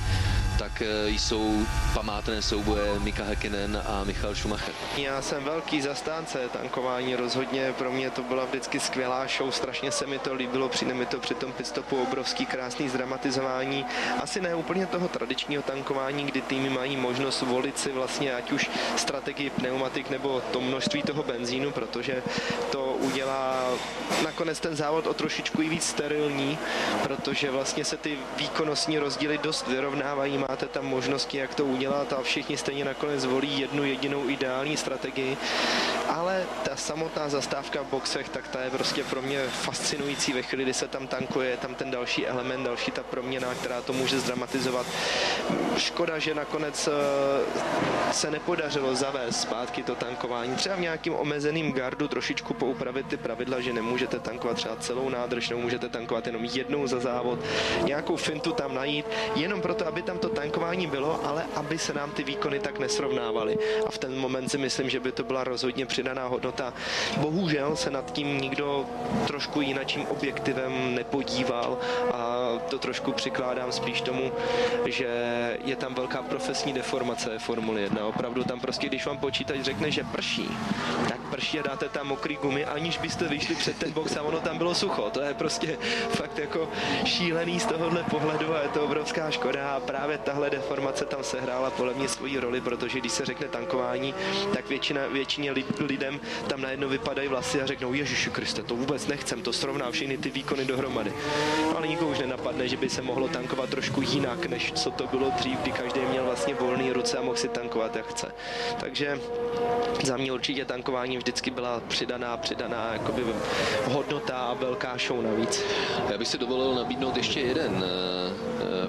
tak 0.58 0.82
eh, 0.82 1.08
jsou 1.08 1.66
památné 1.94 2.42
souboje 2.42 3.00
Mika 3.00 3.24
Häkkinen 3.24 3.82
a 3.86 4.04
Michal 4.04 4.34
Schumacher. 4.34 4.74
Já 4.96 5.22
jsem 5.22 5.44
velký 5.44 5.80
zastánce 5.80 6.38
tankování, 6.52 7.16
rozhodně 7.16 7.72
pro 7.78 7.92
mě 7.92 8.10
to 8.10 8.22
byla 8.22 8.44
vždycky 8.44 8.80
skvělá 8.80 9.26
show, 9.36 9.50
strašně 9.50 9.92
se 9.92 10.06
mi 10.06 10.18
to 10.18 10.34
líbilo, 10.34 10.68
přijde 10.68 10.94
mi 10.94 11.06
to 11.06 11.20
při 11.20 11.34
tom 11.34 11.52
pitstopu 11.52 11.96
obrovský 11.96 12.46
krásný 12.46 12.88
zdramatizování. 12.88 13.86
Asi 14.22 14.40
ne 14.40 14.54
úplně 14.54 14.86
toho 14.86 15.08
tradičního 15.08 15.62
tankování, 15.62 16.24
kdy 16.24 16.40
týmy 16.40 16.70
mají 16.70 16.96
možnost 16.96 17.42
volit 17.42 17.78
si 17.78 17.92
vlastně 17.92 18.34
ať 18.34 18.52
už 18.52 18.70
strategii 18.96 19.50
pneumatik 19.50 20.10
nebo 20.10 20.42
to 20.52 20.60
množství 20.60 21.02
toho 21.02 21.22
benzínu, 21.22 21.70
protože 21.70 22.22
to 22.72 22.84
udělá 22.84 23.70
nakonec 24.24 24.60
ten 24.60 24.76
závod 24.76 25.06
o 25.06 25.14
trošičku 25.14 25.62
i 25.62 25.68
víc 25.68 25.84
sterilní, 25.84 26.58
protože 27.02 27.50
vlastně 27.50 27.84
se 27.84 27.96
ty 27.96 28.18
výkonnostní 28.36 28.98
rozdíly 28.98 29.38
dost 29.38 29.68
vyrovnávají, 29.68 30.38
máte 30.48 30.66
tam 30.66 30.86
možnosti, 30.86 31.38
jak 31.38 31.54
to 31.54 31.64
udělat 31.64 32.12
a 32.12 32.22
všichni 32.22 32.56
stejně 32.56 32.84
nakonec 32.84 33.24
volí 33.24 33.60
jednu 33.60 33.84
jedinou 33.84 34.28
ideální 34.28 34.76
strategii, 34.76 35.36
ale 36.08 36.44
ta 36.62 36.76
samotná 36.76 37.28
zastávka 37.28 37.82
v 37.82 37.86
boxech, 37.86 38.28
tak 38.28 38.48
ta 38.48 38.60
je 38.60 38.70
prostě 38.70 39.04
pro 39.04 39.22
mě 39.22 39.46
fascinující 39.48 40.32
ve 40.32 40.42
chvíli, 40.42 40.62
kdy 40.62 40.74
se 40.74 40.88
tam 40.88 41.06
tankuje, 41.06 41.56
tam 41.56 41.74
ten 41.74 41.90
další 41.90 42.26
element, 42.26 42.64
další 42.64 42.90
ta 42.90 43.02
proměna, 43.02 43.54
která 43.54 43.82
to 43.82 43.92
může 43.92 44.20
zdramatizovat. 44.20 44.86
škoda, 45.76 46.18
že 46.18 46.34
nakonec 46.34 46.88
eh, 46.88 48.12
se 48.12 48.30
nepodařilo 48.30 48.94
zavést 48.94 49.40
zpátky 49.40 49.82
to 49.82 49.94
tankování. 49.94 50.56
Třeba 50.56 50.76
v 50.76 50.80
nějakým 50.80 51.14
omezeným 51.14 51.72
gardu 51.72 52.08
trošičku 52.08 52.54
poupravit 52.54 53.06
ty 53.06 53.16
pravidla, 53.16 53.60
že 53.60 53.72
nemůžete 53.72 54.18
tankovat 54.18 54.56
třeba 54.56 54.76
celou 54.76 55.08
nádrž, 55.08 55.48
nemůžete 55.48 55.88
tankovat 55.88 56.26
jenom 56.26 56.44
jednou 56.44 56.86
za 56.86 57.00
závod, 57.00 57.38
nějakou 57.84 58.16
fintu 58.16 58.52
tam 58.52 58.74
najít, 58.74 59.06
jenom 59.34 59.60
proto, 59.60 59.86
aby 59.86 60.02
tam 60.02 60.18
to 60.18 60.35
tankování 60.36 60.86
bylo, 60.86 61.26
ale 61.26 61.44
aby 61.54 61.78
se 61.78 61.92
nám 61.92 62.10
ty 62.10 62.22
výkony 62.22 62.60
tak 62.60 62.78
nesrovnávaly. 62.78 63.58
A 63.86 63.90
v 63.90 63.98
ten 63.98 64.18
moment 64.18 64.48
si 64.48 64.58
myslím, 64.58 64.90
že 64.90 65.00
by 65.00 65.12
to 65.12 65.24
byla 65.24 65.44
rozhodně 65.44 65.86
přidaná 65.86 66.26
hodnota. 66.26 66.74
Bohužel 67.16 67.76
se 67.76 67.90
nad 67.90 68.12
tím 68.12 68.40
nikdo 68.40 68.84
trošku 69.26 69.60
jinačím 69.60 70.06
objektivem 70.06 70.94
nepodíval 70.94 71.78
a 72.12 72.52
to 72.68 72.78
trošku 72.78 73.12
přikládám 73.12 73.72
spíš 73.72 74.00
tomu, 74.00 74.32
že 74.86 75.08
je 75.64 75.76
tam 75.76 75.94
velká 75.94 76.22
profesní 76.22 76.72
deformace 76.72 77.38
Formule 77.38 77.80
1. 77.80 78.06
Opravdu 78.06 78.44
tam 78.44 78.60
prostě, 78.60 78.86
když 78.86 79.06
vám 79.06 79.18
počítač 79.18 79.60
řekne, 79.60 79.90
že 79.90 80.04
prší, 80.04 80.48
tak 81.08 81.20
prší 81.30 81.60
a 81.60 81.62
dáte 81.62 81.88
tam 81.88 82.06
mokrý 82.06 82.36
gumy, 82.36 82.64
aniž 82.64 82.98
byste 82.98 83.28
vyšli 83.28 83.54
před 83.54 83.76
ten 83.76 83.92
box 83.92 84.16
a 84.16 84.22
ono 84.22 84.40
tam 84.40 84.58
bylo 84.58 84.74
sucho. 84.74 85.10
To 85.10 85.20
je 85.20 85.34
prostě 85.34 85.78
fakt 86.08 86.38
jako 86.38 86.68
šílený 87.04 87.60
z 87.60 87.66
tohohle 87.66 88.02
pohledu 88.02 88.54
a 88.54 88.62
je 88.62 88.68
to 88.68 88.84
obrovská 88.84 89.30
škoda 89.30 89.76
a 89.76 89.80
právě 89.80 90.18
tahle 90.26 90.50
deformace 90.50 91.04
tam 91.04 91.24
sehrála 91.24 91.70
podle 91.70 91.94
mě 91.94 92.08
svoji 92.08 92.38
roli, 92.38 92.60
protože 92.60 93.00
když 93.00 93.12
se 93.12 93.24
řekne 93.24 93.48
tankování, 93.48 94.14
tak 94.54 94.68
většina, 94.68 95.00
většině 95.06 95.54
lidem 95.78 96.20
tam 96.48 96.60
najednou 96.60 96.88
vypadají 96.88 97.28
vlasy 97.28 97.62
a 97.62 97.66
řeknou, 97.66 97.94
Ježiši 97.94 98.30
Kriste, 98.30 98.62
to 98.62 98.76
vůbec 98.76 99.06
nechcem, 99.06 99.42
to 99.42 99.52
srovná 99.52 99.90
všechny 99.90 100.18
ty 100.18 100.30
výkony 100.30 100.64
dohromady. 100.64 101.12
No, 101.62 101.76
ale 101.76 101.88
nikoho 101.88 102.10
už 102.10 102.18
nenapadne, 102.18 102.68
že 102.68 102.76
by 102.76 102.88
se 102.88 103.02
mohlo 103.02 103.28
tankovat 103.28 103.70
trošku 103.70 104.02
jinak, 104.02 104.46
než 104.46 104.72
co 104.72 104.90
to 104.90 105.06
bylo 105.06 105.30
dřív, 105.30 105.58
kdy 105.58 105.72
každý 105.72 106.00
měl 106.00 106.24
vlastně 106.24 106.54
volný 106.54 106.92
ruce 106.92 107.18
a 107.18 107.22
mohl 107.22 107.36
si 107.36 107.48
tankovat, 107.48 107.96
jak 107.96 108.06
chce. 108.06 108.32
Takže 108.80 109.20
za 110.02 110.16
mě 110.16 110.32
určitě 110.32 110.64
tankování 110.64 111.16
vždycky 111.16 111.50
byla 111.50 111.80
přidaná, 111.88 112.36
přidaná 112.36 112.92
jakoby 112.92 113.22
hodnota 113.84 114.36
a 114.36 114.54
velká 114.54 114.96
show 115.06 115.22
navíc. 115.22 115.62
Já 116.10 116.18
bych 116.18 116.28
si 116.28 116.38
dovolil 116.38 116.74
nabídnout 116.74 117.16
ještě 117.16 117.40
jeden 117.40 117.84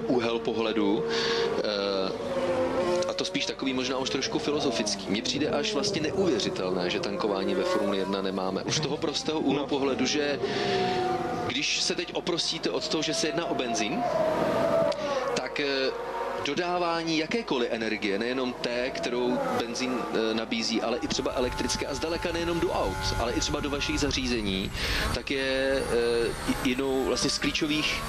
uh, 0.08 0.16
úhel 0.16 0.38
pohledu. 0.38 1.04
Uh, 1.58 3.10
a 3.10 3.14
to 3.14 3.24
spíš 3.24 3.46
takový 3.46 3.74
možná 3.74 3.98
už 3.98 4.10
trošku 4.10 4.38
filozofický. 4.38 5.06
Mně 5.08 5.22
přijde 5.22 5.48
až 5.48 5.74
vlastně 5.74 6.00
neuvěřitelné, 6.00 6.90
že 6.90 7.00
tankování 7.00 7.54
ve 7.54 7.64
Formuli 7.64 7.98
1 7.98 8.22
nemáme. 8.22 8.62
Už 8.62 8.80
toho 8.80 8.96
prostého 8.96 9.40
úhlu 9.40 9.58
no. 9.58 9.66
pohledu, 9.66 10.06
že 10.06 10.40
když 11.46 11.82
se 11.82 11.94
teď 11.94 12.14
oprostíte 12.14 12.70
od 12.70 12.88
toho, 12.88 13.02
že 13.02 13.14
se 13.14 13.26
jedná 13.26 13.46
o 13.46 13.54
benzín, 13.54 14.02
tak 15.36 15.60
dodávání 16.46 17.18
jakékoliv 17.18 17.68
energie, 17.72 18.18
nejenom 18.18 18.52
té, 18.52 18.90
kterou 18.90 19.38
benzín 19.58 19.98
e, 19.98 20.34
nabízí, 20.34 20.82
ale 20.82 20.98
i 20.98 21.08
třeba 21.08 21.32
elektrické 21.32 21.86
a 21.86 21.94
zdaleka 21.94 22.32
nejenom 22.32 22.60
do 22.60 22.70
aut, 22.70 23.14
ale 23.18 23.32
i 23.32 23.40
třeba 23.40 23.60
do 23.60 23.70
vašich 23.70 24.00
zařízení, 24.00 24.72
tak 25.14 25.30
je 25.30 25.82
jinou 26.64 27.04
vlastně 27.04 27.30
z 27.30 27.38
klíčových 27.38 28.02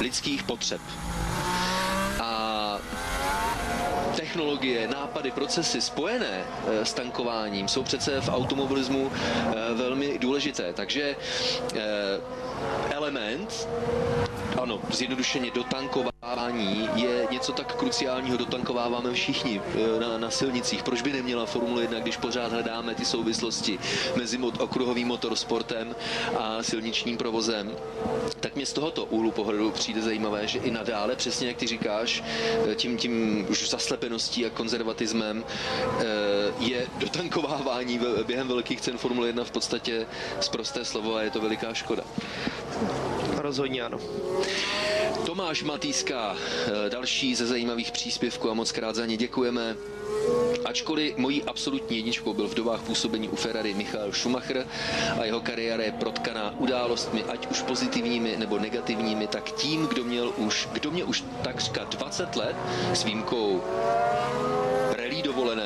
lidských 0.00 0.42
potřeb. 0.42 0.80
A 2.20 2.78
technologie, 4.34 4.88
nápady, 4.90 5.30
procesy 5.30 5.80
spojené 5.80 6.42
e, 6.66 6.84
s 6.84 6.92
tankováním 6.94 7.68
jsou 7.68 7.82
přece 7.82 8.20
v 8.20 8.28
automobilismu 8.28 9.12
velmi 9.74 10.18
důležité. 10.18 10.72
Takže 10.72 11.16
element, 12.90 13.68
ano, 14.64 14.80
zjednodušeně 14.90 15.50
dotankovávání 15.50 16.88
je 16.94 17.26
něco 17.30 17.52
tak 17.52 17.74
kruciálního, 17.74 18.36
dotankováváme 18.36 19.12
všichni 19.12 19.60
eh, 19.60 20.00
na, 20.00 20.18
na 20.18 20.30
silnicích. 20.30 20.82
Proč 20.82 21.02
by 21.02 21.12
neměla 21.12 21.46
Formule 21.46 21.82
1, 21.82 21.98
když 21.98 22.16
pořád 22.16 22.52
hledáme 22.52 22.94
ty 22.94 23.04
souvislosti 23.04 23.78
mezi 24.16 24.38
mod, 24.38 24.60
okruhovým 24.60 25.08
motorsportem 25.08 25.96
a 26.38 26.62
silničním 26.62 27.16
provozem? 27.16 27.70
Tak 28.40 28.56
mě 28.56 28.66
z 28.66 28.72
tohoto 28.72 29.04
úhlu 29.04 29.30
pohledu 29.30 29.70
přijde 29.70 30.02
zajímavé, 30.02 30.46
že 30.46 30.58
i 30.58 30.70
nadále, 30.70 31.16
přesně 31.16 31.48
jak 31.48 31.56
ty 31.56 31.66
říkáš, 31.66 32.24
eh, 32.70 32.74
tím, 32.74 32.96
tím 32.96 33.46
už 33.50 33.68
zaslepeností 33.70 34.46
a 34.46 34.50
konzervatismem 34.50 35.44
eh, 35.44 36.04
je 36.58 36.86
dotankovávání 36.98 38.00
během 38.26 38.48
velkých 38.48 38.80
cen 38.80 38.98
Formule 38.98 39.26
1 39.28 39.44
v 39.44 39.50
podstatě 39.50 40.06
zprosté 40.40 40.84
slovo 40.84 41.14
a 41.16 41.22
je 41.22 41.30
to 41.30 41.40
veliká 41.40 41.74
škoda. 41.74 42.04
Rozhodně 43.36 43.82
ano. 43.82 43.98
Tomáš 45.26 45.62
Matýska, 45.62 46.36
eh, 46.36 46.90
další 46.90 47.34
ze 47.34 47.46
zajímavých 47.46 47.92
příspěvků 47.92 48.50
a 48.50 48.54
moc 48.54 48.72
krát 48.72 48.94
za 48.94 49.06
ně 49.06 49.16
děkujeme. 49.16 49.76
Ačkoliv 50.64 51.16
mojí 51.16 51.42
absolutní 51.42 51.96
jedničkou 51.96 52.34
byl 52.34 52.48
v 52.48 52.54
dobách 52.54 52.82
působení 52.82 53.28
u 53.28 53.36
Ferrari 53.36 53.74
Michael 53.74 54.12
Schumacher 54.12 54.66
a 55.20 55.24
jeho 55.24 55.40
kariéra 55.40 55.82
je 55.84 55.92
protkaná 55.92 56.54
událostmi, 56.58 57.24
ať 57.24 57.46
už 57.50 57.62
pozitivními 57.62 58.36
nebo 58.36 58.58
negativními, 58.58 59.26
tak 59.26 59.52
tím, 59.52 59.86
kdo 59.86 60.04
měl 60.04 60.32
už, 60.36 60.68
kdo 60.72 60.90
mě 60.90 61.04
už 61.04 61.24
takřka 61.42 61.84
20 61.84 62.36
let 62.36 62.56
s 62.92 63.04
výjimkou 63.04 63.62
rally 64.96 65.22
dovolené, 65.22 65.63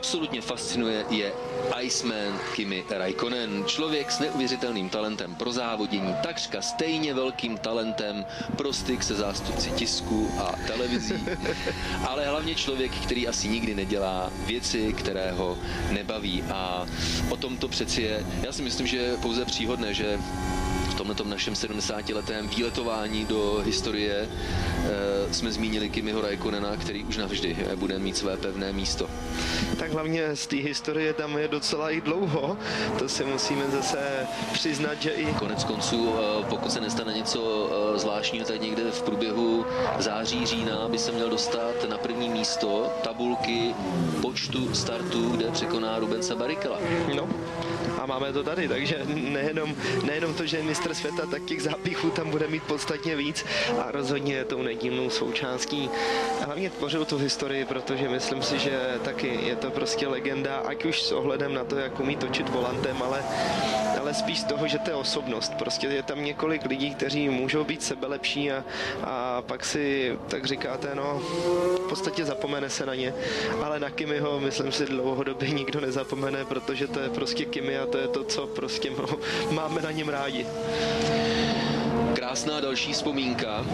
absolutně 0.00 0.40
fascinuje, 0.40 1.04
je 1.10 1.32
Iceman 1.80 2.38
Kimi 2.54 2.84
Raikkonen. 2.90 3.64
Člověk 3.66 4.10
s 4.10 4.18
neuvěřitelným 4.18 4.88
talentem 4.88 5.34
pro 5.34 5.52
závodění, 5.52 6.14
takřka 6.22 6.62
stejně 6.62 7.14
velkým 7.14 7.58
talentem 7.58 8.24
pro 8.56 8.72
styk 8.72 9.02
se 9.02 9.14
zástupci 9.14 9.70
tisku 9.70 10.30
a 10.38 10.54
televizí, 10.66 11.14
ale 12.08 12.26
hlavně 12.26 12.54
člověk, 12.54 12.92
který 12.92 13.28
asi 13.28 13.48
nikdy 13.48 13.74
nedělá 13.74 14.32
věci, 14.46 14.92
které 14.92 15.32
ho 15.32 15.58
nebaví. 15.90 16.42
A 16.42 16.86
o 17.30 17.36
tom 17.36 17.56
to 17.56 17.68
přeci 17.68 18.02
je. 18.02 18.26
Já 18.42 18.52
si 18.52 18.62
myslím, 18.62 18.86
že 18.86 18.96
je 18.96 19.16
pouze 19.16 19.44
příhodné, 19.44 19.94
že 19.94 20.18
tomhle 20.94 21.14
našem 21.24 21.54
70-letém 21.54 22.48
výletování 22.48 23.24
do 23.24 23.62
historie 23.64 24.28
e, 25.28 25.34
jsme 25.34 25.52
zmínili 25.52 25.88
Kimiho 25.88 26.20
Raikkonena, 26.20 26.76
který 26.76 27.04
už 27.04 27.16
navždy 27.16 27.56
bude 27.76 27.98
mít 27.98 28.16
své 28.16 28.36
pevné 28.36 28.72
místo. 28.72 29.10
Tak 29.78 29.92
hlavně 29.92 30.36
z 30.36 30.46
té 30.46 30.56
historie 30.56 31.12
tam 31.12 31.38
je 31.38 31.48
docela 31.48 31.90
i 31.90 32.00
dlouho, 32.00 32.58
to 32.98 33.08
si 33.08 33.24
musíme 33.24 33.70
zase 33.70 33.98
přiznat, 34.52 35.02
že 35.02 35.10
i... 35.10 35.30
Konec 35.34 35.64
konců, 35.64 36.14
e, 36.14 36.44
pokud 36.44 36.72
se 36.72 36.80
nestane 36.80 37.12
něco 37.12 37.70
zvláštního, 37.96 38.46
tak 38.46 38.60
někde 38.60 38.90
v 38.90 39.02
průběhu 39.02 39.66
září, 39.98 40.46
října 40.46 40.88
by 40.88 40.98
se 40.98 41.12
měl 41.12 41.30
dostat 41.30 41.88
na 41.88 41.98
první 41.98 42.28
místo 42.28 42.92
tabulky 43.04 43.74
počtu 44.22 44.74
startů, 44.74 45.30
kde 45.30 45.50
překoná 45.50 45.98
Rubensa 45.98 46.34
Barikela. 46.34 46.78
No, 47.16 47.28
a 48.00 48.06
máme 48.06 48.32
to 48.32 48.42
tady, 48.42 48.68
takže 48.68 49.00
nejenom, 49.04 49.76
nejenom 50.04 50.34
to, 50.34 50.46
že 50.46 50.56
je 50.56 50.62
mistr 50.62 50.94
světa, 50.94 51.26
tak 51.26 51.44
těch 51.44 51.62
zápichů 51.62 52.10
tam 52.10 52.30
bude 52.30 52.48
mít 52.48 52.62
podstatně 52.62 53.16
víc 53.16 53.44
a 53.78 53.90
rozhodně 53.90 54.34
je 54.34 54.44
tou 54.44 54.62
nedílnou 54.62 55.10
součástí. 55.10 55.90
A 56.42 56.44
hlavně 56.44 56.70
tvořil 56.70 57.04
tu 57.04 57.18
historii, 57.18 57.64
protože 57.64 58.08
myslím 58.08 58.42
si, 58.42 58.58
že 58.58 58.98
taky 59.04 59.38
je 59.42 59.56
to 59.56 59.70
prostě 59.70 60.08
legenda, 60.08 60.56
ať 60.56 60.84
už 60.84 61.02
s 61.02 61.12
ohledem 61.12 61.54
na 61.54 61.64
to, 61.64 61.76
jak 61.76 62.00
umí 62.00 62.16
točit 62.16 62.48
volantem, 62.48 63.02
ale, 63.02 63.24
ale 64.00 64.14
spíš 64.14 64.40
z 64.40 64.44
toho, 64.44 64.68
že 64.68 64.78
to 64.78 64.90
je 64.90 64.96
osobnost. 64.96 65.52
Prostě 65.58 65.86
je 65.86 66.02
tam 66.02 66.24
několik 66.24 66.64
lidí, 66.64 66.94
kteří 66.94 67.28
můžou 67.28 67.64
být 67.64 67.82
sebelepší 67.82 68.52
a, 68.52 68.64
a 69.04 69.42
pak 69.42 69.64
si 69.64 70.16
tak 70.28 70.44
říkáte, 70.44 70.88
no 70.94 71.22
v 71.76 71.88
podstatě 71.88 72.24
zapomene 72.24 72.70
se 72.70 72.86
na 72.86 72.94
ně, 72.94 73.14
ale 73.64 73.80
na 73.80 73.90
Kimiho 73.90 74.40
myslím 74.40 74.72
si 74.72 74.86
dlouhodobě 74.86 75.50
nikdo 75.50 75.80
nezapomene, 75.80 76.44
protože 76.44 76.86
to 76.86 77.00
je 77.00 77.10
prostě 77.10 77.44
Kimi 77.44 77.78
a 77.78 77.89
to 77.90 77.98
je 77.98 78.08
to, 78.08 78.24
co 78.24 78.46
prostě 78.46 78.92
máme 79.50 79.82
na 79.82 79.90
něm 79.90 80.08
rádi. 80.08 80.46
Krásná 82.14 82.60
další 82.60 82.92
vzpomínka. 82.92 83.66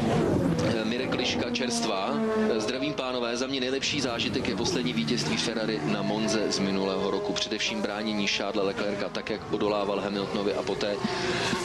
Mirek 0.85 1.15
Liška 1.15 1.51
čerstvá. 1.51 2.15
Zdravím 2.57 2.95
pánové, 2.95 3.37
za 3.37 3.47
mě 3.47 3.61
nejlepší 3.61 4.01
zážitek 4.01 4.49
je 4.49 4.57
poslední 4.57 4.93
vítězství 4.93 5.37
Ferrari 5.37 5.81
na 5.85 6.03
Monze 6.03 6.53
z 6.53 6.59
minulého 6.59 7.11
roku. 7.11 7.33
Především 7.33 7.83
bránění 7.83 8.27
Šádle 8.27 8.63
Leclerca, 8.63 9.09
tak 9.09 9.31
jak 9.31 9.53
odolával 9.53 10.01
Hamiltonovi 10.01 10.55
a 10.55 10.63
poté 10.63 10.97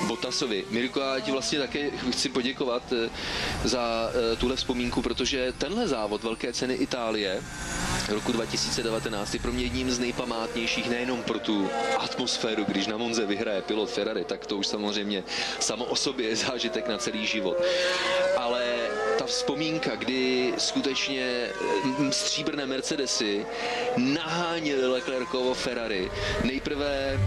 Bottasovi. 0.08 0.66
Mirko, 0.70 1.00
já 1.00 1.20
ti 1.20 1.32
vlastně 1.32 1.60
také 1.60 1.92
chci 2.12 2.30
poděkovat 2.30 2.94
eh, 2.94 3.10
za 3.64 4.12
eh, 4.34 4.36
tuhle 4.36 4.56
vzpomínku, 4.56 5.02
protože 5.02 5.54
tenhle 5.58 5.88
závod 5.88 6.24
Velké 6.24 6.54
ceny 6.54 6.74
Itálie 6.74 7.42
roku 8.12 8.32
2019 8.32 9.34
je 9.34 9.40
pro 9.40 9.52
mě 9.52 9.64
jedním 9.64 9.92
z 9.92 10.00
nejpamátnějších 10.00 10.90
nejenom 10.90 11.24
pro 11.24 11.40
tu 11.40 11.70
atmosféru, 11.98 12.64
když 12.64 12.88
na 12.88 12.98
Monze 12.98 13.26
vyhraje 13.26 13.62
pilot 13.62 13.90
Ferrari, 13.90 14.24
tak 14.24 14.46
to 14.46 14.58
už 14.58 14.68
samozřejmě 14.68 15.24
samo 15.60 15.86
o 15.86 15.96
sobě 15.96 16.28
je 16.28 16.36
zážitek 16.36 16.88
na 16.88 16.98
celý 16.98 17.26
život. 17.26 17.58
Ale 18.38 18.64
ta 19.20 19.26
vzpomínka, 19.26 19.96
kdy 19.96 20.54
skutečně 20.58 21.50
mm, 21.84 22.12
stříbrné 22.12 22.66
Mercedesy 22.66 23.46
naháněly 23.98 24.88
Leclercovo 24.88 25.54
Ferrari. 25.54 26.12
Nejprve 26.44 27.20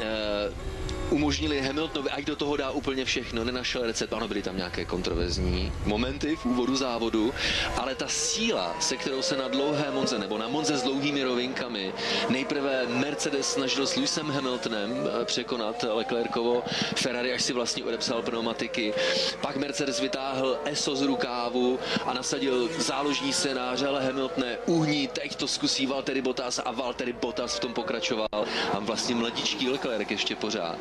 eh, 0.00 0.75
umožnili 1.10 1.60
Hamiltonovi, 1.60 2.10
ať 2.10 2.24
do 2.24 2.36
toho 2.36 2.56
dá 2.56 2.70
úplně 2.70 3.04
všechno, 3.04 3.44
nenašel 3.44 3.82
recept, 3.82 4.12
ano, 4.12 4.28
byly 4.28 4.42
tam 4.42 4.56
nějaké 4.56 4.84
kontroverzní 4.84 5.72
momenty 5.84 6.36
v 6.36 6.46
úvodu 6.46 6.76
závodu, 6.76 7.34
ale 7.76 7.94
ta 7.94 8.08
síla, 8.08 8.76
se 8.80 8.96
kterou 8.96 9.22
se 9.22 9.36
na 9.36 9.48
dlouhé 9.48 9.90
Monze, 9.90 10.18
nebo 10.18 10.38
na 10.38 10.48
Monze 10.48 10.76
s 10.76 10.82
dlouhými 10.82 11.22
rovinkami, 11.22 11.92
nejprve 12.28 12.86
Mercedes 12.86 13.52
snažil 13.52 13.86
s 13.86 13.96
Lewisem 13.96 14.30
Hamiltonem 14.30 14.90
eh, 14.90 15.24
překonat 15.24 15.84
Leclercovo. 15.94 16.62
Ferrari, 16.96 17.32
až 17.32 17.42
si 17.42 17.52
vlastně 17.52 17.84
odepsal 17.84 18.22
pneumatiky, 18.22 18.94
pak 19.40 19.56
Mercedes 19.56 20.00
vytáhl 20.00 20.58
ESO 20.64 20.96
z 20.96 21.02
rukávu 21.02 21.78
a 22.04 22.12
nasadil 22.12 22.68
záložní 22.78 23.32
scénář, 23.32 23.82
ale 23.82 24.04
Hamiltone 24.04 24.58
uhní, 24.66 25.08
teď 25.08 25.36
to 25.36 25.48
zkusí 25.48 25.86
Valtteri 25.86 26.22
Bottas 26.22 26.60
a 26.64 26.72
Valtteri 26.72 27.12
Bottas 27.12 27.56
v 27.56 27.60
tom 27.60 27.74
pokračoval. 27.74 28.46
A 28.72 28.78
vlastně 28.78 29.14
mladičký 29.14 29.70
Leclerc 29.70 30.10
ještě 30.10 30.36
pořád. 30.36 30.78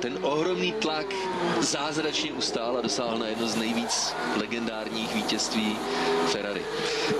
Ten 0.00 0.18
ohromný 0.22 0.72
tlak 0.72 1.06
zázračně 1.60 2.32
ustál 2.32 2.76
a 2.76 2.80
dosáhl 2.80 3.18
na 3.18 3.26
jedno 3.26 3.48
z 3.48 3.56
nejvíc 3.56 4.14
legendárních 4.36 5.14
vítězství 5.14 5.78
Ferrari. 6.26 6.62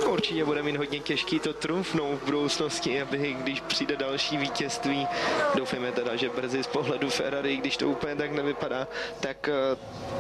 Určitě 0.08 0.44
bude 0.44 0.62
mít 0.62 0.76
hodně 0.76 1.00
těžký 1.00 1.40
to 1.40 1.52
trumfnout 1.52 2.20
v 2.20 2.24
budoucnosti, 2.24 3.02
aby 3.02 3.36
když 3.40 3.60
přijde 3.60 3.96
další 3.96 4.36
vítězství, 4.36 5.06
doufejme 5.54 5.92
teda, 5.92 6.16
že 6.16 6.28
brzy 6.28 6.64
z 6.64 6.66
pohledu 6.66 7.10
Ferrari, 7.10 7.56
když 7.56 7.76
to 7.76 7.88
úplně 7.88 8.16
tak 8.16 8.32
nevypadá, 8.32 8.88
tak 9.20 9.48
eh, 9.48 9.76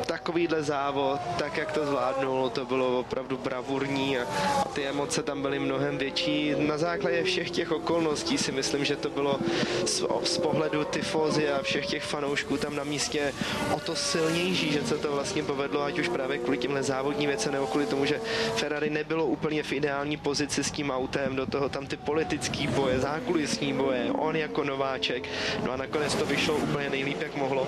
takovýhle 0.06 0.62
závod, 0.62 1.20
tak 1.38 1.56
jak 1.56 1.72
to 1.72 1.86
zvládnul, 1.86 2.50
to 2.50 2.64
bylo 2.64 3.00
opravdu 3.00 3.36
bravurní 3.36 4.18
a, 4.18 4.26
a 4.66 4.68
ty 4.68 4.86
emoce 4.86 5.22
tam 5.22 5.42
byly 5.42 5.58
mnohem 5.58 5.98
větší. 5.98 6.54
Na 6.58 6.78
základě 6.78 7.24
všech 7.24 7.50
těch 7.50 7.72
okolností 7.72 8.38
si 8.38 8.52
myslím, 8.52 8.84
že 8.84 8.96
to 8.96 9.10
bylo 9.10 9.38
z, 9.86 10.04
z 10.24 10.38
pohledu 10.38 10.84
tyfózy 10.84 11.50
a 11.50 11.62
všech 11.62 11.86
těch 11.86 11.93
fanoušků 12.02 12.56
tam 12.56 12.76
na 12.76 12.84
místě 12.84 13.32
o 13.74 13.80
to 13.80 13.96
silnější, 13.96 14.72
že 14.72 14.86
se 14.86 14.98
to 14.98 15.12
vlastně 15.12 15.42
povedlo, 15.42 15.82
ať 15.82 15.98
už 15.98 16.08
právě 16.08 16.38
kvůli 16.38 16.58
těmhle 16.58 16.82
závodní 16.82 17.26
věcem 17.26 17.52
nebo 17.52 17.66
kvůli 17.66 17.86
tomu, 17.86 18.06
že 18.06 18.20
Ferrari 18.56 18.90
nebylo 18.90 19.26
úplně 19.26 19.62
v 19.62 19.72
ideální 19.72 20.16
pozici 20.16 20.64
s 20.64 20.70
tím 20.70 20.90
autem, 20.90 21.36
do 21.36 21.46
toho 21.46 21.68
tam 21.68 21.86
ty 21.86 21.96
politický 21.96 22.66
boje, 22.66 23.00
zákulisní 23.00 23.72
boje, 23.72 24.10
on 24.12 24.36
jako 24.36 24.64
nováček, 24.64 25.28
no 25.66 25.72
a 25.72 25.76
nakonec 25.76 26.14
to 26.14 26.26
vyšlo 26.26 26.56
úplně 26.56 26.90
nejlíp, 26.90 27.20
jak 27.22 27.36
mohlo. 27.36 27.66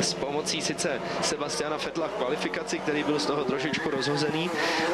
S 0.00 0.14
pomocí 0.14 0.60
sice 0.62 1.00
Sebastiana 1.22 1.78
Fetla 1.78 2.08
v 2.08 2.12
kvalifikaci, 2.12 2.78
který 2.78 3.04
byl 3.04 3.18
z 3.18 3.26
toho 3.26 3.44
trošičku 3.44 3.90
rozhozený, 3.90 4.50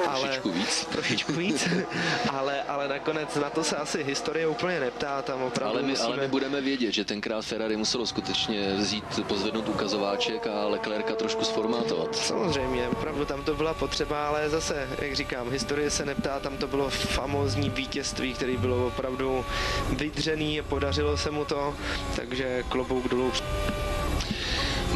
ale 0.09 0.21
Trošičku 0.21 0.51
víc. 0.51 0.85
trošičku 0.93 1.33
víc, 1.33 1.69
ale, 2.31 2.63
ale 2.63 2.89
nakonec 2.89 3.35
na 3.37 3.51
to 3.51 3.65
se 3.65 3.77
asi 3.77 4.05
historie 4.05 4.47
úplně 4.47 4.81
neptá, 4.81 5.23
tam 5.23 5.43
opravdu 5.43 5.75
Ale 5.75 5.83
my, 5.83 5.91
musíme... 5.91 6.07
ale 6.07 6.17
my 6.17 6.29
budeme 6.29 6.61
vědět, 6.61 6.93
že 6.93 7.05
tenkrát 7.05 7.45
Ferrari 7.45 7.77
muselo 7.77 8.07
skutečně 8.07 8.48
vzít, 8.77 9.05
pozvednout 9.29 9.69
ukazováček 9.69 10.47
a 10.47 10.67
Leclerca 10.67 11.15
trošku 11.15 11.45
sformátovat. 11.45 12.17
Samozřejmě, 12.17 12.89
opravdu 12.89 13.25
tam 13.25 13.45
to 13.45 13.55
byla 13.55 13.75
potřeba, 13.75 14.29
ale 14.29 14.51
zase, 14.51 14.89
jak 14.99 15.17
říkám, 15.17 15.51
historie 15.51 15.91
se 15.91 16.05
neptá, 16.05 16.41
tam 16.41 16.57
to 16.57 16.67
bylo 16.67 16.91
famózní 16.91 17.71
vítězství, 17.71 18.35
který 18.35 18.57
bylo 18.57 18.87
opravdu 18.87 19.45
vydřený, 19.91 20.63
podařilo 20.69 21.17
se 21.17 21.31
mu 21.31 21.45
to, 21.45 21.75
takže 22.17 22.65
klobouk 22.69 23.09
dolů. 23.09 23.33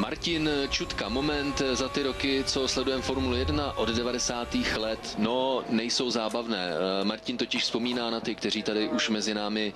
Martin 0.03 0.51
Čutka, 0.69 1.09
moment 1.09 1.63
za 1.73 1.89
ty 1.89 2.03
roky, 2.03 2.45
co 2.47 2.69
sledujeme 2.69 3.03
Formulu 3.03 3.37
1 3.37 3.79
od 3.79 3.89
90. 3.89 4.49
let, 4.77 5.15
no 5.19 5.65
nejsou 5.69 6.11
zábavné. 6.11 6.71
Eh, 6.75 7.05
Martin 7.05 7.37
totiž 7.37 7.63
vzpomíná 7.63 8.11
na 8.11 8.21
ty, 8.21 8.35
kteří 8.35 8.63
tady 8.63 8.89
už 8.89 9.09
mezi 9.09 9.35
námi 9.35 9.73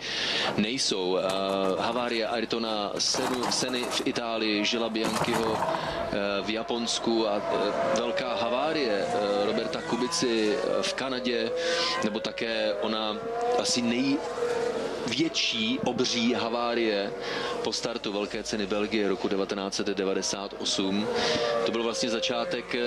nejsou. 0.57 1.17
Eh, 1.17 1.23
Havárie 1.79 2.27
Ayrtona 2.29 2.93
Seny 3.51 3.85
v 3.91 4.03
Itálii, 4.07 4.65
Žila 4.65 4.89
Bianchiho 4.89 5.59
eh, 5.59 6.43
v 6.43 6.51
Japonsku 6.51 7.29
a 7.29 7.43
velká 7.99 8.35
havárie 8.35 9.07
Roberta 9.45 9.83
Kubici 9.83 10.57
v 10.83 10.95
Kanadě, 10.95 11.51
nebo 12.05 12.21
také 12.21 12.75
ona 12.75 13.17
asi 13.59 13.83
nej 13.83 14.19
větší 15.07 15.79
obří 15.85 16.35
havárie 16.35 17.13
po 17.65 17.73
startu 17.73 18.13
Velké 18.13 18.43
ceny 18.43 18.67
Belgie 18.67 19.09
roku 19.09 19.29
1998. 19.29 21.07
To 21.67 21.73
byl 21.73 21.83
vlastně 21.83 22.11
začátek 22.11 22.75
eh, 22.75 22.79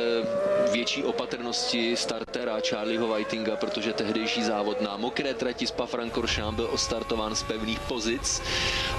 větší 0.72 1.04
opatrnosti 1.04 1.96
startera 1.96 2.58
Charlieho 2.70 3.08
Whitinga, 3.08 3.56
protože 3.56 3.94
tehdejší 3.94 4.44
závod 4.44 4.82
na 4.82 4.98
mokré 4.98 5.34
trati 5.34 5.68
z 5.68 5.74
Francorchamps 5.86 6.56
byl 6.56 6.70
ostartován 6.72 7.36
z 7.36 7.44
pevných 7.44 7.80
pozic 7.80 8.42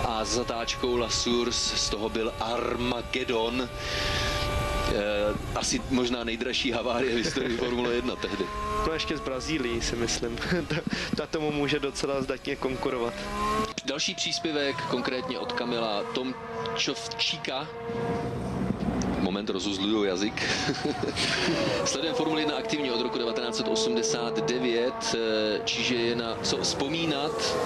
a 0.04 0.24
s 0.24 0.28
zatáčkou 0.28 0.96
La 0.96 1.08
Source 1.08 1.76
z 1.76 1.90
toho 1.90 2.08
byl 2.08 2.32
Armageddon. 2.40 3.68
Eh, 4.94 5.34
asi 5.54 5.82
možná 5.90 6.24
nejdražší 6.24 6.72
havárie 6.72 7.14
v 7.14 7.16
historii 7.16 7.56
Formule 7.56 7.94
1 7.94 8.16
tehdy. 8.16 8.44
No 8.86 8.92
ještě 8.92 9.16
z 9.16 9.20
Brazílii 9.20 9.80
si 9.82 9.96
myslím, 9.96 10.38
ta, 11.16 11.26
tomu 11.26 11.52
může 11.52 11.78
docela 11.78 12.22
zdatně 12.22 12.56
konkurovat. 12.56 13.14
Další 13.84 14.14
příspěvek, 14.14 14.76
konkrétně 14.76 15.38
od 15.38 15.52
Kamila 15.52 16.04
Tomčovčíka, 16.14 17.68
moment 19.20 19.50
rozuzluju 19.50 20.04
jazyk. 20.04 20.42
Sledujeme 21.84 22.16
Formuli 22.16 22.42
1 22.42 22.56
aktivně 22.56 22.92
od 22.92 23.00
roku 23.00 23.18
1989, 23.18 24.94
eh, 25.14 25.60
čiže 25.64 25.94
je 25.94 26.16
na 26.16 26.36
co 26.42 26.56
vzpomínat. 26.56 27.56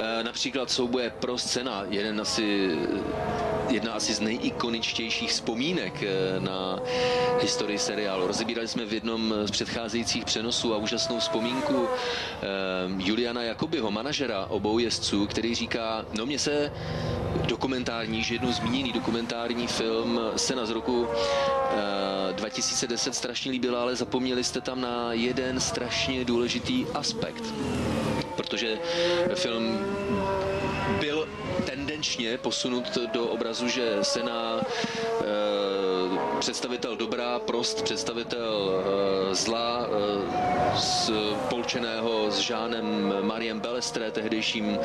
Eh, 0.00 0.22
například 0.24 0.70
souboje 0.70 1.10
pro 1.10 1.38
scéna, 1.38 1.84
jeden 1.88 2.20
asi 2.20 2.76
jedna 3.68 3.92
asi 3.92 4.14
z 4.14 4.20
nejikoničtějších 4.20 5.30
vzpomínek 5.30 6.02
eh, 6.02 6.40
na 6.40 6.78
historii 7.40 7.78
seriálu. 7.78 8.26
Rozebírali 8.26 8.68
jsme 8.68 8.84
v 8.84 8.92
jednom 8.92 9.34
z 9.44 9.50
předcházejících 9.50 10.24
přenosů 10.24 10.74
a 10.74 10.76
úžasnou 10.76 11.18
vzpomínku 11.18 11.88
Juliana 12.98 13.42
Jakobyho, 13.42 13.90
manažera 13.90 14.46
obou 14.46 14.78
jezdců, 14.78 15.26
který 15.26 15.54
říká, 15.54 16.04
no 16.18 16.26
mě 16.26 16.38
se 16.38 16.72
dokumentární, 17.46 18.22
že 18.22 18.34
jednou 18.34 18.52
zmíněný 18.52 18.92
dokumentární 18.92 19.66
film 19.66 20.20
Sena 20.36 20.66
z 20.66 20.70
roku 20.70 21.06
2010 22.32 23.14
strašně 23.14 23.52
líbila, 23.52 23.82
ale 23.82 23.96
zapomněli 23.96 24.44
jste 24.44 24.60
tam 24.60 24.80
na 24.80 25.12
jeden 25.12 25.60
strašně 25.60 26.24
důležitý 26.24 26.86
aspekt. 26.94 27.44
Protože 28.36 28.78
film 29.34 29.78
tendenčně 32.02 32.38
posunut 32.38 32.98
do 33.12 33.26
obrazu, 33.26 33.68
že 33.68 33.98
Sena 34.02 34.60
představitel 36.38 36.96
dobrá, 36.96 37.38
prost 37.38 37.82
představitel 37.82 38.82
zla, 39.32 39.86
spolčeného 40.78 42.30
s 42.30 42.38
Žánem 42.38 43.14
Mariem 43.20 43.60
Belestre, 43.60 44.10
tehdejším 44.10 44.78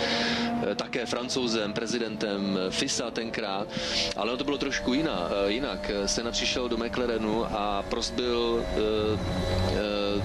také 0.75 1.05
francouzem, 1.05 1.73
prezidentem 1.73 2.59
FISA 2.69 3.11
tenkrát, 3.11 3.67
ale 4.15 4.37
to 4.37 4.43
bylo 4.43 4.57
trošku 4.57 4.93
jiná, 4.93 5.29
jinak. 5.47 5.91
Sena 6.05 6.31
přišel 6.31 6.69
do 6.69 6.77
McLarenu 6.77 7.45
a 7.45 7.83
Prost 7.89 8.13
byl 8.13 8.65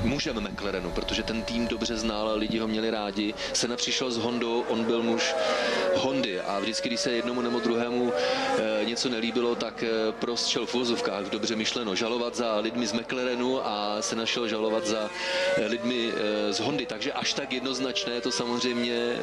mužem 0.02 0.40
McLarenu, 0.40 0.90
protože 0.90 1.22
ten 1.22 1.42
tým 1.42 1.68
dobře 1.68 1.96
znal, 1.96 2.32
lidi 2.34 2.58
ho 2.58 2.68
měli 2.68 2.90
rádi. 2.90 3.34
Sena 3.52 3.76
přišel 3.76 4.10
s 4.10 4.16
Hondou, 4.16 4.64
on 4.68 4.84
byl 4.84 5.02
muž 5.02 5.34
Hondy 5.96 6.40
a 6.40 6.58
vždycky, 6.60 6.88
když 6.88 7.00
se 7.00 7.12
jednomu 7.12 7.40
nebo 7.42 7.60
druhému 7.60 8.12
e, 8.82 8.84
něco 8.84 9.08
nelíbilo, 9.08 9.54
tak 9.54 9.82
e, 9.82 10.12
Prost 10.12 10.46
šel 10.46 10.66
v 10.66 10.74
vozovkách, 10.74 11.24
dobře 11.30 11.56
myšleno, 11.56 11.94
žalovat 11.94 12.34
za 12.34 12.56
lidmi 12.56 12.86
z 12.86 12.92
McLarenu 12.92 13.66
a 13.66 13.96
se 14.00 14.16
našel 14.16 14.48
žalovat 14.48 14.86
za 14.86 15.10
lidmi 15.66 16.12
z 16.50 16.60
Hondy, 16.60 16.86
takže 16.86 17.12
až 17.12 17.34
tak 17.34 17.52
jednoznačné 17.52 18.20
to 18.20 18.32
samozřejmě 18.32 19.16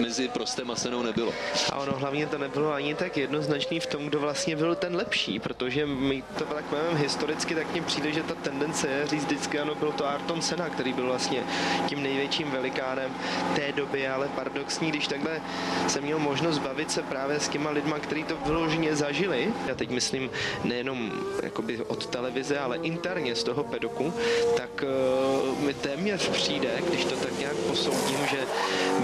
mezi 0.00 0.28
Prostem 0.28 0.70
a 0.70 0.76
Senou 0.76 1.02
nebylo. 1.02 1.32
A 1.72 1.76
ono 1.76 1.92
hlavně 1.92 2.26
to 2.26 2.38
nebylo 2.38 2.72
ani 2.72 2.94
tak 2.94 3.16
jednoznačný 3.16 3.80
v 3.80 3.86
tom, 3.86 4.06
kdo 4.06 4.20
vlastně 4.20 4.56
byl 4.56 4.74
ten 4.74 4.96
lepší, 4.96 5.38
protože 5.38 5.86
my 5.86 6.22
to 6.38 6.44
tak 6.44 6.72
máme 6.72 6.98
historicky, 6.98 7.54
tak 7.54 7.72
mně 7.72 7.82
přijde, 7.82 8.12
že 8.12 8.22
ta 8.22 8.34
tendence 8.34 8.88
je 8.88 9.06
říct 9.06 9.24
vždycky, 9.24 9.58
ano, 9.58 9.74
byl 9.80 9.92
to 9.92 10.06
Arton 10.06 10.42
Sena, 10.42 10.68
který 10.68 10.92
byl 10.92 11.06
vlastně 11.06 11.42
tím 11.86 12.02
největším 12.02 12.50
velikánem 12.50 13.14
té 13.54 13.72
doby, 13.72 14.08
ale 14.08 14.28
paradoxní, 14.28 14.90
když 14.90 15.06
takhle 15.06 15.40
jsem 15.88 16.04
měl 16.04 16.18
možnost 16.18 16.58
bavit 16.58 16.90
se 16.90 17.02
právě 17.02 17.40
s 17.40 17.48
těma 17.48 17.70
lidma, 17.70 17.98
kteří 17.98 18.24
to 18.24 18.36
vyloženě 18.46 18.96
zažili, 18.96 19.52
já 19.66 19.74
teď 19.74 19.90
myslím 19.90 20.30
nejenom 20.64 21.12
jakoby 21.42 21.78
od 21.80 22.06
televize, 22.06 22.58
ale 22.58 22.76
interně 22.76 23.34
z 23.34 23.44
toho 23.44 23.64
pedoku, 23.64 24.12
tak 24.56 24.84
uh, 24.84 25.58
mi 25.58 25.74
téměř 25.74 26.28
přijde, 26.28 26.68
když 26.88 27.04
to 27.04 27.16
tak 27.16 27.38
nějak 27.38 27.56
posoudím, 27.56 28.18
že 28.30 28.38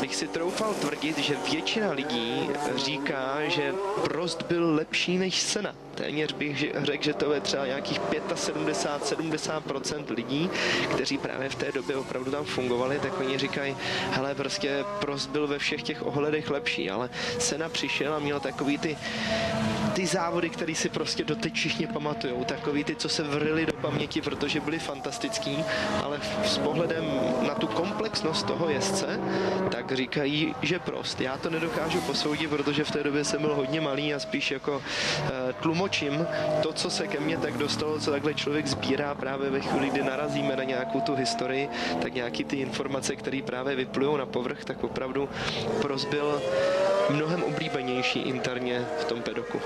bych 0.01 0.17
si 0.17 0.29
troufal 0.29 0.75
tvrdit, 0.75 1.19
že 1.19 1.37
většina 1.51 1.91
lidí 1.93 2.51
říká, 2.77 3.39
že 3.47 3.75
Prost 4.05 4.43
byl 4.43 4.75
lepší 4.75 5.19
než 5.19 5.41
Sena 5.41 5.75
téměř 5.97 6.33
bych 6.33 6.65
řekl, 6.75 7.05
že 7.05 7.15
to 7.15 7.33
je 7.33 7.41
třeba 7.41 7.67
nějakých 7.67 8.01
75-70% 8.01 10.17
lidí 10.17 10.51
kteří 10.95 11.19
právě 11.19 11.49
v 11.49 11.55
té 11.55 11.73
době 11.73 11.97
opravdu 11.97 12.31
tam 12.31 12.45
fungovali, 12.45 12.99
tak 12.99 13.21
oni 13.21 13.39
říkají, 13.39 13.77
hele, 14.11 14.35
prostě 14.35 14.85
Prost 15.01 15.31
byl 15.31 15.47
ve 15.47 15.59
všech 15.59 15.83
těch 15.83 16.07
ohledech 16.07 16.51
lepší, 16.51 16.91
ale 16.91 17.11
Sena 17.39 17.69
přišel 17.69 18.15
a 18.15 18.19
měl 18.19 18.41
takový 18.41 18.79
ty 18.79 18.97
ty 19.97 20.07
závody, 20.07 20.51
které 20.51 20.75
si 20.75 20.89
prostě 20.89 21.25
doteď 21.25 21.55
všichni 21.55 21.87
pamatují, 21.87 22.45
takový 22.45 22.85
ty, 22.85 22.97
co 22.97 23.09
se 23.09 23.23
vrili 23.23 23.67
do 23.67 23.73
paměti, 23.73 24.21
protože 24.21 24.61
byly 24.61 24.79
fantastický, 24.79 25.65
ale 26.05 26.21
s 26.45 26.59
pohledem 26.59 27.05
na 27.47 27.55
tu 27.55 27.67
komplexnost 27.67 28.47
toho 28.47 28.69
jezdce, 28.69 29.21
tak 29.71 29.93
říkají, 29.93 30.55
že 30.63 30.79
prost. 30.79 31.21
Já 31.21 31.39
to 31.39 31.51
nedokážu 31.51 32.01
posoudit, 32.01 32.51
protože 32.51 32.85
v 32.85 32.91
té 32.91 33.03
době 33.03 33.25
jsem 33.25 33.41
byl 33.41 33.55
hodně 33.55 33.81
malý 33.81 34.15
a 34.15 34.21
spíš 34.21 34.51
jako 34.51 34.77
uh, 34.77 34.83
tlumočím 35.61 36.27
to, 36.63 36.73
co 36.73 36.91
se 36.91 37.07
ke 37.07 37.21
mně 37.21 37.39
tak 37.39 37.59
dostalo, 37.59 38.01
co 38.01 38.11
takhle 38.11 38.35
člověk 38.35 38.67
sbírá 38.67 39.15
právě 39.15 39.51
ve 39.51 39.61
chvíli, 39.61 39.91
kdy 39.91 40.03
narazíme 40.03 40.57
na 40.57 40.65
nějakou 40.65 41.01
tu 41.01 41.15
historii, 41.15 41.69
tak 42.03 42.15
nějaký 42.15 42.45
ty 42.45 42.57
informace, 42.57 43.17
které 43.17 43.41
právě 43.43 43.77
vyplují 43.77 44.19
na 44.19 44.27
povrch, 44.27 44.65
tak 44.65 44.85
opravdu 44.85 45.29
prost 45.81 46.09
byl 46.09 46.43
mnohem 47.11 47.43
oblíbenější 47.43 48.19
interně 48.19 48.87
v 49.01 49.05
tom 49.05 49.23
pedoku. 49.23 49.61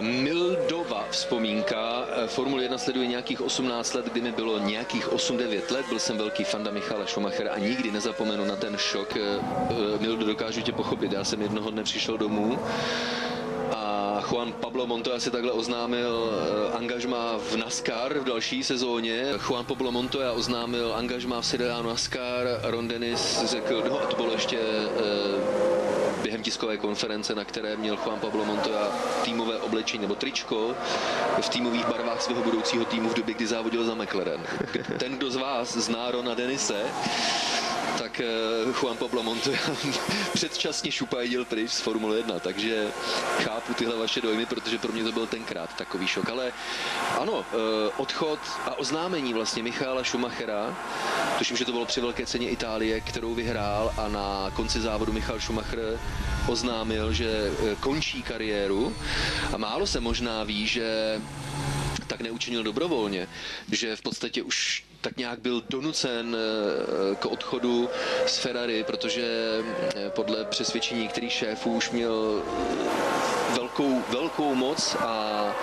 Mildova 0.00 1.06
vzpomínka. 1.10 2.06
Formule 2.26 2.62
1 2.62 2.78
sleduje 2.78 3.06
nějakých 3.06 3.40
18 3.40 3.94
let, 3.94 4.04
kdy 4.04 4.20
mi 4.20 4.32
bylo 4.32 4.58
nějakých 4.58 5.08
8-9 5.08 5.60
let. 5.70 5.86
Byl 5.88 5.98
jsem 5.98 6.18
velký 6.18 6.44
fanda 6.44 6.70
Michala 6.70 7.06
Schumachera 7.06 7.52
a 7.52 7.58
nikdy 7.58 7.90
nezapomenu 7.90 8.44
na 8.44 8.56
ten 8.56 8.76
šok. 8.76 9.16
Mildo, 10.00 10.26
dokážu 10.26 10.60
tě 10.60 10.72
pochopit. 10.72 11.12
Já 11.12 11.24
jsem 11.24 11.42
jednoho 11.42 11.70
dne 11.70 11.82
přišel 11.82 12.18
domů 12.18 12.58
a 13.76 14.22
Juan 14.30 14.52
Pablo 14.52 14.86
Montoya 14.86 15.20
si 15.20 15.30
takhle 15.30 15.52
oznámil 15.52 16.30
eh, 16.32 16.76
angažma 16.76 17.38
v 17.38 17.56
NASCAR 17.56 18.18
v 18.18 18.24
další 18.24 18.64
sezóně. 18.64 19.24
Juan 19.48 19.64
Pablo 19.64 19.92
Montoya 19.92 20.32
oznámil 20.32 20.94
angažma 20.94 21.40
v 21.40 21.46
seriálu 21.46 21.88
NASCAR. 21.88 22.46
Ron 22.62 22.88
Dennis 22.88 23.44
řekl, 23.44 23.82
no 23.88 24.02
a 24.02 24.06
to 24.06 24.16
bylo 24.16 24.32
ještě 24.32 24.58
eh, 24.58 25.59
během 26.40 26.44
tiskové 26.44 26.76
konference, 26.76 27.34
na 27.34 27.44
které 27.44 27.76
měl 27.76 27.96
Juan 27.96 28.20
Pablo 28.20 28.44
Montoya 28.44 28.88
týmové 29.24 29.58
oblečení 29.58 30.02
nebo 30.02 30.14
tričko 30.14 30.74
v 31.40 31.48
týmových 31.48 31.86
barvách 31.86 32.22
svého 32.22 32.42
budoucího 32.42 32.84
týmu 32.84 33.08
v 33.08 33.14
době, 33.14 33.34
kdy 33.34 33.46
závodil 33.46 33.84
za 33.84 33.94
McLaren. 33.94 34.40
Ten, 34.98 35.16
kdo 35.16 35.30
z 35.30 35.36
vás 35.36 35.76
zná 35.76 36.10
Rona 36.10 36.34
Denise, 36.34 36.84
tak 38.00 38.20
eh, 38.20 38.72
Juan 38.80 38.96
Pablo 38.96 39.22
Montoya 39.22 39.58
předčasně 40.34 40.92
šupajdil 40.92 41.44
pryč 41.44 41.70
z 41.70 41.80
Formule 41.80 42.16
1, 42.16 42.38
takže 42.38 42.88
chápu 43.38 43.74
tyhle 43.74 43.96
vaše 43.96 44.20
dojmy, 44.20 44.46
protože 44.46 44.78
pro 44.78 44.92
mě 44.92 45.04
to 45.04 45.12
byl 45.12 45.26
tenkrát 45.26 45.76
takový 45.76 46.06
šok. 46.06 46.28
Ale 46.28 46.52
ano, 47.18 47.44
eh, 47.52 47.92
odchod 47.96 48.38
a 48.64 48.78
oznámení 48.78 49.34
vlastně 49.34 49.62
Michala 49.62 50.04
Schumachera, 50.04 50.76
tuším, 51.38 51.56
že 51.56 51.64
to 51.64 51.72
bylo 51.72 51.86
při 51.86 52.00
velké 52.00 52.26
ceně 52.26 52.50
Itálie, 52.50 53.00
kterou 53.00 53.34
vyhrál 53.34 53.92
a 53.98 54.08
na 54.08 54.50
konci 54.56 54.80
závodu 54.80 55.12
Michal 55.12 55.40
Schumacher 55.40 56.00
oznámil, 56.48 57.12
že 57.12 57.28
eh, 57.28 57.76
končí 57.80 58.22
kariéru 58.22 58.96
a 59.52 59.56
málo 59.56 59.86
se 59.86 60.00
možná 60.00 60.44
ví, 60.44 60.66
že 60.66 61.20
tak 62.10 62.20
neučinil 62.20 62.62
dobrovolně, 62.62 63.28
že 63.72 63.96
v 63.96 64.02
podstatě 64.02 64.42
už 64.42 64.84
tak 65.00 65.16
nějak 65.16 65.38
byl 65.38 65.62
donucen 65.68 66.36
eh, 66.36 67.14
k 67.16 67.26
odchodu 67.26 67.88
z 68.26 68.38
Ferrari, 68.38 68.84
protože 68.84 69.24
eh, 69.94 70.10
podle 70.10 70.44
přesvědčení 70.44 71.00
některých 71.02 71.32
šéfů 71.32 71.72
už 71.72 71.90
měl 71.90 72.42
velkou, 73.54 74.02
velkou 74.08 74.54
moc 74.54 74.94
a 74.94 75.54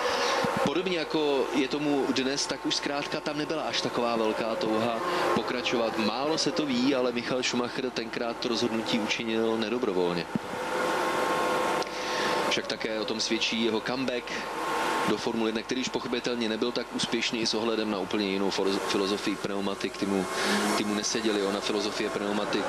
podobně 0.65 0.97
jako 0.97 1.45
je 1.55 1.67
tomu 1.67 2.05
dnes, 2.15 2.45
tak 2.45 2.65
už 2.65 2.75
zkrátka 2.75 3.19
tam 3.21 3.37
nebyla 3.37 3.63
až 3.63 3.81
taková 3.81 4.15
velká 4.15 4.55
touha 4.55 4.99
pokračovat. 5.35 5.97
Málo 5.97 6.37
se 6.37 6.51
to 6.51 6.65
ví, 6.65 6.95
ale 6.95 7.11
Michal 7.11 7.43
Schumacher 7.43 7.89
tenkrát 7.89 8.39
to 8.39 8.47
rozhodnutí 8.47 8.99
učinil 8.99 9.57
nedobrovolně. 9.57 10.25
Však 12.49 12.67
také 12.67 12.99
o 12.99 13.05
tom 13.05 13.19
svědčí 13.19 13.63
jeho 13.63 13.81
comeback 13.81 14.23
do 15.09 15.17
Formuly 15.17 15.49
1, 15.49 15.61
který 15.61 15.81
už 15.81 15.87
pochopitelně 15.87 16.49
nebyl 16.49 16.71
tak 16.71 16.95
úspěšný 16.95 17.45
s 17.45 17.53
ohledem 17.53 17.91
na 17.91 17.99
úplně 17.99 18.27
jinou 18.27 18.49
filozofii 18.87 19.35
pneumatik, 19.35 19.97
ty 19.97 20.05
mu, 20.05 20.25
ty 20.77 20.83
mu 20.83 20.93
neseděli, 20.93 21.43
ona 21.43 21.59
filozofie 21.59 22.09
pneumatik 22.09 22.65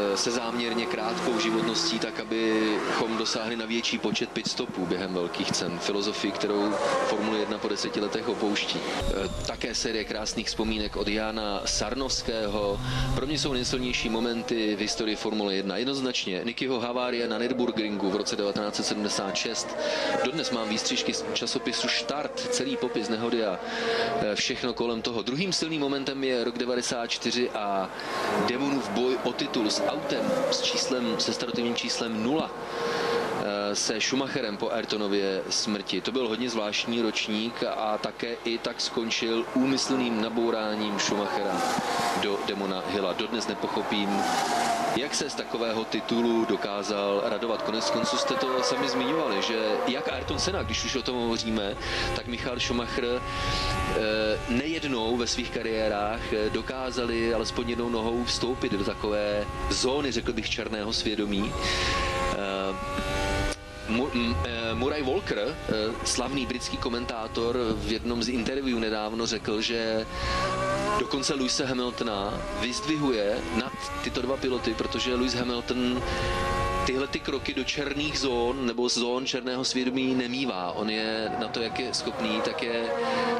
Eh, 0.00 0.16
se 0.16 0.30
záměrně 0.30 0.86
krátkou 0.86 1.38
životností, 1.38 1.98
tak 1.98 2.20
abychom 2.20 3.16
dosáhli 3.16 3.56
na 3.56 3.66
větší 3.66 3.98
počet 3.98 4.30
pit 4.30 4.48
stopů 4.48 4.86
během 4.86 5.14
velkých 5.14 5.52
cen. 5.52 5.78
Filozofii, 5.78 6.32
kterou 6.32 6.72
Formule 7.06 7.38
1 7.38 7.58
po 7.58 7.68
deseti 7.68 8.00
letech 8.00 8.28
opouští. 8.28 8.78
Eh, 8.78 9.28
také 9.46 9.74
série 9.74 10.04
krásných 10.04 10.46
vzpomínek 10.46 10.96
od 10.96 11.08
Jana 11.08 11.62
Sarnovského. 11.64 12.80
Pro 13.14 13.26
mě 13.26 13.38
jsou 13.38 13.52
nejsilnější 13.52 14.08
momenty 14.08 14.76
v 14.76 14.80
historii 14.80 15.16
Formule 15.16 15.54
1. 15.54 15.76
Jednoznačně 15.76 16.42
Nikyho 16.44 16.80
havárie 16.80 17.28
na 17.28 17.38
Nürburgringu 17.38 18.10
v 18.10 18.16
roce 18.16 18.36
1976. 18.36 19.76
Dodnes 20.24 20.50
mám 20.50 20.68
výstřižky 20.68 21.14
z 21.14 21.19
časopisu 21.34 21.88
Start, 21.88 22.40
celý 22.50 22.76
popis 22.76 23.08
nehody 23.08 23.44
a 23.44 23.60
eh, 24.22 24.34
všechno 24.34 24.72
kolem 24.72 25.02
toho. 25.02 25.22
Druhým 25.22 25.52
silným 25.52 25.80
momentem 25.80 26.24
je 26.24 26.44
rok 26.44 26.58
94 26.58 27.50
a 27.50 27.90
Demonův 28.48 28.88
boj 28.90 29.18
o 29.24 29.32
titul 29.32 29.70
s 29.70 29.82
autem 29.82 30.24
s 30.50 30.62
číslem, 30.62 31.14
se 31.18 31.32
startovním 31.32 31.74
číslem 31.74 32.22
0 32.22 32.50
eh, 32.50 32.89
se 33.74 34.00
Schumacherem 34.00 34.56
po 34.56 34.70
Ayrtonově 34.70 35.42
smrti. 35.50 36.00
To 36.00 36.12
byl 36.12 36.28
hodně 36.28 36.50
zvláštní 36.50 37.02
ročník 37.02 37.62
a 37.76 37.98
také 37.98 38.36
i 38.44 38.58
tak 38.58 38.80
skončil 38.80 39.44
úmyslným 39.54 40.22
nabouráním 40.22 40.98
Schumachera 40.98 41.62
do 42.22 42.38
Demona 42.46 42.82
Hilla. 42.92 43.12
Dodnes 43.12 43.48
nepochopím, 43.48 44.22
jak 44.96 45.14
se 45.14 45.30
z 45.30 45.34
takového 45.34 45.84
titulu 45.84 46.44
dokázal 46.44 47.22
radovat. 47.24 47.62
Konec 47.62 47.90
konců 47.90 48.16
jste 48.16 48.34
to 48.34 48.62
sami 48.62 48.88
zmiňovali, 48.88 49.42
že 49.42 49.58
jak 49.86 50.12
Ayrton 50.12 50.38
Senna, 50.38 50.62
když 50.62 50.84
už 50.84 50.96
o 50.96 51.02
tom 51.02 51.16
hovoříme, 51.16 51.76
tak 52.16 52.26
Michal 52.26 52.60
Schumacher 52.60 53.04
eh, 53.04 54.00
nejednou 54.48 55.16
ve 55.16 55.26
svých 55.26 55.50
kariérách 55.50 56.32
eh, 56.32 56.50
dokázali 56.50 57.34
alespoň 57.34 57.70
jednou 57.70 57.88
nohou 57.88 58.24
vstoupit 58.24 58.72
do 58.72 58.84
takové 58.84 59.46
zóny, 59.70 60.12
řekl 60.12 60.32
bych, 60.32 60.50
černého 60.50 60.92
svědomí. 60.92 61.52
Eh, 63.90 64.74
Murray 64.74 65.02
Walker, 65.02 65.56
slavný 66.04 66.46
britský 66.46 66.76
komentátor, 66.76 67.58
v 67.74 67.92
jednom 67.92 68.22
z 68.22 68.28
interview 68.28 68.78
nedávno 68.78 69.26
řekl, 69.26 69.60
že 69.60 70.06
dokonce 70.98 71.34
Luisa 71.34 71.66
Hamiltona 71.66 72.40
vyzdvihuje 72.60 73.38
nad 73.56 73.72
tyto 74.04 74.22
dva 74.22 74.36
piloty, 74.36 74.74
protože 74.74 75.14
Lewis 75.14 75.34
Hamilton 75.34 76.02
tyhle 76.86 77.06
ty 77.06 77.20
kroky 77.20 77.54
do 77.54 77.64
černých 77.64 78.18
zón 78.18 78.66
nebo 78.66 78.88
zón 78.88 79.26
černého 79.26 79.64
svědomí 79.64 80.14
nemývá. 80.14 80.72
On 80.72 80.90
je 80.90 81.30
na 81.38 81.48
to, 81.48 81.60
jak 81.60 81.80
je 81.80 81.94
schopný, 81.94 82.40
tak 82.44 82.62
je 82.62 82.86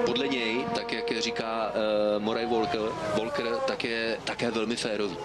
podle 0.06 0.28
něj, 0.28 0.64
tak 0.74 0.92
jak 0.92 1.18
říká 1.18 1.72
uh, 1.72 2.22
Murray 2.22 2.46
Walker, 2.46 2.80
Walker 3.18 3.46
tak 3.66 3.84
je 3.84 4.18
také 4.24 4.50
velmi 4.50 4.76
férový. 4.76 5.16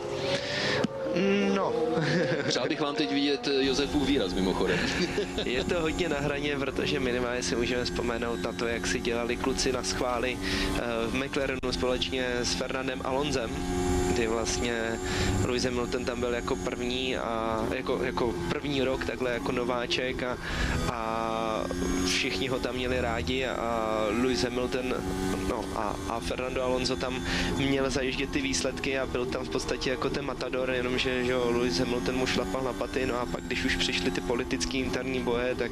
No. 1.56 1.74
Přál 2.48 2.68
bych 2.68 2.82
vám 2.82 2.96
teď 2.96 3.14
vidět 3.14 3.48
Josefův 3.60 4.08
výraz 4.08 4.34
mimochodem. 4.34 4.80
je 5.46 5.64
to 5.64 5.82
hodně 5.82 6.10
na 6.10 6.20
hraně, 6.20 6.56
protože 6.60 7.00
minimálně 7.00 7.44
si 7.44 7.56
můžeme 7.56 7.86
vzpomenout 7.86 8.44
na 8.44 8.52
to, 8.52 8.68
jak 8.68 8.88
si 8.88 9.00
dělali 9.00 9.38
kluci 9.38 9.72
na 9.72 9.84
schvály 9.84 10.38
eh, 10.38 10.82
v 11.08 11.16
McLarenu 11.16 11.72
společně 11.72 12.28
s 12.44 12.54
Fernandem 12.54 13.02
Alonzem 13.04 13.52
kdy 14.16 14.28
vlastně 14.28 15.00
Lewis 15.46 15.64
Hamilton 15.64 16.06
tam 16.06 16.20
byl 16.20 16.34
jako 16.34 16.56
první 16.56 17.18
a 17.18 17.66
jako, 17.76 18.00
jako 18.04 18.34
první 18.50 18.84
rok 18.84 19.06
takhle 19.06 19.32
jako 19.32 19.52
nováček 19.52 20.24
a, 20.24 20.38
a 20.92 21.55
všichni 22.06 22.48
ho 22.48 22.60
tam 22.60 22.76
měli 22.76 23.02
rádi 23.02 23.46
a 23.46 24.00
Lewis 24.22 24.44
Hamilton 24.44 24.94
no 25.50 25.66
a, 25.76 25.96
a 26.10 26.20
Fernando 26.20 26.64
Alonso 26.64 26.96
tam 26.96 27.26
měl 27.58 27.90
zajíždět 27.90 28.30
ty 28.30 28.42
výsledky 28.42 29.00
a 29.00 29.06
byl 29.06 29.26
tam 29.26 29.46
v 29.46 29.50
podstatě 29.50 29.90
jako 29.90 30.10
ten 30.10 30.26
matador, 30.26 30.72
jenomže 30.72 31.24
že 31.24 31.36
Lewis 31.36 31.80
Hamilton 31.80 32.16
mu 32.16 32.28
šlapal 32.28 32.64
na 32.64 32.74
paty, 32.74 33.06
no 33.06 33.20
a 33.20 33.26
pak 33.26 33.44
když 33.44 33.66
už 33.66 33.76
přišly 33.76 34.12
ty 34.12 34.22
politické 34.22 34.78
interní 34.78 35.20
boje, 35.20 35.56
tak 35.56 35.72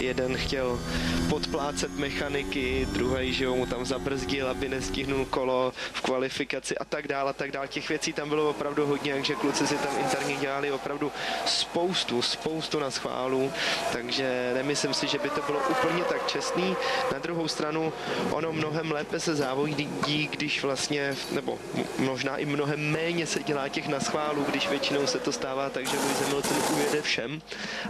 jeden 0.00 0.36
chtěl 0.36 0.80
podplácet 1.28 1.96
mechaniky, 1.96 2.88
druhý, 2.92 3.32
že 3.32 3.48
mu 3.48 3.66
tam 3.66 3.84
zabrzdil, 3.84 4.48
aby 4.48 4.68
nestihnul 4.68 5.24
kolo 5.24 5.72
v 5.92 6.00
kvalifikaci 6.00 6.78
a 6.78 6.84
tak 6.84 7.08
dále, 7.08 7.30
a 7.30 7.32
tak 7.32 7.50
dále 7.50 7.68
těch 7.68 7.88
věcí 7.88 8.12
tam 8.12 8.28
bylo 8.28 8.50
opravdu 8.50 8.86
hodně, 8.86 9.14
takže 9.14 9.34
kluci 9.34 9.66
si 9.66 9.74
tam 9.74 9.98
interně 10.00 10.36
dělali 10.36 10.70
opravdu 10.70 11.12
spoustu, 11.46 12.22
spoustu 12.22 12.78
na 12.78 12.90
schválu, 12.90 13.52
takže 13.92 14.50
nemyslím 14.54 14.94
si, 14.94 15.08
že 15.08 15.13
že 15.14 15.18
by 15.18 15.30
to 15.30 15.42
bylo 15.46 15.60
úplně 15.70 16.04
tak 16.04 16.26
čestný. 16.26 16.76
Na 17.12 17.18
druhou 17.18 17.48
stranu 17.48 17.92
ono 18.30 18.52
mnohem 18.52 18.92
lépe 18.92 19.20
se 19.20 19.34
závodí, 19.34 20.28
když 20.30 20.62
vlastně, 20.62 21.14
nebo 21.32 21.58
možná 21.98 22.36
i 22.36 22.44
mnohem 22.44 22.90
méně 22.90 23.26
se 23.26 23.42
dělá 23.42 23.68
těch 23.68 23.88
naschválů, 23.88 24.44
když 24.48 24.68
většinou 24.68 25.06
se 25.06 25.18
to 25.18 25.32
stává 25.32 25.70
tak, 25.70 25.86
že 25.86 25.96
Lewis 25.96 26.20
Hamilton 26.20 26.56
ujede 26.74 27.02
všem 27.02 27.42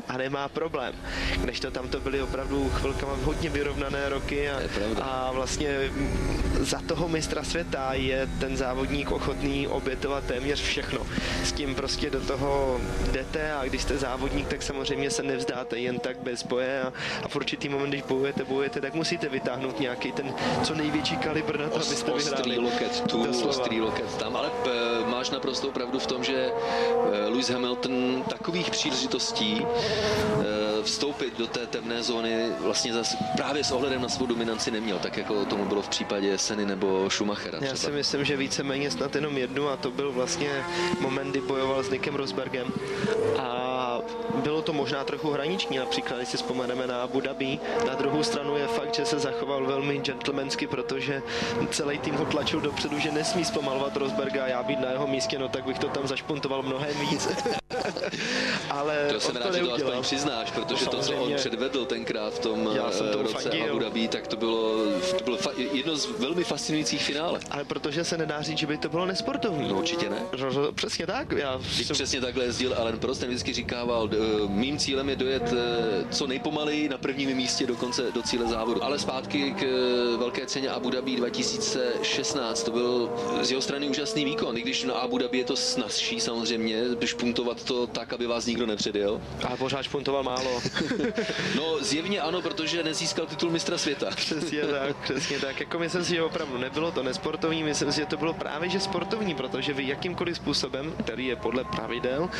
a 0.08 0.16
nemá 0.16 0.48
problém. 0.48 0.94
Když 1.36 1.60
to 1.60 1.70
tam 1.70 1.88
to 1.88 2.00
byly 2.00 2.22
opravdu 2.22 2.70
chvilkama 2.74 3.12
hodně 3.24 3.50
vyrovnané 3.50 4.08
roky 4.08 4.50
a, 4.50 4.60
a 5.02 5.32
vlastně 5.32 5.90
za 6.60 6.80
toho 6.86 7.08
mistra 7.08 7.44
světa 7.44 7.92
je 7.92 8.28
ten 8.40 8.56
závodník 8.56 9.10
ochotný 9.10 9.68
obětovat 9.68 10.24
téměř 10.24 10.62
všechno. 10.62 11.06
S 11.44 11.52
tím 11.52 11.74
prostě 11.74 12.10
do 12.10 12.20
toho 12.20 12.80
jdete 13.12 13.52
a 13.52 13.64
když 13.64 13.82
jste 13.82 13.98
závodník, 13.98 14.48
tak 14.48 14.62
samozřejmě 14.62 15.10
se 15.10 15.22
nevzdáte 15.22 15.78
jen 15.78 15.98
tak 15.98 16.16
bez 16.18 16.42
boje 16.42 16.82
a, 16.82 16.92
a 17.22 17.28
v 17.28 17.36
určitý 17.36 17.68
moment, 17.68 17.90
když 17.90 18.02
bojujete, 18.02 18.44
bojujete, 18.44 18.80
tak 18.80 18.94
musíte 18.94 19.28
vytáhnout 19.28 19.80
nějaký 19.80 20.12
ten 20.12 20.34
co 20.64 20.74
největší 20.74 21.16
kalibr 21.16 21.60
na 21.60 21.68
to, 21.68 21.76
abyste 21.76 22.12
vyhráli. 22.12 22.34
Ostrý 22.34 22.58
loket 22.58 23.02
tu, 23.08 23.48
ostrý 23.48 23.80
loket 23.80 24.16
tam, 24.16 24.36
ale 24.36 24.50
p, 24.50 24.70
eh, 24.70 25.10
máš 25.10 25.30
naprosto 25.30 25.70
pravdu 25.72 25.98
v 25.98 26.06
tom, 26.06 26.24
že 26.24 26.50
eh, 26.50 27.28
Lewis 27.28 27.50
Hamilton 27.50 28.24
takových 28.28 28.70
příležitostí 28.70 29.66
eh, 29.66 30.82
vstoupit 30.82 31.38
do 31.38 31.46
té 31.46 31.66
temné 31.66 32.02
zóny 32.02 32.52
vlastně 32.60 32.92
zase 32.92 33.16
právě 33.36 33.64
s 33.64 33.72
ohledem 33.72 34.02
na 34.02 34.08
svou 34.08 34.26
dominanci 34.26 34.70
neměl, 34.70 34.98
tak 34.98 35.16
jako 35.16 35.44
tomu 35.44 35.64
bylo 35.64 35.82
v 35.82 35.88
případě 35.88 36.38
Seny 36.38 36.66
nebo 36.66 37.10
Schumachera. 37.10 37.58
Třeba. 37.58 37.70
Já 37.70 37.76
si 37.76 37.90
myslím, 37.90 38.24
že 38.24 38.36
víceméně 38.36 38.90
snad 38.90 39.14
jenom 39.14 39.38
jednu 39.38 39.68
a 39.68 39.76
to 39.76 39.90
byl 39.90 40.12
vlastně 40.12 40.64
moment, 41.00 41.30
kdy 41.30 41.40
bojoval 41.40 41.82
s 41.82 41.90
Nikem 41.90 42.14
Rosbergem 42.14 42.66
a 43.38 43.63
bylo 44.42 44.62
to 44.62 44.72
možná 44.72 45.04
trochu 45.04 45.30
hraniční, 45.30 45.78
například 45.78 46.16
když 46.16 46.28
si 46.28 46.36
vzpomeneme 46.36 46.86
na 46.86 47.02
Abu 47.02 47.20
Dhabi. 47.20 47.58
Na 47.86 47.94
druhou 47.94 48.22
stranu 48.22 48.56
je 48.56 48.66
fakt, 48.66 48.94
že 48.94 49.04
se 49.04 49.18
zachoval 49.18 49.66
velmi 49.66 49.98
gentlemansky, 49.98 50.66
protože 50.66 51.22
celý 51.70 51.98
tým 51.98 52.14
ho 52.14 52.24
tlačil 52.24 52.60
dopředu, 52.60 52.98
že 52.98 53.12
nesmí 53.12 53.44
zpomalovat 53.44 53.96
Rosberga 53.96 54.44
a 54.44 54.46
já 54.46 54.62
být 54.62 54.80
na 54.80 54.90
jeho 54.90 55.06
místě, 55.06 55.38
no 55.38 55.48
tak 55.48 55.64
bych 55.64 55.78
to 55.78 55.88
tam 55.88 56.06
zašpuntoval 56.06 56.62
mnohem 56.62 56.94
víc. 57.10 57.28
Ale 58.70 59.08
to 59.12 59.20
jsem 59.20 59.36
rád, 59.36 59.54
že 59.54 59.60
to 59.60 59.74
aspoň 59.74 60.02
přiznáš, 60.02 60.50
protože 60.50 60.86
to, 60.86 61.00
co 61.00 61.16
on 61.16 61.34
předvedl 61.34 61.84
tenkrát 61.84 62.34
v 62.34 62.38
tom 62.38 62.68
já 62.76 62.90
jsem 62.90 63.06
eh, 63.06 63.22
roce 63.22 63.34
fandil. 63.34 63.70
Abu 63.70 63.78
Dhabi, 63.78 64.08
tak 64.08 64.26
to 64.26 64.36
bylo, 64.36 64.74
to 65.18 65.24
bylo 65.24 65.38
jedno 65.72 65.96
z 65.96 66.06
velmi 66.18 66.44
fascinujících 66.44 67.02
finále. 67.02 67.40
Ale 67.50 67.64
protože 67.64 68.04
se 68.04 68.18
nedá 68.18 68.42
říct, 68.42 68.58
že 68.58 68.66
by 68.66 68.78
to 68.78 68.88
bylo 68.88 69.06
nesportovní. 69.06 69.68
No 69.68 69.78
určitě 69.78 70.10
ne. 70.10 70.22
Přesně 70.74 71.06
tak. 71.06 71.32
Já 71.32 71.60
jsem... 71.62 71.94
Přesně 71.94 72.20
takhle 72.20 72.44
jezdil 72.44 72.74
Alan 72.78 72.98
Prost, 72.98 73.20
ten 73.20 73.28
vždycky 73.28 73.52
říkával, 73.52 73.93
eh, 74.12 74.16
mým 74.48 74.78
cílem 74.78 75.08
je 75.08 75.16
dojet 75.16 75.52
eh, 75.52 76.04
co 76.10 76.26
nejpomaleji 76.26 76.88
na 76.88 76.98
prvním 76.98 77.36
místě 77.36 77.66
do 77.66 77.76
konce 77.76 78.02
do 78.14 78.22
cíle 78.22 78.46
závodu. 78.46 78.84
Ale 78.84 78.98
zpátky 78.98 79.54
k 79.58 79.64
velké 80.18 80.46
ceně 80.46 80.70
Abu 80.70 80.90
Dhabi 80.90 81.16
2016, 81.16 82.62
to 82.62 82.70
byl 82.70 83.10
z 83.42 83.50
jeho 83.50 83.62
strany 83.62 83.88
úžasný 83.88 84.24
výkon, 84.24 84.56
i 84.58 84.62
když 84.62 84.84
na 84.84 84.94
Abu 84.94 85.18
Dhabi 85.18 85.38
je 85.38 85.44
to 85.44 85.56
snazší 85.56 86.20
samozřejmě, 86.20 86.82
špuntovat 87.04 87.64
to 87.64 87.86
tak, 87.86 88.12
aby 88.12 88.26
vás 88.26 88.46
nikdo 88.46 88.66
nepředjel. 88.66 89.20
A 89.48 89.56
pořád 89.56 89.82
špuntoval 89.82 90.22
málo. 90.22 90.62
no 91.56 91.76
zjevně 91.80 92.20
ano, 92.20 92.42
protože 92.42 92.82
nezískal 92.82 93.26
titul 93.26 93.50
mistra 93.50 93.78
světa. 93.78 94.10
Přesně 94.16 94.62
tak, 94.62 94.96
přesně 94.96 95.38
tak. 95.40 95.60
Jako 95.60 95.78
myslím 95.78 96.04
si, 96.04 96.14
že 96.14 96.22
opravdu 96.22 96.58
nebylo 96.58 96.90
to 96.90 97.02
nesportovní, 97.02 97.62
myslím 97.62 97.92
si, 97.92 98.00
že 98.00 98.06
to 98.06 98.16
bylo 98.16 98.34
právě 98.34 98.68
že 98.68 98.80
sportovní, 98.80 99.34
protože 99.34 99.72
vy 99.72 99.88
jakýmkoliv 99.88 100.36
způsobem, 100.36 100.92
který 101.04 101.26
je 101.26 101.36
podle 101.36 101.64
pravidel, 101.64 102.30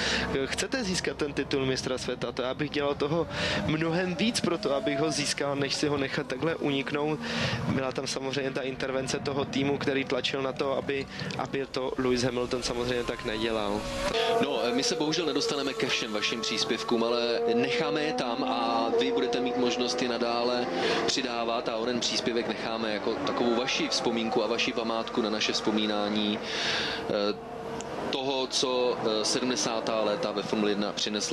chcete 0.45 0.85
získat 0.85 1.17
ten 1.17 1.33
titul 1.33 1.44
mistra 1.53 1.99
světa. 1.99 2.33
To 2.33 2.43
já 2.43 2.55
bych 2.55 2.71
dělal 2.71 2.95
toho 2.95 3.27
mnohem 3.67 4.15
víc 4.15 4.41
pro 4.41 4.59
to, 4.59 4.75
abych 4.75 4.99
ho 4.99 5.11
získal, 5.11 5.57
než 5.57 5.75
si 5.75 5.89
ho 5.89 5.97
nechat 5.97 6.27
takhle 6.27 6.55
uniknout. 6.55 7.19
Byla 7.69 7.93
tam 7.93 8.07
samozřejmě 8.07 8.51
ta 8.51 8.63
intervence 8.63 9.19
toho 9.19 9.45
týmu, 9.45 9.79
který 9.79 10.05
tlačil 10.05 10.43
na 10.43 10.53
to, 10.53 10.77
aby, 10.77 11.07
aby 11.39 11.67
to 11.67 11.93
Lewis 11.99 12.23
Hamilton 12.23 12.63
samozřejmě 12.63 13.05
tak 13.05 13.25
nedělal. 13.25 13.81
No, 14.43 14.61
my 14.75 14.83
se 14.83 14.95
bohužel 14.95 15.27
nedostaneme 15.27 15.73
ke 15.73 15.87
všem 15.87 16.13
vašim 16.13 16.41
příspěvkům, 16.41 17.05
ale 17.05 17.41
necháme 17.55 18.03
je 18.03 18.13
tam 18.13 18.45
a 18.45 18.91
vy 19.01 19.13
budete 19.13 19.41
mít 19.41 19.57
možnost 19.57 20.03
je 20.03 20.09
nadále 20.09 20.67
přidávat 21.07 21.69
a 21.69 21.77
onen 21.77 22.01
příspěvek 22.01 22.49
necháme 22.49 22.95
jako 22.95 23.15
takovou 23.15 23.57
vaši 23.57 23.89
vzpomínku 23.89 24.45
a 24.45 24.47
vaši 24.47 24.73
památku 24.73 25.23
na 25.23 25.31
naše 25.31 25.53
vzpomínání 25.53 26.39
eh, 27.11 27.55
toho, 28.11 28.47
co 28.47 28.97
70. 29.23 29.89
Eh, 29.89 29.93
léta 30.05 30.33
ve 30.33 30.43
Formule 30.43 30.71
1 30.71 30.93
přinesla. 30.93 31.33